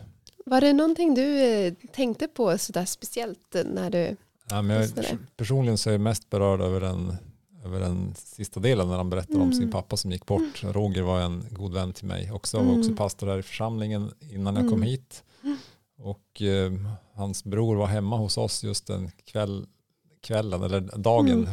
Var 0.46 0.62
det 0.62 0.74
någonting 0.74 1.14
du 1.16 1.38
eh, 1.40 1.74
tänkte 1.94 2.28
på 2.28 2.58
sådär 2.58 2.86
speciellt 2.86 3.56
när 3.66 3.90
du... 3.90 4.16
Ja, 4.50 4.62
men 4.62 4.68
det. 4.82 4.92
jag, 5.10 5.18
personligen 5.38 5.78
så 5.78 5.90
är 5.90 5.94
jag 5.94 6.02
mest 6.02 6.30
berörd 6.30 6.62
över 6.62 6.82
den, 6.82 7.18
över 7.66 7.80
den 7.80 8.14
sista 8.16 8.60
delen 8.60 8.88
när 8.88 8.98
han 8.98 9.10
berättar 9.10 9.36
om 9.36 9.42
Mm. 9.42 9.54
sin 9.54 9.72
pappa 9.72 9.98
som 9.98 10.12
gick 10.12 10.26
bort. 10.26 10.64
Roger 10.64 11.02
var 11.02 11.20
en 11.22 11.46
god 11.52 11.74
vän 11.74 11.94
till 11.94 12.06
mig 12.06 12.32
också. 12.32 12.58
Jag 12.58 12.64
var 12.64 12.72
också 12.72 12.90
Mm. 12.90 12.98
pastor 12.98 13.28
här 13.28 13.38
i 13.40 13.44
församlingen 13.44 14.12
innan 14.20 14.56
jag 14.56 14.64
kom 14.70 14.74
Mm. 14.74 14.88
hit. 14.90 15.24
Och 15.98 16.42
eh, 16.42 16.72
hans 17.14 17.44
bror 17.44 17.76
var 17.76 17.88
hemma 17.88 18.18
hos 18.18 18.38
oss 18.38 18.64
just 18.64 18.88
den 18.88 19.12
kväll, 19.26 19.66
kvällen 20.22 20.64
eller 20.64 20.82
dagen 20.98 21.48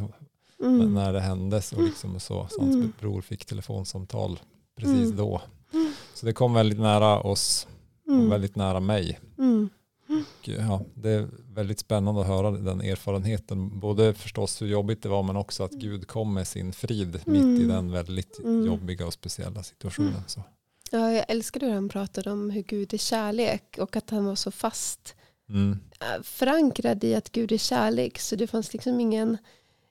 Mm. 0.60 0.80
Mm. 0.80 0.94
när 0.94 1.12
det 1.12 1.20
hände. 1.20 1.62
Så, 1.62 1.80
liksom 1.80 2.20
så, 2.20 2.46
så 2.50 2.60
hans 2.60 2.74
Mm. 2.74 2.92
bror 3.00 3.20
fick 3.20 3.44
telefonsamtal 3.46 4.40
precis 4.76 5.04
Mm. 5.04 5.16
då. 5.16 5.42
Mm. 5.72 5.92
Så 6.14 6.26
det 6.26 6.32
kom 6.32 6.54
väldigt 6.54 6.78
nära 6.78 7.20
oss 7.20 7.66
och 8.06 8.12
Mm. 8.12 8.30
väldigt 8.30 8.56
nära 8.56 8.80
mig. 8.80 9.18
Mm. 9.38 9.68
Och, 10.08 10.48
ja, 10.48 10.82
det 10.94 11.10
är 11.10 11.28
väldigt 11.54 11.78
spännande 11.78 12.20
att 12.20 12.26
höra 12.26 12.50
den 12.50 12.80
erfarenheten. 12.80 13.80
Både 13.80 14.14
förstås 14.14 14.62
hur 14.62 14.66
jobbigt 14.66 15.02
det 15.02 15.08
var 15.08 15.22
men 15.22 15.36
också 15.36 15.62
att 15.64 15.72
Gud 15.72 16.06
kom 16.08 16.34
med 16.34 16.46
sin 16.48 16.72
frid 16.72 17.20
mitt 17.26 17.36
i 17.36 17.38
Mm. 17.64 17.68
den 17.68 17.90
väldigt 17.92 18.38
Mm. 18.38 18.66
jobbiga 18.66 19.06
och 19.06 19.12
speciella 19.12 19.62
situationen. 19.62 20.22
Så. 20.26 20.42
Ja, 20.90 21.12
jag 21.12 21.24
älskade 21.28 21.66
hur 21.66 21.72
han 21.74 21.88
pratade 21.88 22.32
om 22.32 22.50
hur 22.50 22.62
Gud 22.62 22.94
är 22.94 22.98
kärlek 22.98 23.78
och 23.80 23.96
att 23.96 24.10
han 24.10 24.24
var 24.24 24.34
så 24.34 24.50
fast 24.50 25.14
Mm. 25.48 25.78
äh, 26.00 26.22
förankrad 26.22 27.04
i 27.04 27.14
att 27.14 27.32
Gud 27.32 27.52
är 27.52 27.58
kärlek. 27.58 28.18
Så 28.18 28.36
det 28.36 28.46
fanns 28.46 28.72
liksom 28.72 29.00
ingen 29.00 29.38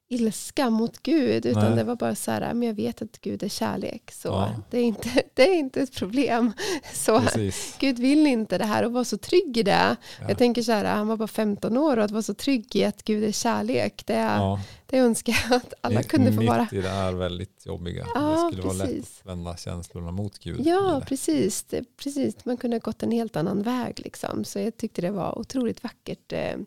ilska 0.08 0.70
mot 0.70 1.04
Gud 1.04 1.46
utan 1.46 1.64
Nej. 1.64 1.76
det 1.76 1.84
var 1.84 1.96
bara 1.96 2.16
så 2.16 2.32
här, 2.32 2.54
men 2.54 2.68
jag 2.68 2.74
vet 2.76 3.02
att 3.02 3.22
Gud 3.22 3.44
är 3.44 3.50
kärlek 3.50 4.12
så 4.12 4.28
Ja. 4.28 4.52
det, 4.72 4.78
är 4.78 4.84
inte, 4.84 5.10
det 5.34 5.44
är 5.50 5.56
inte 5.56 5.82
ett 5.82 5.96
problem. 5.96 6.52
Så 6.94 7.22
Precis. 7.22 7.76
Gud 7.80 8.00
vill 8.00 8.28
inte 8.28 8.58
det 8.58 8.66
här 8.66 8.84
och 8.86 8.92
vara 8.92 9.04
så 9.04 9.18
trygg 9.18 9.58
i 9.58 9.64
det. 9.64 9.96
Ja. 10.20 10.26
Jag 10.30 10.38
tänker 10.38 10.62
så 10.62 10.72
här, 10.72 10.86
han 10.86 11.08
var 11.08 11.18
bara 11.18 11.28
15 11.28 11.78
år 11.78 11.98
och 11.98 12.04
att 12.04 12.12
vara 12.12 12.22
så 12.22 12.34
trygg 12.34 12.76
i 12.76 12.84
att 12.86 13.04
Gud 13.04 13.24
är 13.24 13.32
kärlek, 13.32 14.04
det, 14.06 14.14
Ja. 14.14 14.60
det 14.86 14.98
önskar 14.98 15.46
jag 15.50 15.58
att 15.58 15.74
alla 15.82 16.00
Mitt- 16.00 16.08
kunde 16.10 16.32
få 16.34 16.40
mitt 16.40 16.50
vara. 16.50 16.68
i 16.72 16.82
det 16.82 16.90
här 16.90 17.14
väldigt 17.14 17.66
jobbiga. 17.66 18.08
Ja, 18.16 18.22
det 18.22 18.48
skulle 18.48 18.62
vara 18.68 18.74
lätt 18.78 18.88
precis. 18.88 19.20
att 19.22 19.26
vända 19.32 19.58
känslorna 19.58 20.12
mot 20.12 20.40
Gud. 20.40 20.62
Ja, 20.68 21.02
precis. 21.08 21.64
Det, 21.64 21.84
precis. 21.98 22.46
Man 22.46 22.58
kunde 22.58 22.76
ha 22.76 22.80
gått 22.82 23.04
en 23.04 23.12
helt 23.12 23.36
annan 23.36 23.62
väg. 23.62 24.00
Liksom. 24.04 24.44
Så 24.46 24.60
jag 24.60 24.78
tyckte 24.78 25.02
det 25.02 25.12
var 25.12 25.40
otroligt 25.40 25.84
vackert 25.84 26.34
eh, 26.34 26.58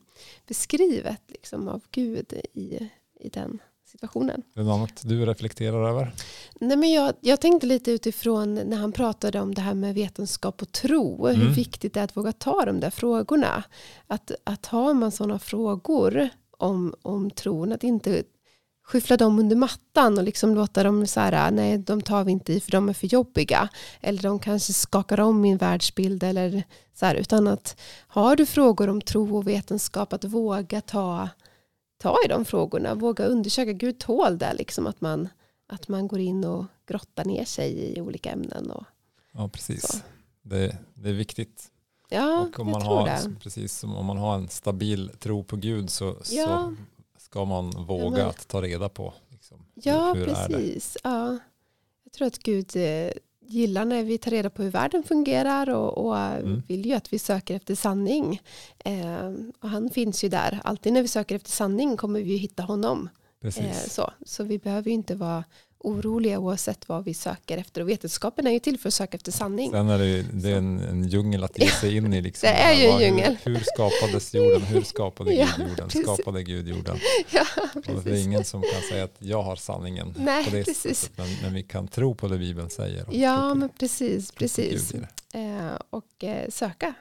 beskrivet 0.47 1.23
liksom, 1.29 1.69
av 1.69 1.81
Gud 1.91 2.33
i, 2.55 2.89
i 3.21 3.29
den 3.29 3.59
situationen. 3.87 4.43
Är 4.55 4.61
det 4.61 4.67
något 4.67 5.03
du 5.05 5.27
reflekterar 5.27 5.89
över? 5.89 6.13
Nej, 6.61 6.77
men 6.77 6.93
jag, 6.93 7.15
jag 7.21 7.41
tänkte 7.41 7.67
lite 7.67 7.91
utifrån 7.91 8.55
när 8.55 8.77
han 8.77 8.93
pratade 8.93 9.41
om 9.41 9.55
det 9.55 9.61
här 9.61 9.75
med 9.75 9.95
vetenskap 9.95 10.63
och 10.63 10.73
tro. 10.73 11.27
Hur 11.27 11.43
Mm. 11.43 11.53
viktigt 11.53 11.95
det 11.95 12.01
är 12.01 12.05
att 12.05 12.17
våga 12.17 12.33
ta 12.33 12.65
de 12.65 12.81
där 12.81 12.91
frågorna. 12.91 13.65
Att, 14.07 14.33
att 14.45 14.67
har 14.67 14.95
man 14.95 15.11
sådana 15.13 15.39
frågor 15.39 16.29
om, 16.59 16.95
om 17.03 17.31
tron, 17.31 17.73
att 17.73 17.85
inte 17.85 18.23
skyffla 18.85 19.17
dem 19.17 19.39
under 19.39 19.57
mattan 19.57 20.19
och 20.19 20.25
liksom 20.25 20.55
låta 20.55 20.83
dem 20.83 21.07
så 21.07 21.21
här, 21.21 21.51
nej 21.51 21.79
de 21.79 22.03
tar 22.03 22.25
vi 22.25 22.33
inte 22.33 22.53
i 22.53 22.61
för 22.61 22.71
de 22.71 22.89
är 22.89 22.93
för 22.93 23.07
jobbiga. 23.07 23.69
Eller 24.01 24.23
de 24.23 24.39
kanske 24.39 24.73
skakar 24.73 25.21
om 25.21 25.41
min 25.41 25.57
världsbild 25.57 26.23
eller 26.23 26.63
så 26.95 27.07
här, 27.07 27.15
utan 27.15 27.47
att 27.49 27.81
har 28.07 28.37
du 28.37 28.47
frågor 28.47 28.89
om 28.89 29.01
tro 29.01 29.37
och 29.37 29.49
vetenskap 29.49 30.13
att 30.13 30.25
våga 30.25 30.81
ta, 30.81 31.29
ta 31.99 32.17
i 32.25 32.29
de 32.29 32.45
frågorna, 32.45 32.95
våga 32.95 33.25
undersöka, 33.25 33.73
Gud 33.73 33.99
tål 33.99 34.39
det 34.39 34.55
liksom 34.55 34.87
att 34.87 35.01
man, 35.01 35.29
att 35.67 35.89
man 35.89 36.09
går 36.09 36.21
in 36.21 36.45
och 36.45 36.65
grottar 36.87 37.25
ner 37.25 37.45
sig 37.45 37.73
i 37.97 38.01
olika 38.01 38.31
ämnen. 38.31 38.71
Och, 38.71 38.85
Ja, 39.33 39.49
precis. 39.49 40.03
Det, 40.43 40.79
det 40.95 41.09
är 41.09 41.13
viktigt. 41.15 41.71
ja, 42.09 42.41
och 42.41 42.61
om 42.61 42.69
jag 42.69 42.73
man, 42.75 42.81
tror 42.81 42.97
har, 42.97 43.07
det. 43.07 43.35
precis 43.41 43.85
om 43.85 44.07
man 44.07 44.19
har 44.19 44.35
en 44.35 44.49
stabil 44.49 45.11
tro 45.19 45.45
på 45.45 45.57
Gud 45.57 45.91
så, 45.91 46.05
Ja. 46.31 46.75
så 47.17 47.21
ska 47.25 47.45
man 47.45 47.71
våga 47.87 48.11
men- 48.17 48.27
att 48.27 48.49
ta 48.49 48.63
reda 48.63 48.89
på 48.89 49.15
liksom, 49.29 49.65
Ja, 49.75 50.13
hur, 50.13 50.27
hur 50.27 50.35
precis. 50.35 50.97
Ja. 51.05 51.39
Jag 52.05 52.13
tror 52.13 52.27
att 52.27 52.39
Gud 52.39 52.77
eh, 52.77 53.11
gillar 53.49 53.85
när 53.85 54.03
vi 54.03 54.19
tar 54.19 54.31
reda 54.31 54.51
på 54.51 54.63
hur 54.63 54.71
världen 54.71 55.03
fungerar 55.03 55.71
och, 55.71 56.07
och 56.07 56.17
Mm. 56.19 56.63
vill 56.69 56.87
ju 56.87 56.93
att 56.93 57.13
vi 57.13 57.19
söker 57.19 57.55
efter 57.57 57.75
sanning. 57.75 58.41
Eh, 58.79 59.33
och 59.61 59.69
han 59.69 59.91
finns 59.91 60.25
ju 60.25 60.29
där. 60.29 60.61
Alltid 60.65 60.93
när 60.93 61.03
vi 61.03 61.09
söker 61.09 61.37
efter 61.37 61.51
sanning 61.51 61.97
kommer 61.97 62.21
vi 62.21 62.33
ju 62.33 62.37
hitta 62.37 62.63
honom. 62.63 63.09
Eh, 63.45 63.73
så. 63.89 64.11
så 64.27 64.45
vi 64.45 64.59
behöver 64.59 64.89
ju 64.89 64.95
inte 64.95 65.15
vara 65.15 65.45
oroliga 65.81 66.39
oavsett 66.39 66.89
vad 66.89 67.05
vi 67.05 67.15
söker 67.15 67.59
efter. 67.59 67.81
Och 67.81 67.89
vetenskapen 67.89 68.47
är 68.47 68.51
ju 68.51 68.59
till 68.59 68.79
för 68.79 68.89
att 68.89 68.95
söka 68.95 69.17
efter 69.17 69.33
sanning. 69.33 69.71
Sen 69.71 69.89
är 69.89 69.99
det, 69.99 70.07
ju- 70.07 70.23
det 70.33 70.51
är 70.51 70.57
en, 70.57 70.81
en 70.81 71.09
djungel 71.09 71.45
att 71.45 71.59
ge 71.59 71.69
sig 71.71 71.97
in 71.97 72.13
i. 72.15 72.21
Liksom, 72.21 72.47
Det 72.47 72.53
är 72.55 72.73
ju 72.75 72.87
en 72.87 73.01
djungel. 73.01 73.37
Hur, 73.43 73.55
hur 73.55 73.65
skapades 73.75 74.35
jorden? 74.35 74.63
Hur 74.63 74.83
skapade 74.83 75.35
Ja, 75.35 75.49
Gud 75.57 75.69
jorden? 75.69 75.89
precis. 75.89 76.03
Skapade 76.03 76.43
Gud 76.43 76.69
jorden? 76.69 76.99
ja, 77.31 77.45
Och 77.75 78.03
det 78.05 78.11
är 78.11 78.25
ingen 78.25 78.45
som 78.45 78.63
kan 78.63 78.83
säga 78.91 79.05
att 79.05 79.17
jag 79.19 79.43
har 79.43 79.57
sanningen 79.57 80.15
Nej, 80.19 80.45
på 80.45 80.51
det 80.51 80.65
precis. 80.65 81.01
sättet. 81.01 81.19
Men, 81.19 81.27
men 81.43 81.55
vi 81.55 81.63
kan 81.63 81.89
tro 81.89 82.15
på 82.15 82.29
det 82.29 82.39
Bibeln 82.39 82.71
säger. 82.71 83.05
Ja, 83.11 83.55
men 83.55 83.69
precis. 83.69 84.31
precis. 84.33 84.93
Eh, 85.35 85.73
och 85.91 86.25
eh, 86.25 86.49
söka 86.51 86.95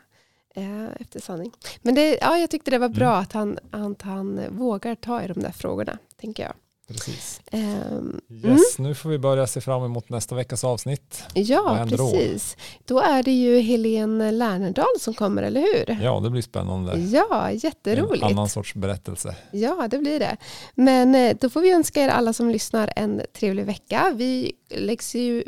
eh, 0.55 0.86
efter 0.99 1.19
sanning. 1.19 1.51
Men 1.82 1.95
det, 1.95 2.17
ja, 2.21 2.38
jag 2.38 2.49
tyckte 2.49 2.71
det 2.71 2.78
var 2.78 2.89
bra 2.89 3.07
Mm. 3.09 3.19
att, 3.21 3.34
han, 3.34 3.59
att 3.71 4.01
han 4.01 4.41
vågar 4.49 4.95
ta 4.95 5.23
i 5.23 5.28
de 5.28 5.39
där 5.39 5.51
frågorna, 5.51 5.97
tänker 6.21 6.43
jag. 6.43 6.53
Precis. 6.88 7.41
Ehm, 7.51 8.21
Yes, 8.29 8.79
nu 8.79 8.95
får 8.95 9.09
vi 9.09 9.17
börja 9.17 9.47
se 9.47 9.61
fram 9.61 9.83
emot 9.83 10.09
nästa 10.09 10.35
veckas 10.35 10.63
avsnitt. 10.63 11.23
Ja, 11.33 11.73
händer 11.73 11.97
då? 11.97 12.11
precis. 12.11 12.57
Då 12.85 12.99
är 12.99 13.23
det 13.23 13.31
ju 13.31 13.59
Helene 13.59 14.31
Lernerdal 14.31 14.85
som 14.99 15.13
kommer, 15.13 15.43
eller 15.43 15.61
hur? 15.61 16.03
Ja, 16.03 16.19
det 16.19 16.29
blir 16.29 16.41
spännande. 16.41 16.99
Ja, 16.99 17.51
jätteroligt. 17.51 18.23
En 18.23 18.31
annan 18.31 18.49
sorts 18.49 18.73
berättelse. 18.75 19.35
Ja, 19.51 19.88
det 19.91 19.97
blir 19.99 20.19
det. 20.19 20.38
Men 20.75 21.15
eh, 21.15 21.38
då 21.41 21.49
får 21.49 21.61
vi 21.61 21.71
önska 21.71 22.01
er 22.01 22.09
alla 22.09 22.33
som 22.33 22.49
lyssnar 22.49 22.93
en 22.95 23.21
trevlig 23.33 23.65
vecka. 23.65 24.11
Vi 24.15 24.51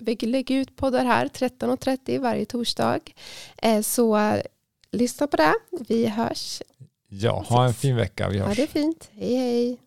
vi 0.01 0.15
lägger 0.21 0.55
ut 0.55 0.75
poddar 0.75 1.05
här 1.05 1.27
13.30 1.27 2.19
varje 2.21 2.45
torsdag. 2.45 2.99
Eh, 3.57 3.81
Så 3.81 4.17
eh, 4.17 4.41
lyssna 4.91 5.27
på 5.27 5.37
det. 5.37 5.53
Vi 5.87 6.05
hörs. 6.07 6.61
Ja, 7.09 7.45
ha 7.47 7.65
en 7.65 7.73
fin 7.73 7.95
vecka. 7.95 8.29
Vi 8.29 8.39
Ha 8.39 8.47
hörs. 8.47 8.57
det 8.57 8.67
fint. 8.67 9.09
Hej 9.13 9.35
hej. 9.35 9.77